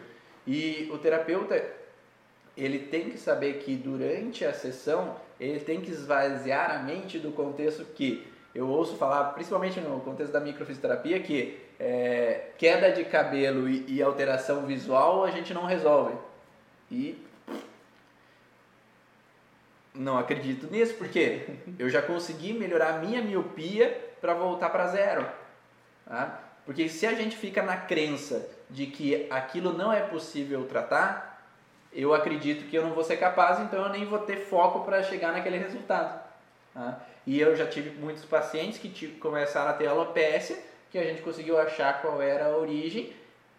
E 0.46 0.88
o 0.92 0.98
terapeuta, 0.98 1.56
ele 2.56 2.78
tem 2.78 3.10
que 3.10 3.18
saber 3.18 3.58
que 3.58 3.74
durante 3.74 4.44
a 4.44 4.52
sessão 4.52 5.16
ele 5.38 5.60
tem 5.60 5.80
que 5.80 5.90
esvaziar 5.90 6.70
a 6.70 6.78
mente 6.78 7.18
do 7.18 7.30
contexto 7.30 7.84
que 7.84 8.26
eu 8.54 8.68
ouço 8.68 8.96
falar, 8.96 9.34
principalmente 9.34 9.78
no 9.80 10.00
contexto 10.00 10.32
da 10.32 10.40
microfisioterapia, 10.40 11.20
que 11.20 11.60
é, 11.78 12.52
queda 12.56 12.90
de 12.90 13.04
cabelo 13.04 13.68
e, 13.68 13.84
e, 13.86 14.02
alteração 14.02 14.64
visual 14.64 15.24
a 15.24 15.30
gente 15.30 15.52
não 15.52 15.66
resolve. 15.66 16.16
E 16.90 17.22
não 19.94 20.16
acredito 20.16 20.70
nisso, 20.70 20.94
porque 20.94 21.46
eu 21.78 21.90
já 21.90 22.00
consegui 22.00 22.54
melhorar 22.54 22.94
a 22.94 22.98
minha 22.98 23.20
miopia 23.20 24.14
para 24.22 24.32
voltar 24.32 24.70
para 24.70 24.86
zero. 24.88 25.26
Tá? 26.06 26.40
Porque 26.64 26.88
se 26.88 27.06
a 27.06 27.12
gente 27.12 27.36
fica 27.36 27.62
na 27.62 27.76
crença 27.76 28.48
de 28.70 28.86
que 28.86 29.26
aquilo 29.30 29.72
não 29.72 29.92
é 29.92 30.00
possível 30.00 30.64
tratar, 30.64 31.35
eu 31.96 32.12
acredito 32.12 32.68
que 32.68 32.76
eu 32.76 32.82
não 32.82 32.92
vou 32.92 33.02
ser 33.02 33.16
capaz, 33.16 33.58
então 33.58 33.84
eu 33.84 33.88
nem 33.88 34.04
vou 34.04 34.18
ter 34.18 34.36
foco 34.36 34.80
para 34.80 35.02
chegar 35.02 35.32
naquele 35.32 35.56
resultado. 35.56 36.20
Tá? 36.74 37.00
E 37.26 37.40
eu 37.40 37.56
já 37.56 37.66
tive 37.66 37.90
muitos 37.98 38.24
pacientes 38.24 38.78
que 38.78 39.08
começaram 39.12 39.70
a 39.70 39.72
ter 39.72 39.86
alopecia, 39.86 40.58
que 40.90 40.98
a 40.98 41.02
gente 41.02 41.22
conseguiu 41.22 41.58
achar 41.58 42.02
qual 42.02 42.20
era 42.20 42.46
a 42.46 42.56
origem. 42.56 43.12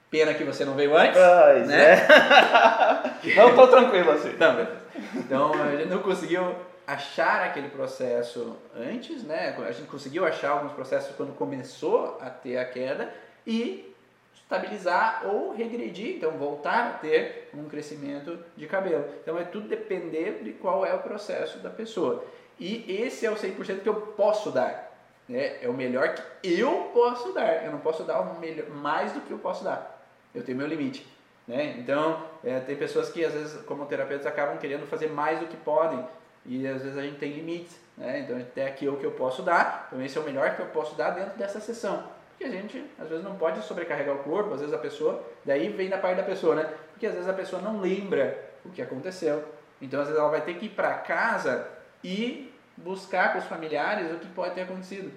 Pena 0.09 0.33
que 0.33 0.43
você 0.43 0.63
não 0.63 0.75
veio 0.75 0.95
antes. 0.95 1.19
Pois 1.19 1.67
né? 1.67 1.95
É. 1.95 3.35
não, 3.35 3.55
tô 3.55 3.67
tranquilo 3.67 4.11
assim. 4.11 4.33
Não, 4.38 4.67
então 5.15 5.53
a 5.53 5.75
gente 5.75 5.89
não 5.89 6.01
conseguiu 6.01 6.55
achar 6.85 7.43
aquele 7.43 7.67
processo 7.67 8.55
antes, 8.73 9.23
né? 9.23 9.53
A 9.67 9.71
gente 9.73 9.89
conseguiu 9.89 10.25
achar 10.25 10.51
alguns 10.51 10.71
processos 10.71 11.13
quando 11.17 11.35
começou 11.35 12.17
a 12.21 12.29
ter 12.29 12.57
a 12.57 12.63
queda 12.63 13.13
e 13.45 13.93
estabilizar 14.47 15.23
ou 15.25 15.53
regredir, 15.53 16.15
então 16.15 16.31
voltar 16.31 16.87
a 16.87 16.93
ter 16.93 17.49
um 17.53 17.65
crescimento 17.65 18.39
de 18.55 18.65
cabelo. 18.65 19.03
Então 19.21 19.37
é 19.37 19.43
tudo 19.43 19.67
depender 19.67 20.41
de 20.41 20.53
qual 20.53 20.85
é 20.85 20.93
o 20.93 20.99
processo 20.99 21.59
da 21.59 21.69
pessoa. 21.69 22.23
E 22.57 22.85
esse 22.87 23.25
é 23.25 23.29
o 23.29 23.35
100% 23.35 23.81
que 23.81 23.89
eu 23.89 23.95
posso 23.95 24.49
dar. 24.49 24.97
Né? 25.27 25.61
É 25.61 25.67
o 25.67 25.73
melhor 25.73 26.15
que 26.15 26.59
eu 26.59 26.89
posso 26.93 27.33
dar. 27.33 27.65
Eu 27.65 27.73
não 27.73 27.79
posso 27.79 28.03
dar 28.03 28.21
o 28.21 28.39
melhor, 28.39 28.69
mais 28.69 29.11
do 29.11 29.19
que 29.19 29.31
eu 29.31 29.37
posso 29.37 29.65
dar. 29.65 30.01
Eu 30.33 30.43
tenho 30.43 30.57
meu 30.57 30.67
limite. 30.67 31.05
Né? 31.45 31.75
Então, 31.77 32.25
é, 32.43 32.59
tem 32.61 32.77
pessoas 32.77 33.09
que 33.09 33.23
às 33.25 33.33
vezes, 33.33 33.61
como 33.63 33.85
terapeutas, 33.85 34.25
acabam 34.25 34.57
querendo 34.57 34.87
fazer 34.87 35.07
mais 35.09 35.39
do 35.39 35.47
que 35.47 35.57
podem. 35.57 36.03
E 36.45 36.65
às 36.65 36.81
vezes 36.81 36.97
a 36.97 37.01
gente 37.01 37.19
tem 37.19 37.33
limites. 37.33 37.77
Né? 37.97 38.21
Então, 38.21 38.37
até 38.37 38.65
aqui 38.65 38.87
é 38.87 38.89
o 38.89 38.95
que 38.95 39.05
eu 39.05 39.11
posso 39.11 39.41
dar. 39.41 39.87
Então, 39.87 40.03
esse 40.03 40.17
é 40.17 40.21
o 40.21 40.23
melhor 40.23 40.55
que 40.55 40.61
eu 40.61 40.67
posso 40.67 40.95
dar 40.95 41.09
dentro 41.09 41.37
dessa 41.37 41.59
sessão. 41.59 42.15
Porque 42.38 42.43
a 42.43 42.51
gente, 42.51 42.85
às 42.99 43.09
vezes, 43.09 43.23
não 43.23 43.35
pode 43.35 43.63
sobrecarregar 43.63 44.15
o 44.15 44.19
corpo, 44.19 44.53
às 44.53 44.59
vezes 44.59 44.73
a 44.73 44.77
pessoa, 44.77 45.25
daí 45.43 45.69
vem 45.69 45.89
da 45.89 45.97
parte 45.97 46.17
da 46.17 46.23
pessoa, 46.23 46.53
né? 46.53 46.71
Porque 46.91 47.07
às 47.07 47.13
vezes 47.13 47.27
a 47.27 47.33
pessoa 47.33 47.59
não 47.59 47.81
lembra 47.81 48.51
o 48.63 48.69
que 48.69 48.79
aconteceu. 48.79 49.43
Então, 49.81 49.99
às 49.99 50.07
vezes, 50.07 50.21
ela 50.21 50.29
vai 50.29 50.41
ter 50.41 50.53
que 50.53 50.67
ir 50.67 50.69
para 50.69 50.93
casa 50.93 51.67
e 52.03 52.53
buscar 52.75 53.33
com 53.33 53.39
os 53.39 53.45
familiares 53.45 54.11
o 54.11 54.19
que 54.19 54.27
pode 54.27 54.53
ter 54.53 54.61
acontecido. 54.61 55.11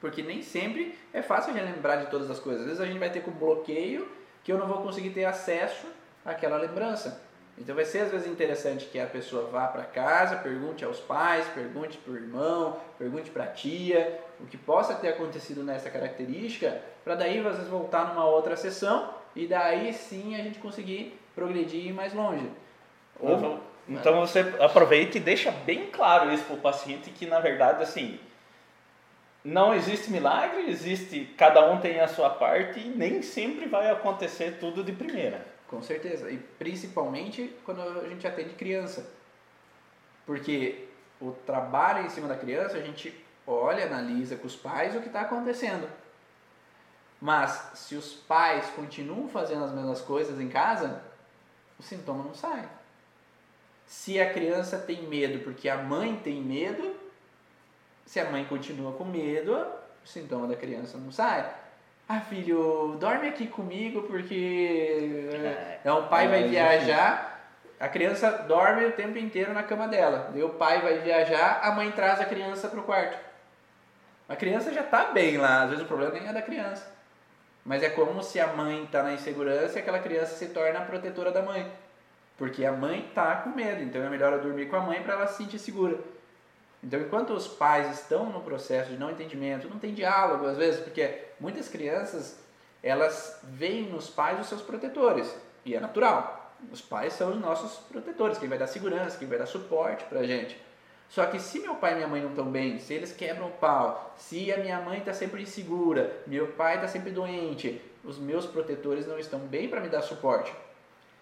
Porque 0.00 0.22
nem 0.22 0.42
sempre 0.42 0.96
é 1.12 1.22
fácil 1.22 1.52
a 1.52 1.56
gente 1.56 1.72
lembrar 1.72 1.96
de 1.96 2.06
todas 2.06 2.30
as 2.30 2.38
coisas. 2.38 2.62
Às 2.62 2.68
vezes 2.68 2.80
a 2.80 2.86
gente 2.86 3.00
vai 3.00 3.10
ter 3.10 3.20
com 3.20 3.32
bloqueio 3.32 4.08
que 4.44 4.52
eu 4.52 4.58
não 4.58 4.68
vou 4.68 4.80
conseguir 4.80 5.10
ter 5.10 5.24
acesso 5.24 5.88
àquela 6.24 6.56
lembrança. 6.56 7.20
Então 7.58 7.74
vai 7.74 7.84
ser 7.84 8.00
às 8.00 8.10
vezes 8.10 8.26
interessante 8.26 8.86
que 8.86 8.98
a 8.98 9.06
pessoa 9.06 9.48
vá 9.50 9.66
para 9.66 9.84
casa, 9.84 10.36
pergunte 10.36 10.84
aos 10.84 10.98
pais, 10.98 11.46
pergunte 11.48 11.98
para 11.98 12.12
o 12.12 12.16
irmão, 12.16 12.78
pergunte 12.98 13.30
para 13.30 13.44
a 13.44 13.48
tia, 13.48 14.20
o 14.40 14.46
que 14.46 14.56
possa 14.56 14.94
ter 14.94 15.08
acontecido 15.08 15.62
nessa 15.62 15.90
característica, 15.90 16.80
para 17.04 17.14
daí 17.14 17.40
vezes 17.40 17.68
voltar 17.68 18.08
numa 18.08 18.24
outra 18.24 18.56
sessão 18.56 19.14
e 19.36 19.46
daí 19.46 19.92
sim 19.92 20.34
a 20.34 20.42
gente 20.42 20.58
conseguir 20.58 21.18
progredir 21.34 21.84
e 21.84 21.88
ir 21.88 21.92
mais 21.92 22.14
longe. 22.14 22.50
Ou, 23.20 23.36
então, 23.36 23.60
então 23.88 24.20
você 24.20 24.40
aproveita 24.58 25.18
e 25.18 25.20
deixa 25.20 25.50
bem 25.50 25.86
claro 25.90 26.32
isso 26.32 26.44
para 26.44 26.54
o 26.54 26.60
paciente 26.60 27.10
que 27.10 27.26
na 27.26 27.38
verdade 27.38 27.82
assim 27.82 28.18
não 29.44 29.74
existe 29.74 30.10
milagre, 30.10 30.70
existe 30.70 31.24
cada 31.36 31.70
um 31.70 31.80
tem 31.80 32.00
a 32.00 32.08
sua 32.08 32.30
parte 32.30 32.80
e 32.80 32.88
nem 32.88 33.22
sempre 33.22 33.66
vai 33.66 33.90
acontecer 33.90 34.58
tudo 34.60 34.84
de 34.84 34.92
primeira. 34.92 35.51
Com 35.72 35.80
certeza. 35.80 36.30
E 36.30 36.36
principalmente 36.36 37.56
quando 37.64 37.80
a 37.80 38.06
gente 38.06 38.26
atende 38.26 38.52
criança. 38.52 39.10
Porque 40.26 40.86
o 41.18 41.32
trabalho 41.46 42.04
em 42.04 42.10
cima 42.10 42.28
da 42.28 42.36
criança, 42.36 42.76
a 42.76 42.82
gente 42.82 43.24
olha, 43.46 43.86
analisa 43.86 44.36
com 44.36 44.46
os 44.46 44.54
pais 44.54 44.94
o 44.94 45.00
que 45.00 45.06
está 45.06 45.22
acontecendo. 45.22 45.88
Mas 47.18 47.70
se 47.74 47.94
os 47.94 48.12
pais 48.12 48.66
continuam 48.76 49.30
fazendo 49.30 49.64
as 49.64 49.72
mesmas 49.72 50.02
coisas 50.02 50.38
em 50.38 50.50
casa, 50.50 51.02
o 51.78 51.82
sintoma 51.82 52.22
não 52.22 52.34
sai. 52.34 52.68
Se 53.86 54.20
a 54.20 54.30
criança 54.30 54.78
tem 54.78 55.08
medo 55.08 55.42
porque 55.42 55.70
a 55.70 55.78
mãe 55.78 56.20
tem 56.22 56.42
medo, 56.42 56.94
se 58.04 58.20
a 58.20 58.30
mãe 58.30 58.44
continua 58.44 58.92
com 58.92 59.06
medo, 59.06 59.54
o 60.04 60.06
sintoma 60.06 60.46
da 60.46 60.54
criança 60.54 60.98
não 60.98 61.10
sai 61.10 61.61
ah, 62.08 62.20
filho, 62.20 62.96
dorme 63.00 63.28
aqui 63.28 63.46
comigo 63.46 64.02
porque 64.02 65.30
é, 65.32 65.78
então, 65.80 66.00
o 66.00 66.08
pai 66.08 66.26
é, 66.26 66.28
vai 66.28 66.48
viajar, 66.48 67.48
a 67.80 67.88
criança 67.88 68.30
dorme 68.48 68.84
o 68.84 68.92
tempo 68.92 69.18
inteiro 69.18 69.52
na 69.52 69.62
cama 69.62 69.88
dela. 69.88 70.30
Daí 70.32 70.42
o 70.42 70.50
pai 70.50 70.80
vai 70.80 70.98
viajar, 70.98 71.60
a 71.62 71.72
mãe 71.72 71.90
traz 71.90 72.20
a 72.20 72.24
criança 72.24 72.68
para 72.68 72.80
o 72.80 72.84
quarto. 72.84 73.18
A 74.28 74.36
criança 74.36 74.72
já 74.72 74.82
está 74.82 75.06
bem 75.06 75.36
lá, 75.36 75.62
às 75.62 75.70
vezes 75.70 75.84
o 75.84 75.88
problema 75.88 76.12
nem 76.12 76.28
é 76.28 76.32
da 76.32 76.42
criança. 76.42 76.90
Mas 77.64 77.82
é 77.82 77.90
como 77.90 78.22
se 78.22 78.40
a 78.40 78.48
mãe 78.48 78.84
está 78.84 79.02
na 79.02 79.12
insegurança 79.12 79.78
e 79.78 79.82
aquela 79.82 79.98
criança 79.98 80.34
se 80.34 80.48
torna 80.48 80.80
a 80.80 80.84
protetora 80.84 81.30
da 81.30 81.42
mãe. 81.42 81.70
Porque 82.36 82.64
a 82.64 82.72
mãe 82.72 83.06
está 83.08 83.36
com 83.36 83.50
medo, 83.50 83.82
então 83.82 84.02
é 84.02 84.08
melhor 84.08 84.32
eu 84.32 84.40
dormir 84.40 84.66
com 84.66 84.76
a 84.76 84.80
mãe 84.80 85.02
para 85.02 85.14
ela 85.14 85.26
se 85.26 85.42
sentir 85.42 85.58
segura. 85.58 85.98
Então, 86.82 87.00
enquanto 87.00 87.32
os 87.32 87.46
pais 87.46 88.00
estão 88.00 88.26
no 88.26 88.40
processo 88.40 88.90
de 88.90 88.98
não 88.98 89.10
entendimento, 89.10 89.68
não 89.68 89.78
tem 89.78 89.94
diálogo 89.94 90.46
às 90.46 90.56
vezes, 90.56 90.80
porque 90.80 91.18
muitas 91.38 91.68
crianças 91.68 92.40
elas 92.82 93.40
veem 93.44 93.84
nos 93.84 94.10
pais 94.10 94.40
os 94.40 94.48
seus 94.48 94.62
protetores 94.62 95.32
e 95.64 95.74
é 95.74 95.80
natural. 95.80 96.54
Os 96.70 96.80
pais 96.80 97.12
são 97.12 97.30
os 97.30 97.40
nossos 97.40 97.78
protetores, 97.86 98.38
quem 98.38 98.48
vai 98.48 98.58
dar 98.58 98.66
segurança, 98.66 99.18
quem 99.18 99.28
vai 99.28 99.38
dar 99.38 99.46
suporte 99.46 100.04
para 100.04 100.20
a 100.20 100.26
gente. 100.26 100.60
Só 101.08 101.26
que 101.26 101.38
se 101.38 101.60
meu 101.60 101.74
pai 101.74 101.92
e 101.92 101.96
minha 101.96 102.08
mãe 102.08 102.22
não 102.22 102.30
estão 102.30 102.50
bem, 102.50 102.78
se 102.78 102.94
eles 102.94 103.12
quebram 103.12 103.48
o 103.48 103.52
pau, 103.52 104.14
se 104.16 104.52
a 104.52 104.56
minha 104.56 104.80
mãe 104.80 104.98
está 104.98 105.12
sempre 105.12 105.42
insegura, 105.42 106.16
meu 106.26 106.48
pai 106.48 106.76
está 106.76 106.88
sempre 106.88 107.10
doente, 107.10 107.80
os 108.02 108.18
meus 108.18 108.46
protetores 108.46 109.06
não 109.06 109.18
estão 109.18 109.38
bem 109.40 109.68
para 109.68 109.80
me 109.80 109.88
dar 109.88 110.02
suporte. 110.02 110.52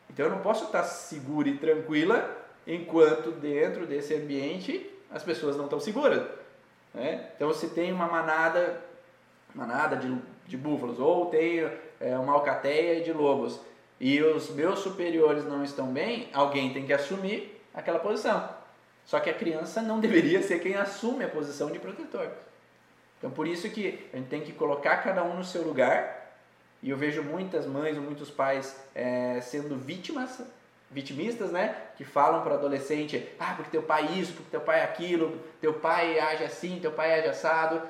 Então 0.08 0.26
eu 0.26 0.30
não 0.30 0.40
posso 0.40 0.64
estar 0.64 0.84
segura 0.84 1.48
e 1.48 1.58
tranquila 1.58 2.38
enquanto 2.66 3.32
dentro 3.32 3.86
desse 3.86 4.14
ambiente 4.14 4.89
as 5.10 5.22
pessoas 5.22 5.56
não 5.56 5.64
estão 5.64 5.80
seguras. 5.80 6.26
Né? 6.94 7.28
Então 7.36 7.52
se 7.52 7.68
tem 7.68 7.92
uma 7.92 8.06
manada, 8.06 8.80
manada 9.54 9.96
de, 9.96 10.16
de 10.46 10.56
búfalos 10.56 10.98
ou 10.98 11.26
tem 11.26 11.68
é, 12.00 12.16
uma 12.18 12.32
alcateia 12.32 13.02
de 13.02 13.12
lobos 13.12 13.60
e 13.98 14.22
os 14.22 14.50
meus 14.50 14.80
superiores 14.80 15.44
não 15.44 15.62
estão 15.62 15.88
bem, 15.88 16.28
alguém 16.32 16.72
tem 16.72 16.86
que 16.86 16.92
assumir 16.92 17.60
aquela 17.74 17.98
posição. 17.98 18.48
Só 19.04 19.20
que 19.20 19.30
a 19.30 19.34
criança 19.34 19.82
não 19.82 20.00
deveria 20.00 20.42
ser 20.42 20.60
quem 20.60 20.76
assume 20.76 21.24
a 21.24 21.28
posição 21.28 21.70
de 21.70 21.78
protetor. 21.78 22.28
Então 23.18 23.30
por 23.30 23.46
isso 23.46 23.68
que 23.68 24.08
a 24.12 24.16
gente 24.16 24.28
tem 24.28 24.40
que 24.40 24.52
colocar 24.52 24.98
cada 24.98 25.22
um 25.22 25.36
no 25.36 25.44
seu 25.44 25.62
lugar 25.62 26.20
e 26.82 26.90
eu 26.90 26.96
vejo 26.96 27.22
muitas 27.22 27.66
mães 27.66 27.96
ou 27.96 28.02
muitos 28.02 28.30
pais 28.30 28.74
é, 28.94 29.40
sendo 29.42 29.76
vítimas, 29.76 30.40
vitimistas, 30.90 31.50
né? 31.50 31.74
Que 31.96 32.04
falam 32.04 32.42
para 32.42 32.54
adolescente, 32.54 33.28
ah, 33.38 33.54
porque 33.56 33.70
teu 33.70 33.82
pai 33.82 34.06
isso, 34.18 34.32
porque 34.32 34.50
teu 34.50 34.60
pai 34.60 34.82
aquilo, 34.82 35.38
teu 35.60 35.74
pai 35.74 36.18
age 36.18 36.44
assim, 36.44 36.78
teu 36.80 36.90
pai 36.90 37.18
age 37.18 37.28
assado. 37.28 37.80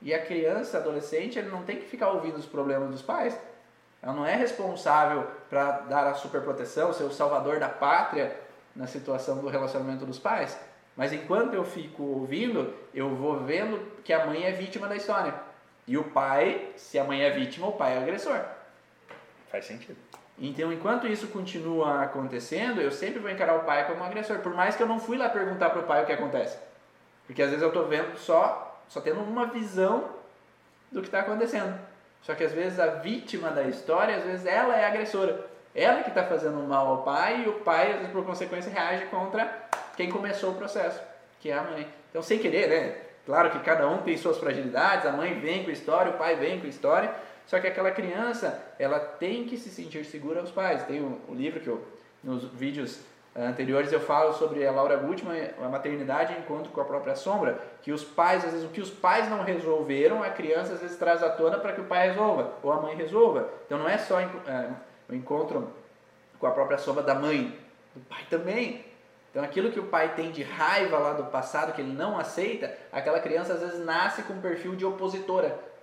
E 0.00 0.14
a 0.14 0.24
criança, 0.24 0.78
adolescente, 0.78 1.38
ele 1.38 1.48
não 1.48 1.62
tem 1.62 1.76
que 1.76 1.86
ficar 1.86 2.10
ouvindo 2.10 2.36
os 2.36 2.46
problemas 2.46 2.90
dos 2.90 3.02
pais. 3.02 3.38
Ela 4.02 4.12
não 4.12 4.26
é 4.26 4.36
responsável 4.36 5.26
para 5.48 5.80
dar 5.80 6.06
a 6.06 6.14
superproteção, 6.14 6.92
ser 6.92 7.04
o 7.04 7.10
salvador 7.10 7.58
da 7.58 7.68
pátria 7.68 8.36
na 8.74 8.86
situação 8.86 9.38
do 9.38 9.48
relacionamento 9.48 10.04
dos 10.04 10.18
pais. 10.18 10.58
Mas 10.96 11.12
enquanto 11.12 11.54
eu 11.54 11.64
fico 11.64 12.02
ouvindo, 12.02 12.72
eu 12.94 13.14
vou 13.14 13.40
vendo 13.40 13.78
que 14.02 14.12
a 14.12 14.24
mãe 14.24 14.44
é 14.44 14.52
vítima 14.52 14.86
da 14.86 14.96
história. 14.96 15.34
E 15.86 15.96
o 15.96 16.04
pai, 16.04 16.72
se 16.76 16.98
a 16.98 17.04
mãe 17.04 17.22
é 17.22 17.30
vítima, 17.30 17.68
o 17.68 17.72
pai 17.72 17.94
é 17.94 17.98
agressor. 17.98 18.40
Faz 19.50 19.64
sentido. 19.66 19.96
Então, 20.38 20.72
enquanto 20.72 21.06
isso 21.06 21.28
continua 21.28 22.02
acontecendo, 22.02 22.80
eu 22.80 22.90
sempre 22.90 23.18
vou 23.18 23.30
encarar 23.30 23.56
o 23.56 23.64
pai 23.64 23.86
como 23.86 24.00
um 24.00 24.04
agressor, 24.04 24.38
por 24.40 24.54
mais 24.54 24.76
que 24.76 24.82
eu 24.82 24.86
não 24.86 25.00
fui 25.00 25.16
lá 25.16 25.28
perguntar 25.28 25.70
para 25.70 25.80
o 25.80 25.84
pai 25.84 26.02
o 26.02 26.06
que 26.06 26.12
acontece. 26.12 26.58
Porque 27.26 27.42
às 27.42 27.48
vezes 27.48 27.62
eu 27.62 27.68
estou 27.68 27.86
vendo 27.86 28.16
só, 28.18 28.80
só 28.88 29.00
tendo 29.00 29.20
uma 29.20 29.46
visão 29.46 30.10
do 30.92 31.00
que 31.00 31.08
está 31.08 31.20
acontecendo. 31.20 31.78
Só 32.22 32.34
que 32.34 32.44
às 32.44 32.52
vezes 32.52 32.78
a 32.78 32.86
vítima 32.86 33.50
da 33.50 33.62
história, 33.62 34.16
às 34.16 34.24
vezes 34.24 34.46
ela 34.46 34.76
é 34.76 34.84
agressora. 34.84 35.46
Ela 35.74 36.02
que 36.02 36.08
está 36.08 36.24
fazendo 36.24 36.58
mal 36.66 36.86
ao 36.86 37.02
pai 37.02 37.44
e 37.44 37.48
o 37.48 37.54
pai, 37.60 37.92
às 37.92 37.98
vezes 37.98 38.12
por 38.12 38.24
consequência, 38.24 38.70
reage 38.70 39.06
contra 39.06 39.68
quem 39.96 40.10
começou 40.10 40.50
o 40.52 40.54
processo, 40.54 41.00
que 41.40 41.50
é 41.50 41.56
a 41.56 41.62
mãe. 41.62 41.86
Então, 42.10 42.22
sem 42.22 42.38
querer, 42.38 42.68
né? 42.68 42.96
Claro 43.26 43.50
que 43.50 43.58
cada 43.60 43.88
um 43.88 43.98
tem 43.98 44.16
suas 44.16 44.38
fragilidades, 44.38 45.06
a 45.06 45.12
mãe 45.12 45.38
vem 45.40 45.64
com 45.64 45.70
a 45.70 45.72
história, 45.72 46.12
o 46.12 46.16
pai 46.16 46.36
vem 46.36 46.60
com 46.60 46.66
a 46.66 46.68
história, 46.68 47.12
só 47.46 47.60
que 47.60 47.66
aquela 47.66 47.90
criança, 47.92 48.60
ela 48.78 48.98
tem 48.98 49.44
que 49.44 49.56
se 49.56 49.70
sentir 49.70 50.04
segura 50.04 50.40
aos 50.40 50.50
pais. 50.50 50.84
Tem 50.84 51.00
um, 51.00 51.18
um 51.28 51.34
livro 51.34 51.60
que 51.60 51.68
eu, 51.68 51.82
nos 52.22 52.44
vídeos 52.44 53.00
anteriores 53.36 53.92
eu 53.92 54.00
falo 54.00 54.32
sobre 54.32 54.66
a 54.66 54.72
Laura 54.72 54.96
Gutman, 54.96 55.50
a 55.62 55.68
maternidade 55.68 56.32
encontro 56.32 56.72
com 56.72 56.80
a 56.80 56.84
própria 56.84 57.14
sombra, 57.14 57.60
que 57.82 57.92
os 57.92 58.02
pais, 58.02 58.44
às 58.44 58.52
vezes, 58.52 58.66
o 58.66 58.70
que 58.70 58.80
os 58.80 58.90
pais 58.90 59.28
não 59.28 59.42
resolveram, 59.42 60.22
a 60.22 60.30
criança 60.30 60.72
às 60.72 60.80
vezes 60.80 60.96
traz 60.96 61.22
à 61.22 61.28
tona 61.28 61.58
para 61.58 61.72
que 61.72 61.80
o 61.80 61.84
pai 61.84 62.08
resolva, 62.08 62.54
ou 62.62 62.72
a 62.72 62.80
mãe 62.80 62.96
resolva. 62.96 63.48
Então 63.66 63.78
não 63.78 63.88
é 63.88 63.98
só 63.98 64.18
é, 64.20 64.70
o 65.08 65.14
encontro 65.14 65.70
com 66.40 66.46
a 66.46 66.50
própria 66.50 66.78
sombra 66.78 67.02
da 67.02 67.14
mãe, 67.14 67.56
do 67.94 68.00
pai 68.00 68.24
também. 68.28 68.84
Então 69.30 69.44
aquilo 69.44 69.70
que 69.70 69.78
o 69.78 69.86
pai 69.86 70.14
tem 70.14 70.32
de 70.32 70.42
raiva 70.42 70.98
lá 70.98 71.12
do 71.12 71.24
passado, 71.24 71.74
que 71.74 71.80
ele 71.80 71.92
não 71.92 72.18
aceita, 72.18 72.74
aquela 72.90 73.20
criança 73.20 73.52
às 73.52 73.60
vezes 73.60 73.84
nasce 73.84 74.22
com 74.22 74.32
um 74.32 74.40
perfil 74.40 74.74
de 74.74 74.84
opositora. 74.84 75.75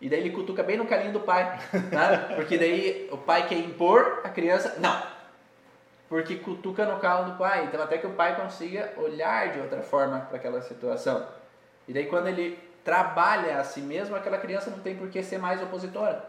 E 0.00 0.08
daí 0.08 0.20
ele 0.20 0.30
cutuca 0.30 0.62
bem 0.62 0.76
no 0.76 0.86
carinho 0.86 1.12
do 1.12 1.20
pai, 1.20 1.58
tá? 1.90 2.34
porque 2.36 2.56
daí 2.56 3.08
o 3.10 3.18
pai 3.18 3.48
quer 3.48 3.58
impor, 3.58 4.20
a 4.22 4.28
criança, 4.28 4.76
não, 4.78 5.02
porque 6.08 6.36
cutuca 6.36 6.86
no 6.86 7.00
calo 7.00 7.32
do 7.32 7.38
pai, 7.38 7.64
então 7.64 7.82
até 7.82 7.98
que 7.98 8.06
o 8.06 8.12
pai 8.12 8.36
consiga 8.36 8.92
olhar 8.96 9.52
de 9.52 9.60
outra 9.60 9.82
forma 9.82 10.20
para 10.20 10.36
aquela 10.36 10.60
situação. 10.62 11.26
E 11.86 11.92
daí 11.92 12.06
quando 12.06 12.28
ele 12.28 12.58
trabalha 12.84 13.58
a 13.58 13.64
si 13.64 13.80
mesmo, 13.80 14.14
aquela 14.14 14.38
criança 14.38 14.70
não 14.70 14.78
tem 14.78 14.96
por 14.96 15.08
que 15.08 15.22
ser 15.22 15.38
mais 15.38 15.62
opositora. 15.62 16.24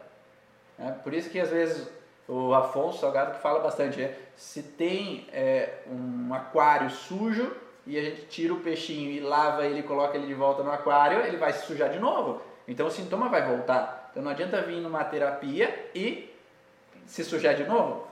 É 0.78 0.91
por 0.91 1.13
isso 1.13 1.30
que 1.30 1.39
às 1.39 1.49
vezes 1.49 1.88
o 2.28 2.53
Afonso 2.53 2.99
Salgado 2.99 3.34
que 3.34 3.41
fala 3.41 3.59
bastante, 3.59 4.01
é, 4.01 4.17
se 4.36 4.61
tem 4.63 5.28
é, 5.32 5.80
um 5.88 6.34
aquário 6.34 6.89
sujo 6.89 7.51
e 7.88 7.97
a 7.97 8.01
gente 8.01 8.26
tira 8.28 8.53
o 8.53 8.59
peixinho 8.59 9.09
e 9.09 9.20
lava 9.20 9.65
ele 9.65 9.80
e 9.80 9.84
coloca 9.84 10.17
ele 10.17 10.28
de 10.28 10.34
volta 10.34 10.61
no 10.61 10.72
aquário, 10.72 11.22
ele 11.22 11.38
vai 11.38 11.51
se 11.53 11.65
sujar 11.65 11.89
de 11.89 11.99
novo. 11.99 12.41
Então 12.70 12.88
o 12.88 12.91
sintoma 12.91 13.28
vai 13.28 13.45
voltar. 13.45 14.09
Então 14.11 14.24
não 14.24 14.32
adianta 14.32 14.61
vir 14.61 14.80
numa 14.80 15.03
terapia 15.03 15.89
e 15.93 16.34
se 17.05 17.24
sujar 17.24 17.55
de 17.55 17.65
novo. 17.65 18.07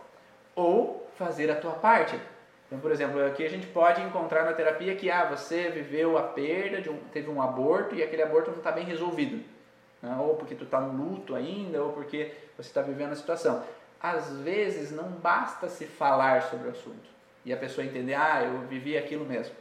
Ou 0.55 1.10
fazer 1.18 1.49
a 1.49 1.55
tua 1.55 1.74
parte. 1.74 2.20
Então, 2.66 2.80
por 2.80 2.91
exemplo, 2.91 3.26
aqui 3.26 3.45
a 3.45 3.49
gente 3.49 3.68
pode 3.68 4.01
encontrar 4.01 4.43
na 4.43 4.51
terapia 4.51 4.95
que 4.95 5.10
ah, 5.10 5.24
você 5.24 5.70
viveu 5.70 6.18
a 6.18 6.24
perda, 6.24 6.82
de 6.82 6.89
um, 6.89 6.97
teve 7.14 7.30
um 7.30 7.41
aborto 7.41 7.95
e 7.95 8.03
aquele 8.03 8.24
aborto 8.24 8.51
não 8.51 8.58
está 8.58 8.74
bem 8.74 8.84
resolvido. 8.84 9.41
Né? 10.01 10.14
Ou 10.20 10.36
porque 10.36 10.55
tu 10.55 10.66
está 10.66 10.82
no 10.82 10.91
luto 10.91 11.34
ainda, 11.34 11.82
ou 11.82 11.93
porque 11.93 12.34
você 12.58 12.68
está 12.68 12.82
vivendo 12.82 13.14
a 13.14 13.16
situação 13.16 13.64
às 14.01 14.32
vezes 14.39 14.91
não 14.91 15.10
basta 15.10 15.68
se 15.68 15.86
falar 15.86 16.43
sobre 16.43 16.68
o 16.68 16.72
assunto 16.72 17.18
e 17.43 17.53
a 17.53 17.58
pessoa 17.58 17.86
entender, 17.86 18.14
ah, 18.14 18.43
eu 18.43 18.60
vivi 18.68 18.97
aquilo 18.97 19.26
mesmo. 19.26 19.55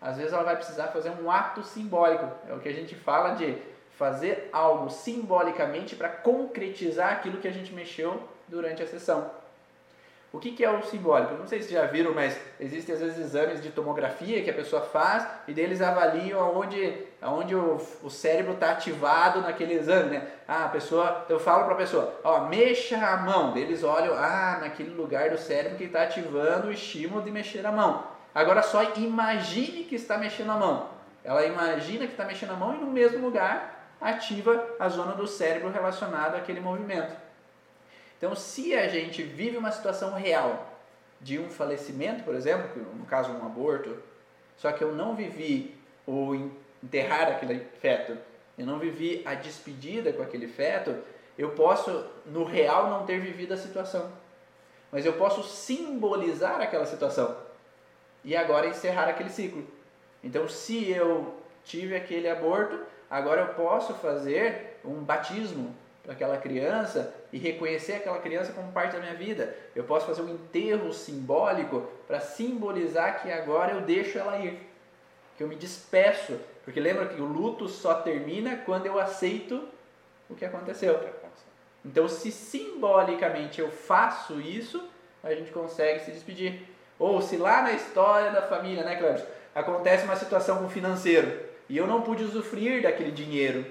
Às 0.00 0.16
vezes 0.16 0.32
ela 0.32 0.42
vai 0.42 0.56
precisar 0.56 0.88
fazer 0.88 1.10
um 1.10 1.30
ato 1.30 1.62
simbólico, 1.62 2.28
é 2.48 2.52
o 2.52 2.60
que 2.60 2.68
a 2.68 2.72
gente 2.72 2.94
fala 2.94 3.34
de 3.34 3.56
fazer 4.02 4.48
algo 4.52 4.90
simbolicamente 4.90 5.94
para 5.94 6.08
concretizar 6.08 7.12
aquilo 7.12 7.38
que 7.38 7.46
a 7.46 7.52
gente 7.52 7.72
mexeu 7.72 8.20
durante 8.48 8.82
a 8.82 8.86
sessão. 8.86 9.30
O 10.32 10.40
que, 10.40 10.50
que 10.50 10.64
é 10.64 10.70
o 10.70 10.82
simbólico? 10.82 11.34
Não 11.34 11.46
sei 11.46 11.62
se 11.62 11.72
já 11.72 11.84
viram, 11.86 12.12
mas 12.12 12.36
existem 12.58 12.96
às 12.96 13.00
vezes 13.00 13.18
exames 13.18 13.62
de 13.62 13.70
tomografia 13.70 14.42
que 14.42 14.50
a 14.50 14.54
pessoa 14.54 14.82
faz 14.82 15.24
e 15.46 15.52
deles 15.52 15.80
avaliam 15.80 16.40
aonde, 16.40 17.06
aonde 17.20 17.54
o, 17.54 17.80
o 18.02 18.10
cérebro 18.10 18.54
está 18.54 18.72
ativado 18.72 19.40
naquele 19.40 19.74
exame, 19.74 20.10
né? 20.10 20.26
Ah, 20.48 20.64
a 20.64 20.68
pessoa, 20.68 21.24
eu 21.28 21.38
falo 21.38 21.64
para 21.64 21.74
a 21.74 21.76
pessoa, 21.76 22.12
ó, 22.24 22.40
mexa 22.48 22.96
a 22.96 23.18
mão. 23.18 23.56
Eles 23.56 23.84
olham, 23.84 24.14
ah, 24.14 24.58
naquele 24.62 24.90
lugar 24.90 25.30
do 25.30 25.38
cérebro 25.38 25.78
que 25.78 25.84
está 25.84 26.02
ativando 26.02 26.68
o 26.68 26.72
estímulo 26.72 27.22
de 27.22 27.30
mexer 27.30 27.64
a 27.64 27.70
mão. 27.70 28.04
Agora 28.34 28.62
só 28.62 28.82
imagine 28.96 29.84
que 29.84 29.94
está 29.94 30.18
mexendo 30.18 30.50
a 30.50 30.56
mão. 30.56 30.88
Ela 31.22 31.46
imagina 31.46 32.06
que 32.06 32.12
está 32.12 32.24
mexendo 32.24 32.50
a 32.50 32.56
mão 32.56 32.74
e 32.74 32.78
no 32.78 32.86
mesmo 32.86 33.24
lugar 33.24 33.81
ativa 34.02 34.74
a 34.78 34.88
zona 34.88 35.12
do 35.14 35.26
cérebro 35.26 35.70
relacionada 35.70 36.36
àquele 36.36 36.60
movimento. 36.60 37.16
Então, 38.18 38.34
se 38.34 38.74
a 38.74 38.88
gente 38.88 39.22
vive 39.22 39.56
uma 39.56 39.72
situação 39.72 40.14
real 40.14 40.68
de 41.20 41.38
um 41.38 41.48
falecimento, 41.48 42.24
por 42.24 42.34
exemplo, 42.34 42.82
no 42.94 43.04
caso 43.06 43.32
um 43.32 43.46
aborto, 43.46 43.96
só 44.56 44.72
que 44.72 44.82
eu 44.82 44.94
não 44.94 45.14
vivi 45.14 45.76
o 46.06 46.50
enterrar 46.82 47.28
aquele 47.28 47.60
feto, 47.80 48.18
eu 48.58 48.66
não 48.66 48.78
vivi 48.78 49.22
a 49.24 49.34
despedida 49.34 50.12
com 50.12 50.22
aquele 50.22 50.48
feto, 50.48 50.96
eu 51.38 51.50
posso 51.50 52.06
no 52.26 52.44
real 52.44 52.90
não 52.90 53.06
ter 53.06 53.20
vivido 53.20 53.54
a 53.54 53.56
situação, 53.56 54.12
mas 54.90 55.06
eu 55.06 55.14
posso 55.14 55.42
simbolizar 55.42 56.60
aquela 56.60 56.84
situação 56.84 57.36
e 58.24 58.36
agora 58.36 58.66
encerrar 58.66 59.08
aquele 59.08 59.30
ciclo. 59.30 59.66
Então, 60.22 60.48
se 60.48 60.90
eu 60.90 61.34
tive 61.64 61.96
aquele 61.96 62.28
aborto, 62.28 62.78
agora 63.12 63.42
eu 63.42 63.48
posso 63.48 63.92
fazer 63.92 64.78
um 64.82 64.94
batismo 65.04 65.76
para 66.02 66.14
aquela 66.14 66.38
criança 66.38 67.14
e 67.30 67.36
reconhecer 67.36 67.92
aquela 67.92 68.18
criança 68.18 68.54
como 68.54 68.72
parte 68.72 68.94
da 68.94 69.00
minha 69.00 69.14
vida. 69.14 69.54
Eu 69.76 69.84
posso 69.84 70.06
fazer 70.06 70.22
um 70.22 70.30
enterro 70.30 70.90
simbólico 70.94 71.86
para 72.08 72.20
simbolizar 72.20 73.20
que 73.20 73.30
agora 73.30 73.72
eu 73.72 73.82
deixo 73.82 74.18
ela 74.18 74.38
ir, 74.38 74.66
que 75.36 75.44
eu 75.44 75.46
me 75.46 75.54
despeço, 75.54 76.40
porque 76.64 76.80
lembra 76.80 77.04
que 77.06 77.20
o 77.20 77.26
luto 77.26 77.68
só 77.68 77.96
termina 77.96 78.56
quando 78.56 78.86
eu 78.86 78.98
aceito 78.98 79.62
o 80.30 80.34
que 80.34 80.46
aconteceu. 80.46 80.98
Então, 81.84 82.08
se 82.08 82.32
simbolicamente 82.32 83.60
eu 83.60 83.70
faço 83.70 84.40
isso, 84.40 84.82
a 85.22 85.34
gente 85.34 85.50
consegue 85.50 86.00
se 86.00 86.12
despedir. 86.12 86.66
Ou 86.98 87.20
se 87.20 87.36
lá 87.36 87.60
na 87.60 87.72
história 87.72 88.30
da 88.30 88.40
família, 88.40 88.84
né, 88.84 88.96
Cleber, 88.96 89.26
acontece 89.54 90.04
uma 90.04 90.16
situação 90.16 90.58
com 90.58 90.64
o 90.64 90.70
financeiro 90.70 91.51
e 91.68 91.76
eu 91.76 91.86
não 91.86 92.02
pude 92.02 92.24
usufruir 92.24 92.82
daquele 92.82 93.10
dinheiro 93.10 93.64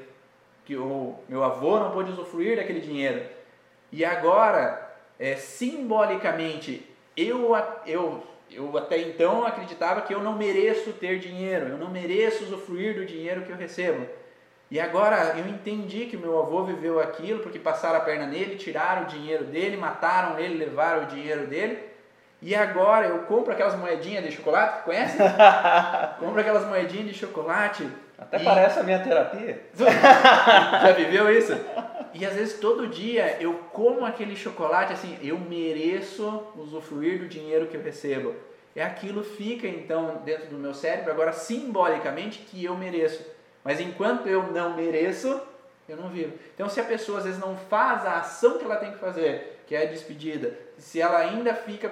que 0.65 0.75
o 0.75 1.15
meu 1.27 1.43
avô 1.43 1.79
não 1.79 1.91
pôde 1.91 2.11
usufruir 2.11 2.57
daquele 2.57 2.79
dinheiro. 2.79 3.25
E 3.91 4.05
agora, 4.05 4.95
é, 5.19 5.35
simbolicamente, 5.35 6.87
eu, 7.17 7.51
eu, 7.85 8.23
eu 8.49 8.77
até 8.77 8.99
então 8.99 9.45
acreditava 9.45 10.01
que 10.01 10.13
eu 10.13 10.21
não 10.21 10.37
mereço 10.37 10.93
ter 10.93 11.19
dinheiro, 11.19 11.67
eu 11.67 11.77
não 11.77 11.89
mereço 11.89 12.45
usufruir 12.45 12.95
do 12.95 13.05
dinheiro 13.05 13.41
que 13.41 13.51
eu 13.51 13.57
recebo. 13.57 14.07
E 14.69 14.79
agora 14.79 15.37
eu 15.37 15.47
entendi 15.49 16.05
que 16.05 16.15
meu 16.15 16.39
avô 16.39 16.63
viveu 16.63 17.01
aquilo 17.01 17.41
porque 17.41 17.59
passaram 17.59 17.97
a 17.97 18.01
perna 18.01 18.25
nele, 18.25 18.55
tiraram 18.55 19.03
o 19.03 19.07
dinheiro 19.07 19.43
dele, 19.43 19.75
mataram 19.75 20.39
ele, 20.39 20.55
levaram 20.55 21.03
o 21.03 21.07
dinheiro 21.07 21.45
dele. 21.47 21.90
E 22.41 22.55
agora 22.55 23.07
eu 23.07 23.19
compro 23.19 23.53
aquelas 23.53 23.75
moedinhas 23.75 24.23
de 24.23 24.31
chocolate, 24.31 24.83
conhece? 24.83 25.17
compro 26.19 26.39
aquelas 26.39 26.65
moedinhas 26.65 27.07
de 27.07 27.13
chocolate. 27.13 27.87
Até 28.17 28.41
e... 28.41 28.43
parece 28.43 28.79
a 28.79 28.83
minha 28.83 28.99
terapia. 28.99 29.61
Já 29.77 30.91
viveu 30.93 31.29
isso? 31.31 31.53
E 32.13 32.25
às 32.25 32.33
vezes 32.33 32.59
todo 32.59 32.87
dia 32.87 33.37
eu 33.39 33.53
como 33.71 34.05
aquele 34.05 34.35
chocolate 34.35 34.93
assim, 34.93 35.17
eu 35.21 35.37
mereço 35.37 36.47
usufruir 36.55 37.19
do 37.19 37.27
dinheiro 37.27 37.67
que 37.67 37.77
eu 37.77 37.83
recebo. 37.83 38.35
E 38.75 38.81
aquilo 38.81 39.23
fica 39.23 39.67
então 39.67 40.21
dentro 40.25 40.47
do 40.47 40.57
meu 40.57 40.73
cérebro 40.73 41.11
agora 41.11 41.33
simbolicamente 41.33 42.39
que 42.39 42.63
eu 42.63 42.75
mereço. 42.75 43.23
Mas 43.63 43.79
enquanto 43.79 44.27
eu 44.27 44.51
não 44.51 44.75
mereço, 44.75 45.39
eu 45.87 45.97
não 45.97 46.09
vivo. 46.09 46.33
Então, 46.55 46.69
se 46.69 46.79
a 46.79 46.83
pessoa 46.83 47.19
às 47.19 47.25
vezes 47.25 47.39
não 47.39 47.55
faz 47.55 48.05
a 48.05 48.19
ação 48.19 48.57
que 48.57 48.63
ela 48.63 48.77
tem 48.77 48.91
que 48.91 48.97
fazer, 48.97 49.61
que 49.67 49.75
é 49.75 49.83
a 49.83 49.85
despedida, 49.85 50.57
se 50.77 50.99
ela 51.01 51.19
ainda 51.19 51.53
fica 51.53 51.89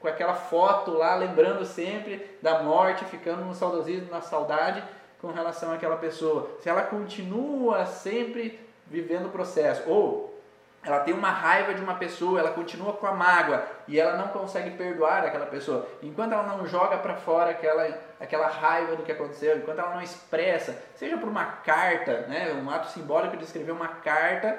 com, 0.00 0.08
aquela 0.08 0.34
foto 0.34 0.92
lá, 0.92 1.14
lembrando 1.14 1.64
sempre 1.64 2.38
da 2.42 2.62
morte, 2.62 3.04
ficando 3.04 3.44
no 3.44 3.54
saudosismo, 3.54 4.10
na 4.10 4.20
saudade 4.20 4.82
com 5.20 5.28
relação 5.28 5.72
àquela 5.72 5.96
pessoa, 5.96 6.56
se 6.60 6.68
ela 6.68 6.82
continua 6.82 7.84
sempre 7.84 8.58
vivendo 8.86 9.26
o 9.26 9.30
processo, 9.30 9.88
ou 9.88 10.30
ela 10.82 11.00
tem 11.00 11.12
uma 11.12 11.30
raiva 11.30 11.74
de 11.74 11.82
uma 11.82 11.94
pessoa, 11.96 12.40
ela 12.40 12.52
continua 12.52 12.94
com 12.94 13.06
a 13.06 13.12
mágoa 13.12 13.66
e 13.86 14.00
ela 14.00 14.16
não 14.16 14.28
consegue 14.28 14.70
perdoar 14.70 15.24
aquela 15.24 15.44
pessoa. 15.44 15.86
Enquanto 16.02 16.32
ela 16.32 16.44
não 16.44 16.66
joga 16.66 16.96
para 16.96 17.16
fora 17.16 17.50
aquela, 17.50 17.86
aquela 18.18 18.46
raiva 18.46 18.96
do 18.96 19.02
que 19.02 19.12
aconteceu, 19.12 19.58
enquanto 19.58 19.78
ela 19.78 19.94
não 19.94 20.00
expressa, 20.00 20.82
seja 20.94 21.18
por 21.18 21.28
uma 21.28 21.44
carta, 21.44 22.22
né, 22.22 22.54
um 22.54 22.70
ato 22.70 22.88
simbólico 22.88 23.36
de 23.36 23.44
escrever 23.44 23.72
uma 23.72 23.88
carta, 23.88 24.58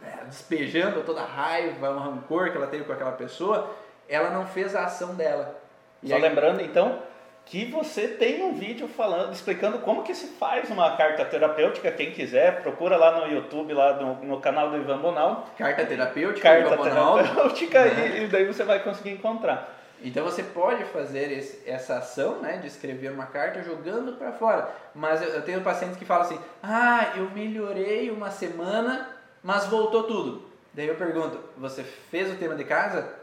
né, 0.00 0.20
despejando 0.26 1.02
toda 1.02 1.20
a 1.20 1.26
raiva, 1.26 1.90
o 1.90 1.98
rancor 1.98 2.50
que 2.50 2.56
ela 2.56 2.66
teve 2.66 2.84
com 2.84 2.92
aquela 2.92 3.12
pessoa, 3.12 3.70
ela 4.08 4.30
não 4.30 4.46
fez 4.46 4.74
a 4.74 4.84
ação 4.84 5.14
dela. 5.14 5.60
E 6.02 6.08
Só 6.08 6.16
aí, 6.16 6.22
lembrando 6.22 6.60
então 6.62 7.02
que 7.44 7.64
você 7.64 8.06
tem 8.06 8.42
um 8.42 8.54
vídeo 8.54 8.86
falando, 8.86 9.32
explicando 9.32 9.78
como 9.78 10.02
que 10.02 10.14
se 10.14 10.26
faz 10.38 10.68
uma 10.70 10.96
carta 10.96 11.24
terapêutica. 11.24 11.90
Quem 11.90 12.12
quiser, 12.12 12.60
procura 12.62 12.96
lá 12.96 13.20
no 13.20 13.34
YouTube, 13.34 13.72
lá 13.72 13.94
no, 13.94 14.16
no 14.16 14.40
canal 14.40 14.70
do 14.70 14.76
Ivan 14.76 14.98
Bonal. 14.98 15.48
Carta 15.56 15.86
terapêutica, 15.86 16.46
carta 16.46 16.76
terapêutica 16.76 17.86
e, 17.86 18.24
e 18.24 18.28
daí 18.28 18.44
você 18.46 18.64
vai 18.64 18.80
conseguir 18.80 19.12
encontrar. 19.12 19.76
Então 20.02 20.24
você 20.24 20.42
pode 20.42 20.84
fazer 20.84 21.32
esse, 21.32 21.68
essa 21.68 21.98
ação, 21.98 22.40
né, 22.40 22.58
de 22.58 22.68
escrever 22.68 23.10
uma 23.10 23.26
carta 23.26 23.62
jogando 23.62 24.12
para 24.12 24.30
fora. 24.32 24.68
Mas 24.94 25.22
eu, 25.22 25.28
eu, 25.30 25.42
tenho 25.42 25.62
pacientes 25.62 25.96
que 25.96 26.04
falam 26.04 26.24
assim: 26.24 26.38
"Ah, 26.62 27.14
eu 27.16 27.30
melhorei 27.30 28.10
uma 28.10 28.30
semana, 28.30 29.08
mas 29.42 29.66
voltou 29.66 30.04
tudo". 30.04 30.46
Daí 30.72 30.86
eu 30.86 30.94
pergunto: 30.94 31.40
"Você 31.56 31.82
fez 31.82 32.30
o 32.30 32.36
tema 32.36 32.54
de 32.54 32.64
casa?" 32.64 33.17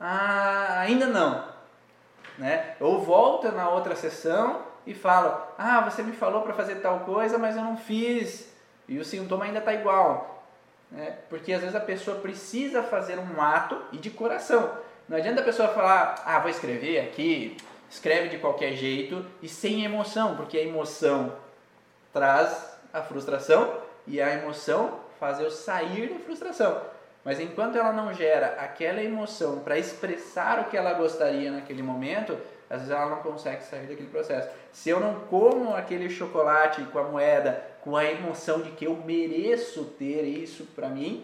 "Ah, 0.00 0.80
ainda 0.80 1.06
não". 1.06 1.44
Né? 2.36 2.76
Ou 2.80 3.00
volta 3.00 3.50
na 3.50 3.68
outra 3.68 3.96
sessão 3.96 4.62
e 4.86 4.94
fala: 4.94 5.54
Ah, 5.58 5.80
você 5.82 6.02
me 6.02 6.12
falou 6.12 6.42
para 6.42 6.54
fazer 6.54 6.76
tal 6.76 7.00
coisa, 7.00 7.36
mas 7.36 7.56
eu 7.56 7.62
não 7.62 7.76
fiz. 7.76 8.52
E 8.88 8.98
o 8.98 9.04
sintoma 9.04 9.44
ainda 9.44 9.58
está 9.58 9.74
igual. 9.74 10.44
Né? 10.90 11.18
Porque 11.28 11.52
às 11.52 11.60
vezes 11.60 11.76
a 11.76 11.80
pessoa 11.80 12.20
precisa 12.20 12.82
fazer 12.82 13.18
um 13.18 13.40
ato 13.42 13.80
e 13.92 13.98
de 13.98 14.08
coração. 14.08 14.70
Não 15.08 15.16
adianta 15.16 15.40
a 15.40 15.44
pessoa 15.44 15.68
falar: 15.68 16.22
Ah, 16.24 16.38
vou 16.38 16.50
escrever 16.50 17.00
aqui, 17.00 17.56
escreve 17.90 18.28
de 18.28 18.38
qualquer 18.38 18.72
jeito 18.72 19.24
e 19.42 19.48
sem 19.48 19.84
emoção, 19.84 20.36
porque 20.36 20.56
a 20.56 20.62
emoção 20.62 21.34
traz 22.12 22.78
a 22.92 23.02
frustração 23.02 23.74
e 24.06 24.20
a 24.20 24.32
emoção 24.34 25.00
faz 25.20 25.40
eu 25.40 25.50
sair 25.50 26.08
da 26.08 26.18
frustração. 26.20 26.80
Mas 27.28 27.40
enquanto 27.40 27.76
ela 27.76 27.92
não 27.92 28.10
gera 28.14 28.56
aquela 28.58 29.02
emoção 29.02 29.58
para 29.58 29.76
expressar 29.76 30.60
o 30.60 30.64
que 30.70 30.78
ela 30.78 30.94
gostaria 30.94 31.52
naquele 31.52 31.82
momento, 31.82 32.32
às 32.70 32.78
vezes 32.78 32.90
ela 32.90 33.04
não 33.04 33.18
consegue 33.18 33.62
sair 33.64 33.86
daquele 33.86 34.08
processo. 34.08 34.48
Se 34.72 34.88
eu 34.88 34.98
não 34.98 35.20
como 35.28 35.76
aquele 35.76 36.08
chocolate 36.08 36.80
com 36.84 36.98
a 36.98 37.02
moeda, 37.02 37.62
com 37.82 37.94
a 37.94 38.04
emoção 38.06 38.62
de 38.62 38.70
que 38.70 38.86
eu 38.86 38.96
mereço 38.96 39.84
ter 39.98 40.22
isso 40.22 40.64
para 40.74 40.88
mim, 40.88 41.22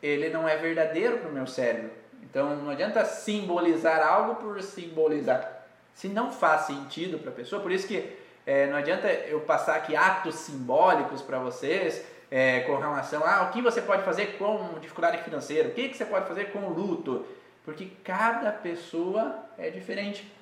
ele 0.00 0.28
não 0.28 0.48
é 0.48 0.56
verdadeiro 0.58 1.18
para 1.18 1.28
o 1.28 1.32
meu 1.32 1.48
cérebro. 1.48 1.90
Então 2.22 2.54
não 2.54 2.70
adianta 2.70 3.04
simbolizar 3.04 4.06
algo 4.06 4.36
por 4.36 4.62
simbolizar. 4.62 5.66
Se 5.92 6.06
não 6.06 6.30
faz 6.30 6.66
sentido 6.66 7.18
para 7.18 7.32
a 7.32 7.34
pessoa, 7.34 7.60
por 7.60 7.72
isso 7.72 7.88
que 7.88 8.16
é, 8.46 8.68
não 8.68 8.76
adianta 8.76 9.08
eu 9.08 9.40
passar 9.40 9.74
aqui 9.74 9.96
atos 9.96 10.36
simbólicos 10.36 11.20
para 11.20 11.40
vocês, 11.40 12.04
é, 12.30 12.60
com 12.60 12.76
relação 12.76 13.24
a 13.24 13.44
o 13.44 13.50
que 13.50 13.62
você 13.62 13.80
pode 13.80 14.02
fazer 14.02 14.36
com 14.38 14.78
dificuldade 14.80 15.22
financeira, 15.22 15.68
o 15.68 15.72
que, 15.72 15.88
que 15.88 15.96
você 15.96 16.04
pode 16.04 16.26
fazer 16.26 16.52
com 16.52 16.68
luto, 16.68 17.24
porque 17.64 17.88
cada 18.04 18.52
pessoa 18.52 19.36
é 19.58 19.70
diferente. 19.70 20.32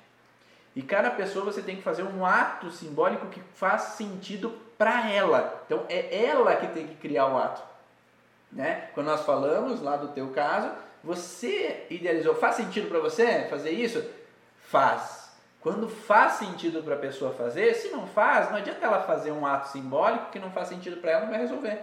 E 0.75 0.81
cada 0.81 1.09
pessoa 1.09 1.45
você 1.45 1.61
tem 1.61 1.77
que 1.77 1.81
fazer 1.81 2.03
um 2.03 2.25
ato 2.25 2.69
simbólico 2.69 3.27
que 3.27 3.39
faz 3.53 3.81
sentido 3.81 4.49
para 4.77 5.09
ela. 5.09 5.63
Então 5.65 5.85
é 5.87 6.25
ela 6.25 6.55
que 6.57 6.67
tem 6.67 6.85
que 6.85 6.95
criar 6.95 7.27
o 7.27 7.37
ato. 7.37 7.61
Né? 8.51 8.89
Quando 8.93 9.07
nós 9.07 9.25
falamos 9.25 9.81
lá 9.81 9.95
do 9.95 10.09
teu 10.09 10.29
caso, 10.31 10.69
você 11.03 11.85
idealizou, 11.89 12.35
faz 12.35 12.55
sentido 12.55 12.89
para 12.89 12.99
você 12.99 13.47
fazer 13.49 13.71
isso? 13.71 14.03
Faz. 14.63 15.24
Quando 15.65 15.89
faz 15.89 16.33
sentido 16.33 16.83
para 16.83 16.93
a 16.93 16.99
pessoa 16.99 17.33
fazer, 17.33 17.73
se 17.73 17.89
não 17.89 18.05
faz, 18.05 18.51
não 18.51 18.57
adianta 18.57 18.85
ela 18.85 19.01
fazer 19.01 19.31
um 19.31 19.47
ato 19.47 19.69
simbólico 19.69 20.29
que 20.29 20.37
não 20.37 20.51
faz 20.51 20.67
sentido 20.67 20.97
para 20.97 21.09
ela, 21.09 21.21
não 21.21 21.31
vai 21.31 21.39
resolver. 21.39 21.81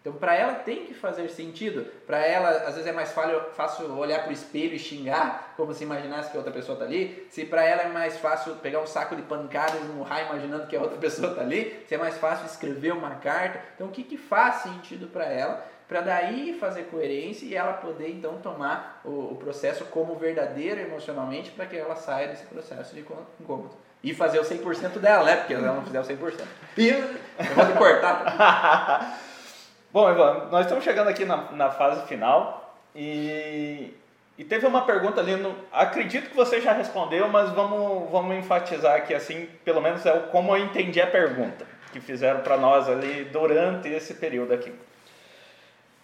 Então, 0.00 0.12
para 0.12 0.36
ela 0.36 0.54
tem 0.54 0.86
que 0.86 0.94
fazer 0.94 1.28
sentido. 1.28 1.84
Para 2.06 2.24
ela, 2.24 2.48
às 2.48 2.76
vezes 2.76 2.86
é 2.86 2.92
mais 2.92 3.10
fácil 3.10 3.92
olhar 3.98 4.20
para 4.20 4.28
o 4.28 4.32
espelho 4.32 4.72
e 4.72 4.78
xingar, 4.78 5.52
como 5.56 5.74
se 5.74 5.82
imaginasse 5.82 6.30
que 6.30 6.36
a 6.36 6.38
outra 6.38 6.52
pessoa 6.52 6.74
está 6.74 6.84
ali. 6.84 7.26
Se 7.28 7.44
para 7.44 7.64
ela 7.64 7.82
é 7.82 7.88
mais 7.88 8.16
fácil 8.18 8.54
pegar 8.54 8.78
um 8.78 8.86
saco 8.86 9.16
de 9.16 9.22
pancadas 9.22 9.80
e 9.80 9.86
murrar 9.86 10.24
imaginando 10.24 10.68
que 10.68 10.76
a 10.76 10.80
outra 10.80 10.94
pessoa 11.02 11.30
está 11.30 11.42
ali. 11.42 11.84
Se 11.88 11.96
é 11.96 11.98
mais 11.98 12.16
fácil 12.18 12.46
escrever 12.46 12.92
uma 12.92 13.16
carta. 13.16 13.60
Então, 13.74 13.88
o 13.88 13.90
que, 13.90 14.04
que 14.04 14.16
faz 14.16 14.62
sentido 14.62 15.08
para 15.08 15.24
ela? 15.24 15.66
Para 15.88 16.02
daí 16.02 16.54
fazer 16.60 16.84
coerência 16.84 17.46
e 17.46 17.54
ela 17.54 17.72
poder 17.72 18.10
então 18.10 18.34
tomar 18.42 19.00
o, 19.04 19.32
o 19.32 19.36
processo 19.36 19.86
como 19.86 20.14
verdadeiro 20.16 20.80
emocionalmente 20.80 21.50
para 21.50 21.64
que 21.64 21.76
ela 21.76 21.96
saia 21.96 22.28
desse 22.28 22.44
processo 22.44 22.94
de 22.94 23.00
incômodo. 23.00 23.70
E 24.04 24.14
fazer 24.14 24.38
o 24.38 24.44
100% 24.44 24.98
dela, 24.98 25.24
né? 25.24 25.36
Porque 25.36 25.54
ela 25.54 25.72
não 25.72 25.82
fizer 25.84 25.98
o 25.98 26.04
100%. 26.04 26.40
E 26.76 26.88
eu 26.90 27.54
vou 27.56 27.66
te 27.66 27.72
cortar. 27.72 29.18
Bom, 29.90 30.10
Ivan, 30.12 30.48
nós 30.50 30.66
estamos 30.66 30.84
chegando 30.84 31.08
aqui 31.08 31.24
na, 31.24 31.50
na 31.52 31.70
fase 31.70 32.06
final 32.06 32.76
e, 32.94 33.94
e 34.36 34.44
teve 34.44 34.66
uma 34.66 34.82
pergunta 34.82 35.20
ali, 35.20 35.34
no, 35.36 35.56
acredito 35.72 36.28
que 36.28 36.36
você 36.36 36.60
já 36.60 36.72
respondeu, 36.72 37.28
mas 37.28 37.50
vamos, 37.50 38.10
vamos 38.10 38.36
enfatizar 38.36 38.94
aqui 38.94 39.14
assim, 39.14 39.48
pelo 39.64 39.80
menos 39.80 40.04
é 40.04 40.12
o, 40.12 40.24
como 40.24 40.54
eu 40.54 40.62
entendi 40.62 41.00
a 41.00 41.06
pergunta 41.06 41.66
que 41.90 42.00
fizeram 42.00 42.40
para 42.40 42.58
nós 42.58 42.88
ali 42.88 43.24
durante 43.24 43.88
esse 43.88 44.14
período 44.14 44.52
aqui. 44.52 44.72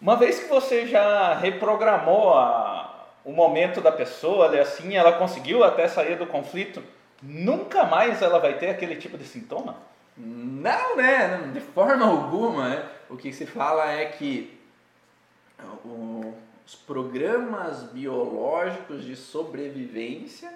Uma 0.05 0.17
vez 0.17 0.39
que 0.39 0.51
você 0.51 0.87
já 0.87 1.33
reprogramou 1.33 2.35
a, 2.35 3.09
o 3.25 3.33
momento 3.33 3.81
da 3.81 3.91
pessoa, 3.91 4.55
assim, 4.61 4.95
ela 4.95 5.13
conseguiu 5.15 5.65
até 5.65 5.89
sair 5.89 6.19
do 6.19 6.27
conflito, 6.27 6.85
nunca 7.23 7.85
mais 7.85 8.21
ela 8.21 8.39
vai 8.39 8.59
ter 8.59 8.69
aquele 8.69 8.97
tipo 8.97 9.17
de 9.17 9.25
sintoma? 9.25 9.77
Não, 10.15 10.97
né? 10.97 11.51
De 11.55 11.61
forma 11.61 12.05
alguma. 12.05 12.69
Né? 12.69 12.89
O 13.09 13.17
que 13.17 13.33
se 13.33 13.47
fala 13.47 13.93
é 13.93 14.05
que 14.05 14.61
os 16.67 16.75
programas 16.75 17.85
biológicos 17.85 19.05
de 19.05 19.17
sobrevivência, 19.17 20.53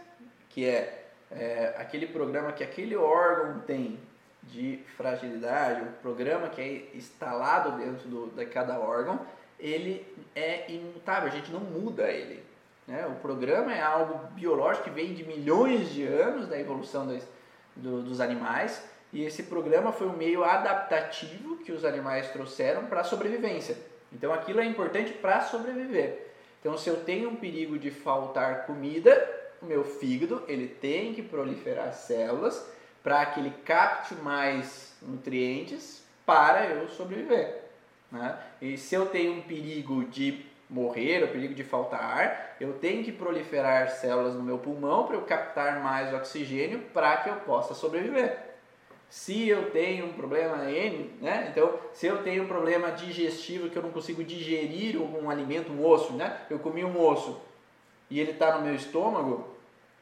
que 0.51 0.67
é, 0.67 1.07
é 1.31 1.75
aquele 1.79 2.07
programa 2.07 2.53
que 2.53 2.63
aquele 2.63 2.99
órgão 2.99 3.61
tem 3.61 3.99
de 4.43 4.79
fragilidade, 4.95 5.85
o 5.85 5.93
programa 6.03 6.49
que 6.49 6.61
é 6.61 6.97
instalado 6.97 7.79
dentro 7.79 8.09
do, 8.09 8.27
de 8.27 8.45
cada 8.45 8.79
órgão, 8.79 9.21
ele 9.59 10.07
é 10.35 10.71
imutável, 10.71 11.29
a 11.29 11.35
gente 11.35 11.51
não 11.51 11.61
muda 11.61 12.11
ele. 12.11 12.43
Né? 12.87 13.07
O 13.07 13.17
programa 13.17 13.75
é 13.75 13.83
algo 13.83 14.19
biológico 14.33 14.85
que 14.85 14.91
vem 14.91 15.13
de 15.15 15.25
milhões 15.25 15.91
de 15.91 16.05
anos 16.05 16.49
da 16.49 16.59
evolução 16.59 17.07
dos, 17.07 17.23
do, 17.77 18.03
dos 18.03 18.21
animais 18.21 18.83
e 19.13 19.25
esse 19.25 19.45
programa 19.45 19.93
foi 19.93 20.07
um 20.07 20.17
meio 20.17 20.45
adaptativo 20.45 21.59
que 21.59 21.73
os 21.73 21.85
animais 21.85 22.31
trouxeram 22.31 22.87
para 22.87 23.01
a 23.01 23.05
sobrevivência. 23.05 23.77
Então 24.13 24.33
aquilo 24.33 24.61
é 24.61 24.65
importante 24.65 25.13
para 25.13 25.43
sobreviver. 25.43 26.29
Então 26.61 26.77
se 26.79 26.89
eu 26.89 27.05
tenho 27.05 27.29
um 27.29 27.37
perigo 27.37 27.79
de 27.79 27.91
faltar 27.91 28.67
comida, 28.67 29.13
o 29.61 29.67
meu 29.67 29.85
fígado 29.85 30.43
ele 30.49 30.69
tem 30.69 31.13
que 31.13 31.23
proliferar 31.23 31.93
células 31.93 32.67
para 33.03 33.25
que 33.27 33.41
ele 33.41 33.53
capte 33.65 34.15
mais 34.15 34.97
nutrientes 35.03 36.05
para 36.25 36.67
eu 36.67 36.89
sobreviver. 36.89 37.68
Né? 38.11 38.39
E 38.61 38.77
se 38.77 38.95
eu 38.95 39.07
tenho 39.07 39.35
um 39.35 39.43
perigo 39.43 40.05
de 40.05 40.45
morrer, 40.69 41.25
o 41.25 41.29
perigo 41.29 41.55
de 41.55 41.65
faltar 41.65 42.03
ar, 42.03 42.57
eu 42.61 42.75
tenho 42.75 43.03
que 43.03 43.13
proliferar 43.13 43.91
células 43.91 44.35
no 44.35 44.43
meu 44.43 44.59
pulmão 44.59 45.07
para 45.07 45.17
eu 45.17 45.23
captar 45.23 45.81
mais 45.81 46.13
oxigênio 46.13 46.81
para 46.93 47.17
que 47.19 47.31
eu 47.31 47.37
possa 47.37 47.75
sobreviver. 47.75 48.49
Se 49.09 49.49
eu 49.49 49.71
tenho 49.71 50.07
um 50.07 50.13
problema 50.13 50.71
N, 50.71 51.11
né? 51.23 51.49
Então, 51.51 51.79
se 51.95 52.07
eu 52.07 52.23
tenho 52.23 52.45
um 52.45 52.47
problema 52.47 52.91
digestivo 52.91 53.71
que 53.71 53.77
eu 53.77 53.83
não 53.83 53.91
consigo 53.91 54.23
digerir 54.23 55.01
um 55.01 55.31
alimento, 55.31 55.73
um 55.73 55.85
osso, 55.85 56.13
né? 56.13 56.43
Eu 56.51 56.59
comi 56.59 56.85
um 56.85 57.01
osso 57.01 57.41
e 58.11 58.21
ele 58.21 58.33
está 58.33 58.59
no 58.59 58.65
meu 58.65 58.75
estômago, 58.75 59.49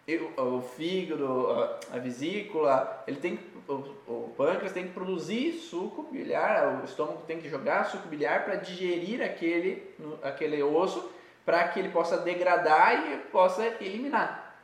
eu, 0.07 0.33
o 0.37 0.61
fígado, 0.61 1.49
a, 1.93 1.99
vesícula, 1.99 3.05
ele 3.07 3.17
tem 3.17 3.39
o, 3.69 4.33
pâncreas 4.37 4.73
tem 4.73 4.87
que 4.89 4.95
produzir 4.95 5.53
suco 5.55 6.05
biliar, 6.05 6.81
o 6.81 6.85
estômago 6.85 7.23
tem 7.27 7.41
que 7.41 7.49
jogar 7.49 7.85
suco 7.85 8.09
biliar 8.09 8.45
para 8.45 8.57
digerir 8.57 9.23
aquele, 9.23 9.95
aquele 10.23 10.63
osso, 10.63 11.11
para 11.45 11.69
que 11.69 11.79
ele 11.79 11.89
possa 11.89 12.19
degradar 12.19 13.13
e 13.13 13.19
possa 13.31 13.65
eliminar. 13.81 14.57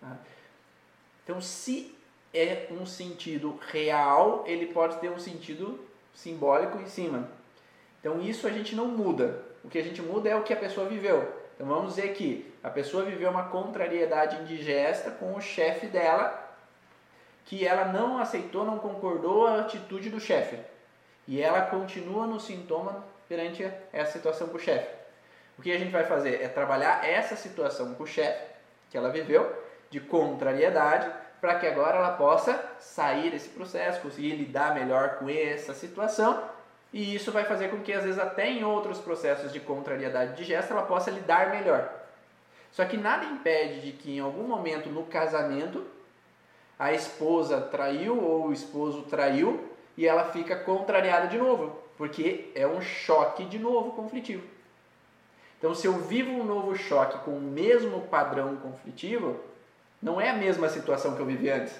Tá? 0.00 0.16
Então, 1.24 1.40
se 1.40 1.96
é 2.32 2.68
um 2.70 2.84
sentido 2.84 3.58
real, 3.68 4.44
ele 4.46 4.66
pode 4.66 4.98
ter 4.98 5.10
um 5.10 5.18
sentido 5.18 5.80
simbólico 6.14 6.78
em 6.78 6.86
cima. 6.86 7.28
Então 8.00 8.20
isso 8.20 8.46
a 8.46 8.50
gente 8.50 8.74
não 8.74 8.86
muda. 8.86 9.42
O 9.64 9.68
que 9.68 9.78
a 9.78 9.82
gente 9.82 10.00
muda 10.00 10.28
é 10.28 10.36
o 10.36 10.42
que 10.42 10.52
a 10.52 10.56
pessoa 10.56 10.88
viveu. 10.88 11.32
Então 11.54 11.66
vamos 11.66 11.94
dizer 11.94 12.12
que 12.14 12.52
a 12.62 12.70
pessoa 12.70 13.04
viveu 13.04 13.30
uma 13.30 13.48
contrariedade 13.48 14.36
indigesta 14.42 15.10
com 15.10 15.34
o 15.34 15.40
chefe 15.40 15.86
dela, 15.86 16.45
que 17.46 17.66
ela 17.66 17.86
não 17.86 18.18
aceitou, 18.18 18.64
não 18.64 18.78
concordou 18.78 19.46
a 19.46 19.60
atitude 19.60 20.10
do 20.10 20.20
chefe. 20.20 20.58
E 21.26 21.40
ela 21.40 21.62
continua 21.62 22.26
no 22.26 22.38
sintoma 22.38 23.04
perante 23.28 23.68
essa 23.92 24.12
situação 24.12 24.48
com 24.48 24.56
o 24.56 24.60
chefe. 24.60 24.88
O 25.58 25.62
que 25.62 25.72
a 25.72 25.78
gente 25.78 25.90
vai 25.90 26.04
fazer 26.04 26.42
é 26.42 26.48
trabalhar 26.48 27.08
essa 27.08 27.34
situação 27.34 27.94
com 27.94 28.02
o 28.02 28.06
chefe 28.06 28.44
que 28.90 28.96
ela 28.96 29.10
viveu 29.10 29.64
de 29.90 30.00
contrariedade 30.00 31.10
para 31.40 31.58
que 31.58 31.66
agora 31.66 31.98
ela 31.98 32.12
possa 32.12 32.62
sair 32.80 33.30
desse 33.30 33.48
processo, 33.50 34.00
conseguir 34.00 34.34
lidar 34.34 34.74
melhor 34.74 35.16
com 35.18 35.28
essa 35.28 35.72
situação. 35.72 36.42
E 36.92 37.14
isso 37.14 37.30
vai 37.30 37.44
fazer 37.44 37.68
com 37.68 37.80
que, 37.80 37.92
às 37.92 38.04
vezes, 38.04 38.18
até 38.18 38.48
em 38.48 38.64
outros 38.64 38.98
processos 38.98 39.52
de 39.52 39.60
contrariedade 39.60 40.34
digesta, 40.34 40.72
ela 40.72 40.82
possa 40.82 41.10
lidar 41.10 41.50
melhor. 41.50 41.92
Só 42.72 42.84
que 42.84 42.96
nada 42.96 43.24
impede 43.24 43.80
de 43.80 43.92
que, 43.92 44.16
em 44.16 44.20
algum 44.20 44.44
momento 44.44 44.88
no 44.88 45.04
casamento, 45.04 45.86
a 46.78 46.92
esposa 46.92 47.60
traiu 47.60 48.22
ou 48.22 48.48
o 48.48 48.52
esposo 48.52 49.02
traiu 49.02 49.72
e 49.96 50.06
ela 50.06 50.24
fica 50.24 50.54
contrariada 50.56 51.26
de 51.26 51.38
novo, 51.38 51.78
porque 51.96 52.50
é 52.54 52.66
um 52.66 52.80
choque 52.80 53.44
de 53.44 53.58
novo 53.58 53.92
conflitivo. 53.92 54.46
Então, 55.58 55.74
se 55.74 55.86
eu 55.86 55.94
vivo 55.94 56.30
um 56.30 56.44
novo 56.44 56.76
choque 56.76 57.18
com 57.24 57.30
o 57.30 57.40
mesmo 57.40 58.02
padrão 58.02 58.56
conflitivo, 58.56 59.40
não 60.02 60.20
é 60.20 60.28
a 60.28 60.34
mesma 60.34 60.68
situação 60.68 61.14
que 61.14 61.20
eu 61.20 61.26
vivi 61.26 61.50
antes. 61.50 61.74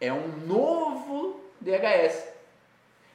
É 0.00 0.12
um 0.12 0.28
novo 0.46 1.40
DHS. 1.60 2.28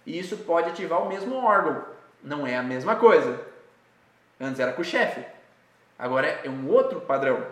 E 0.05 0.17
isso 0.17 0.37
pode 0.37 0.69
ativar 0.69 1.01
o 1.01 1.07
mesmo 1.07 1.35
órgão. 1.35 1.85
Não 2.23 2.45
é 2.45 2.57
a 2.57 2.63
mesma 2.63 2.95
coisa. 2.95 3.39
Antes 4.41 4.59
era 4.59 4.73
com 4.73 4.81
o 4.81 4.85
chefe. 4.85 5.23
Agora 5.97 6.27
é 6.27 6.49
um 6.49 6.69
outro 6.69 6.99
padrão. 7.01 7.45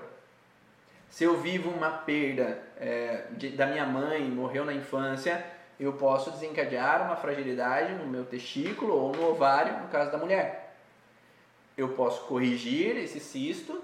Se 1.12 1.26
eu 1.26 1.38
vivo 1.38 1.70
uma 1.70 1.91
perda 1.91 2.57
é, 2.78 3.26
de, 3.32 3.49
da 3.49 3.68
minha 3.68 3.86
mãe, 3.86 4.24
morreu 4.24 4.64
na 4.64 4.74
infância, 4.74 5.45
eu 5.78 5.93
posso 5.93 6.32
desencadear 6.32 7.03
uma 7.03 7.18
fragilidade 7.18 7.93
no 7.93 8.07
meu 8.07 8.24
testículo 8.24 8.95
ou 8.95 9.12
no 9.12 9.30
ovário, 9.30 9.78
no 9.82 9.89
caso 9.89 10.09
da 10.09 10.18
mulher. 10.18 10.78
Eu 11.78 11.89
posso 11.89 12.26
corrigir 12.28 12.95
esse 12.95 13.20
cisto 13.20 13.84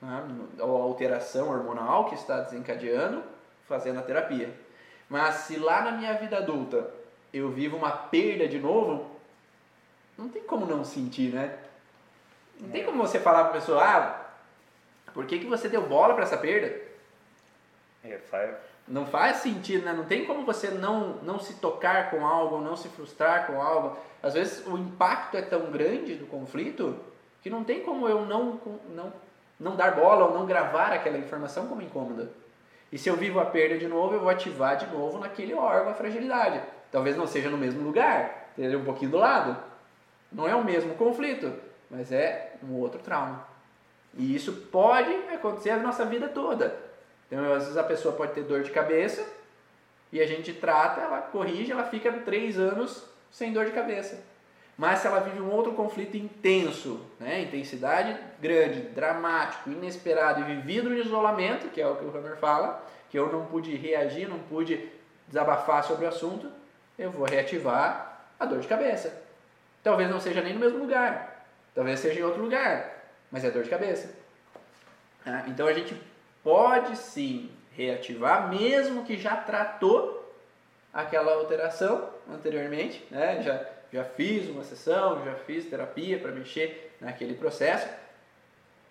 né, 0.00 0.24
a 0.60 0.62
alteração 0.62 1.50
hormonal 1.50 2.04
que 2.08 2.14
está 2.14 2.40
desencadeando, 2.40 3.24
fazendo 3.66 3.98
a 3.98 4.02
terapia. 4.02 4.54
Mas 5.08 5.34
se 5.36 5.56
lá 5.56 5.82
na 5.82 5.92
minha 5.92 6.14
vida 6.14 6.38
adulta 6.38 6.88
eu 7.32 7.50
vivo 7.50 7.76
uma 7.76 7.90
perda 7.90 8.46
de 8.46 8.58
novo, 8.58 9.10
não 10.16 10.28
tem 10.28 10.42
como 10.42 10.64
não 10.64 10.84
sentir, 10.84 11.32
né? 11.32 11.58
Não 12.60 12.70
tem 12.70 12.84
como 12.84 12.98
você 12.98 13.18
falar 13.18 13.44
para 13.44 13.50
a 13.50 13.60
pessoa, 13.60 13.84
ah, 13.84 14.25
por 15.16 15.24
que, 15.24 15.38
que 15.38 15.46
você 15.46 15.66
deu 15.66 15.80
bola 15.80 16.12
para 16.12 16.24
essa 16.24 16.36
perda? 16.36 16.76
É, 18.04 18.18
faz... 18.18 18.54
Não 18.86 19.04
faz 19.04 19.38
sentido, 19.38 19.84
né? 19.84 19.92
Não 19.92 20.04
tem 20.04 20.26
como 20.26 20.46
você 20.46 20.68
não, 20.68 21.14
não 21.22 21.40
se 21.40 21.54
tocar 21.54 22.08
com 22.10 22.24
algo, 22.24 22.60
não 22.60 22.76
se 22.76 22.88
frustrar 22.88 23.48
com 23.48 23.60
algo. 23.60 23.96
Às 24.22 24.34
vezes 24.34 24.64
o 24.64 24.76
impacto 24.78 25.36
é 25.36 25.42
tão 25.42 25.72
grande 25.72 26.14
do 26.14 26.26
conflito 26.26 26.96
que 27.42 27.50
não 27.50 27.64
tem 27.64 27.80
como 27.80 28.08
eu 28.08 28.24
não, 28.24 28.60
não 28.94 29.12
não 29.58 29.74
dar 29.74 29.94
bola 29.94 30.26
ou 30.26 30.34
não 30.34 30.46
gravar 30.46 30.92
aquela 30.92 31.18
informação 31.18 31.66
como 31.66 31.82
incômoda. 31.82 32.30
E 32.92 32.98
se 32.98 33.08
eu 33.08 33.16
vivo 33.16 33.40
a 33.40 33.46
perda 33.46 33.78
de 33.78 33.88
novo, 33.88 34.14
eu 34.14 34.20
vou 34.20 34.28
ativar 34.28 34.76
de 34.76 34.86
novo 34.86 35.18
naquele 35.18 35.54
órgão 35.54 35.90
a 35.90 35.94
fragilidade. 35.94 36.60
Talvez 36.92 37.16
não 37.16 37.26
seja 37.26 37.50
no 37.50 37.58
mesmo 37.58 37.82
lugar, 37.82 38.50
seja 38.54 38.76
um 38.76 38.84
pouquinho 38.84 39.10
do 39.10 39.18
lado. 39.18 39.56
Não 40.30 40.46
é 40.46 40.54
o 40.54 40.62
mesmo 40.62 40.94
conflito, 40.94 41.52
mas 41.90 42.12
é 42.12 42.54
um 42.62 42.74
outro 42.74 43.00
trauma. 43.00 43.55
E 44.16 44.34
isso 44.34 44.52
pode 44.72 45.12
acontecer 45.32 45.70
a 45.70 45.78
nossa 45.78 46.04
vida 46.04 46.28
toda. 46.28 46.74
Então, 47.26 47.52
às 47.52 47.64
vezes 47.64 47.76
a 47.76 47.84
pessoa 47.84 48.14
pode 48.14 48.32
ter 48.32 48.42
dor 48.42 48.62
de 48.62 48.70
cabeça 48.70 49.26
e 50.12 50.20
a 50.20 50.26
gente 50.26 50.52
trata, 50.52 51.00
ela 51.00 51.20
corrige, 51.20 51.72
ela 51.72 51.84
fica 51.84 52.10
três 52.12 52.58
anos 52.58 53.04
sem 53.30 53.52
dor 53.52 53.66
de 53.66 53.72
cabeça. 53.72 54.18
Mas 54.78 55.00
se 55.00 55.06
ela 55.06 55.20
vive 55.20 55.40
um 55.40 55.50
outro 55.50 55.72
conflito 55.72 56.16
intenso, 56.16 57.00
né? 57.18 57.40
intensidade 57.42 58.16
grande, 58.40 58.80
dramático, 58.80 59.70
inesperado 59.70 60.40
e 60.40 60.54
vivido 60.54 60.90
no 60.90 60.96
isolamento, 60.96 61.68
que 61.68 61.80
é 61.80 61.86
o 61.86 61.96
que 61.96 62.04
o 62.04 62.16
Hammer 62.16 62.36
fala, 62.36 62.84
que 63.10 63.18
eu 63.18 63.32
não 63.32 63.46
pude 63.46 63.74
reagir, 63.74 64.28
não 64.28 64.38
pude 64.38 64.88
desabafar 65.26 65.82
sobre 65.82 66.04
o 66.04 66.08
assunto, 66.08 66.50
eu 66.98 67.10
vou 67.10 67.26
reativar 67.26 68.28
a 68.38 68.44
dor 68.44 68.60
de 68.60 68.68
cabeça. 68.68 69.22
Talvez 69.82 70.10
não 70.10 70.20
seja 70.20 70.42
nem 70.42 70.52
no 70.52 70.60
mesmo 70.60 70.78
lugar, 70.78 71.46
talvez 71.74 72.00
seja 72.00 72.20
em 72.20 72.22
outro 72.22 72.42
lugar, 72.42 72.95
mas 73.30 73.44
é 73.44 73.50
dor 73.50 73.62
de 73.62 73.70
cabeça. 73.70 74.14
Tá? 75.24 75.44
Então 75.48 75.66
a 75.66 75.72
gente 75.72 75.94
pode 76.42 76.96
sim 76.96 77.50
reativar, 77.72 78.48
mesmo 78.48 79.04
que 79.04 79.18
já 79.18 79.36
tratou 79.36 80.34
aquela 80.92 81.34
alteração 81.34 82.10
anteriormente, 82.28 83.06
né? 83.10 83.42
já 83.42 83.66
já 83.92 84.04
fiz 84.04 84.48
uma 84.48 84.64
sessão, 84.64 85.24
já 85.24 85.34
fiz 85.34 85.64
terapia 85.66 86.18
para 86.18 86.32
mexer 86.32 86.94
naquele 87.00 87.34
processo 87.34 87.88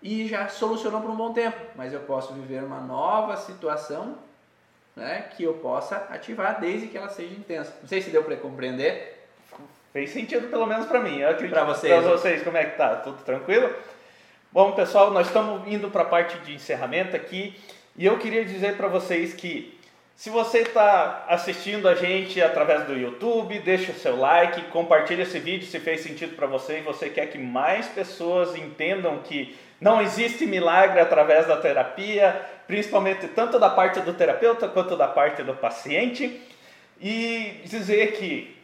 e 0.02 0.28
já 0.28 0.48
solucionou 0.48 1.02
por 1.02 1.10
um 1.10 1.16
bom 1.16 1.34
tempo, 1.34 1.58
mas 1.76 1.94
eu 1.94 2.02
posso 2.02 2.34
viver 2.34 2.64
uma 2.64 2.80
nova 2.80 3.36
situação 3.38 4.18
né, 4.96 5.30
que 5.36 5.44
eu 5.44 5.56
possa 5.56 5.96
ativar 6.10 6.60
desde 6.60 6.88
que 6.88 6.98
ela 6.98 7.10
seja 7.10 7.34
intensa. 7.34 7.74
Não 7.82 7.88
sei 7.88 8.02
se 8.02 8.10
deu 8.10 8.24
para 8.24 8.38
compreender. 8.38 9.28
Fez 9.92 10.12
sentido 10.12 10.50
pelo 10.50 10.66
menos 10.66 10.86
para 10.86 11.00
mim. 11.02 11.22
Para 11.50 11.66
vocês. 11.66 11.94
Para 11.94 12.12
vocês, 12.12 12.44
como 12.44 12.58
é 12.58 12.66
que 12.66 12.78
tá? 12.78 12.96
Tudo 12.98 13.24
tranquilo? 13.24 13.74
Bom, 14.56 14.72
pessoal, 14.72 15.12
nós 15.12 15.28
estamos 15.28 15.68
indo 15.68 15.90
para 15.90 16.04
a 16.04 16.06
parte 16.06 16.38
de 16.46 16.54
encerramento 16.54 17.14
aqui 17.14 17.54
e 17.94 18.06
eu 18.06 18.18
queria 18.18 18.46
dizer 18.46 18.78
para 18.78 18.88
vocês 18.88 19.34
que 19.34 19.78
se 20.16 20.30
você 20.30 20.60
está 20.60 21.26
assistindo 21.28 21.90
a 21.90 21.94
gente 21.94 22.42
através 22.42 22.86
do 22.86 22.94
YouTube, 22.94 23.60
deixa 23.60 23.92
o 23.92 23.96
seu 23.96 24.18
like, 24.18 24.62
compartilha 24.68 25.24
esse 25.24 25.40
vídeo 25.40 25.68
se 25.68 25.78
fez 25.82 26.00
sentido 26.00 26.38
para 26.38 26.48
você 26.48 26.80
e 26.80 26.84
você 26.84 27.10
quer 27.10 27.26
que 27.26 27.38
mais 27.38 27.90
pessoas 27.90 28.56
entendam 28.56 29.18
que 29.26 29.58
não 29.82 30.02
existe 30.02 30.46
milagre 30.46 31.02
através 31.02 31.46
da 31.46 31.58
terapia, 31.58 32.42
principalmente 32.66 33.28
tanto 33.28 33.60
da 33.60 33.70
parte 33.70 34.00
do 34.00 34.14
terapeuta 34.14 34.70
quanto 34.70 34.96
da 34.96 35.10
parte 35.10 35.44
do 35.44 35.54
paciente. 35.54 36.42
E 37.02 37.60
dizer 37.66 38.14
que 38.14 38.55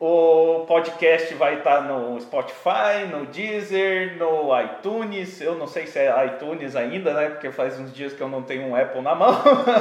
o 0.00 0.64
podcast 0.66 1.34
vai 1.34 1.58
estar 1.58 1.80
no 1.80 2.20
Spotify, 2.20 3.04
no 3.10 3.26
Deezer, 3.26 4.16
no 4.16 4.48
iTunes. 4.60 5.40
Eu 5.40 5.56
não 5.56 5.66
sei 5.66 5.86
se 5.88 5.98
é 5.98 6.26
iTunes 6.26 6.76
ainda, 6.76 7.12
né? 7.12 7.30
Porque 7.30 7.50
faz 7.50 7.78
uns 7.80 7.92
dias 7.92 8.12
que 8.12 8.20
eu 8.20 8.28
não 8.28 8.42
tenho 8.42 8.62
um 8.62 8.76
Apple 8.76 9.02
na 9.02 9.14
mão. 9.14 9.34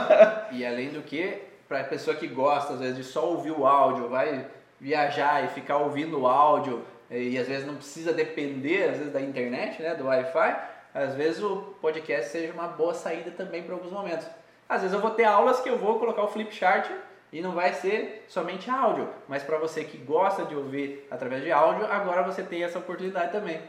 e 0.51 0.65
além 0.65 0.89
do 0.89 1.03
que, 1.03 1.43
para 1.67 1.81
a 1.81 1.83
pessoa 1.83 2.15
que 2.15 2.27
gosta, 2.27 2.73
às 2.73 2.79
vezes, 2.79 2.97
de 2.97 3.03
só 3.03 3.27
ouvir 3.27 3.51
o 3.51 3.67
áudio, 3.67 4.09
vai 4.09 4.47
viajar 4.79 5.45
e 5.45 5.49
ficar 5.49 5.77
ouvindo 5.77 6.21
o 6.21 6.27
áudio 6.27 6.83
e 7.09 7.37
às 7.37 7.47
vezes 7.47 7.65
não 7.65 7.75
precisa 7.75 8.11
depender, 8.11 8.89
às 8.89 8.97
vezes, 8.97 9.13
da 9.13 9.21
internet, 9.21 9.81
né? 9.81 9.93
Do 9.93 10.05
Wi-Fi. 10.05 10.57
Às 10.95 11.13
vezes 11.13 11.43
o 11.43 11.75
podcast 11.79 12.31
seja 12.31 12.51
uma 12.51 12.67
boa 12.67 12.93
saída 12.93 13.29
também 13.29 13.61
para 13.61 13.75
alguns 13.75 13.91
momentos. 13.91 14.25
Às 14.67 14.81
vezes 14.81 14.95
eu 14.95 15.01
vou 15.01 15.11
ter 15.11 15.25
aulas 15.25 15.59
que 15.59 15.69
eu 15.69 15.77
vou 15.77 15.99
colocar 15.99 16.23
o 16.23 16.27
flip 16.27 16.53
chart 16.53 16.89
e 17.31 17.41
não 17.41 17.51
vai 17.51 17.73
ser 17.73 18.25
somente 18.27 18.69
áudio, 18.69 19.09
mas 19.27 19.43
para 19.43 19.57
você 19.57 19.83
que 19.83 19.97
gosta 19.97 20.45
de 20.45 20.55
ouvir 20.55 21.05
através 21.11 21.43
de 21.43 21.51
áudio, 21.51 21.85
agora 21.85 22.23
você 22.23 22.41
tem 22.41 22.63
essa 22.63 22.79
oportunidade 22.79 23.31
também. 23.31 23.59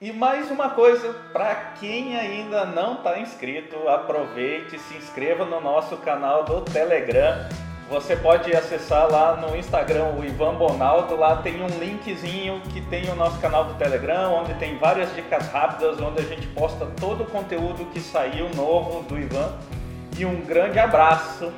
E 0.00 0.12
mais 0.12 0.50
uma 0.50 0.70
coisa, 0.70 1.12
para 1.30 1.54
quem 1.78 2.16
ainda 2.16 2.64
não 2.64 2.94
está 2.94 3.18
inscrito, 3.18 3.86
aproveite, 3.86 4.78
se 4.78 4.94
inscreva 4.94 5.44
no 5.44 5.60
nosso 5.60 5.94
canal 5.98 6.42
do 6.42 6.62
Telegram. 6.62 7.46
você 7.86 8.16
pode 8.16 8.54
acessar 8.54 9.10
lá 9.10 9.36
no 9.36 9.54
Instagram 9.54 10.04
o 10.16 10.24
Ivan 10.24 10.54
Bonaldo, 10.54 11.16
lá 11.16 11.42
tem 11.42 11.62
um 11.62 11.66
linkzinho 11.66 12.62
que 12.72 12.80
tem 12.82 13.10
o 13.10 13.14
nosso 13.14 13.38
canal 13.40 13.64
do 13.64 13.74
Telegram, 13.74 14.32
onde 14.32 14.54
tem 14.54 14.78
várias 14.78 15.14
dicas 15.14 15.46
rápidas, 15.48 16.00
onde 16.00 16.20
a 16.20 16.24
gente 16.24 16.46
posta 16.46 16.86
todo 16.98 17.24
o 17.24 17.26
conteúdo 17.26 17.84
que 17.92 18.00
saiu 18.00 18.48
novo 18.54 19.02
do 19.02 19.18
Ivan. 19.18 19.52
E 20.18 20.24
um 20.24 20.40
grande 20.40 20.78
abraço. 20.78 21.52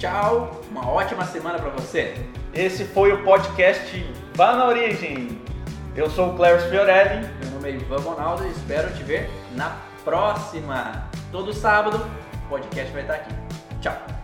Tchau, 0.00 0.62
uma 0.70 0.88
ótima 0.88 1.26
semana 1.26 1.58
para 1.58 1.68
você. 1.68 2.14
Esse 2.54 2.86
foi 2.86 3.12
o 3.12 3.22
podcast 3.22 4.02
Vá 4.34 4.56
na 4.56 4.66
Origem. 4.66 5.38
Eu 5.94 6.08
sou 6.08 6.30
o 6.30 6.36
Cléris 6.36 6.64
Fiorelli. 6.70 7.28
Meu 7.42 7.50
nome 7.50 7.68
é 7.68 7.74
Ivan 7.74 8.00
Bonaldo 8.00 8.46
e 8.46 8.50
espero 8.50 8.90
te 8.94 9.02
ver 9.02 9.28
na 9.54 9.76
próxima. 10.02 11.06
Todo 11.30 11.52
sábado 11.52 12.00
o 12.46 12.48
podcast 12.48 12.90
vai 12.94 13.02
estar 13.02 13.14
aqui. 13.16 13.34
Tchau. 13.82 14.19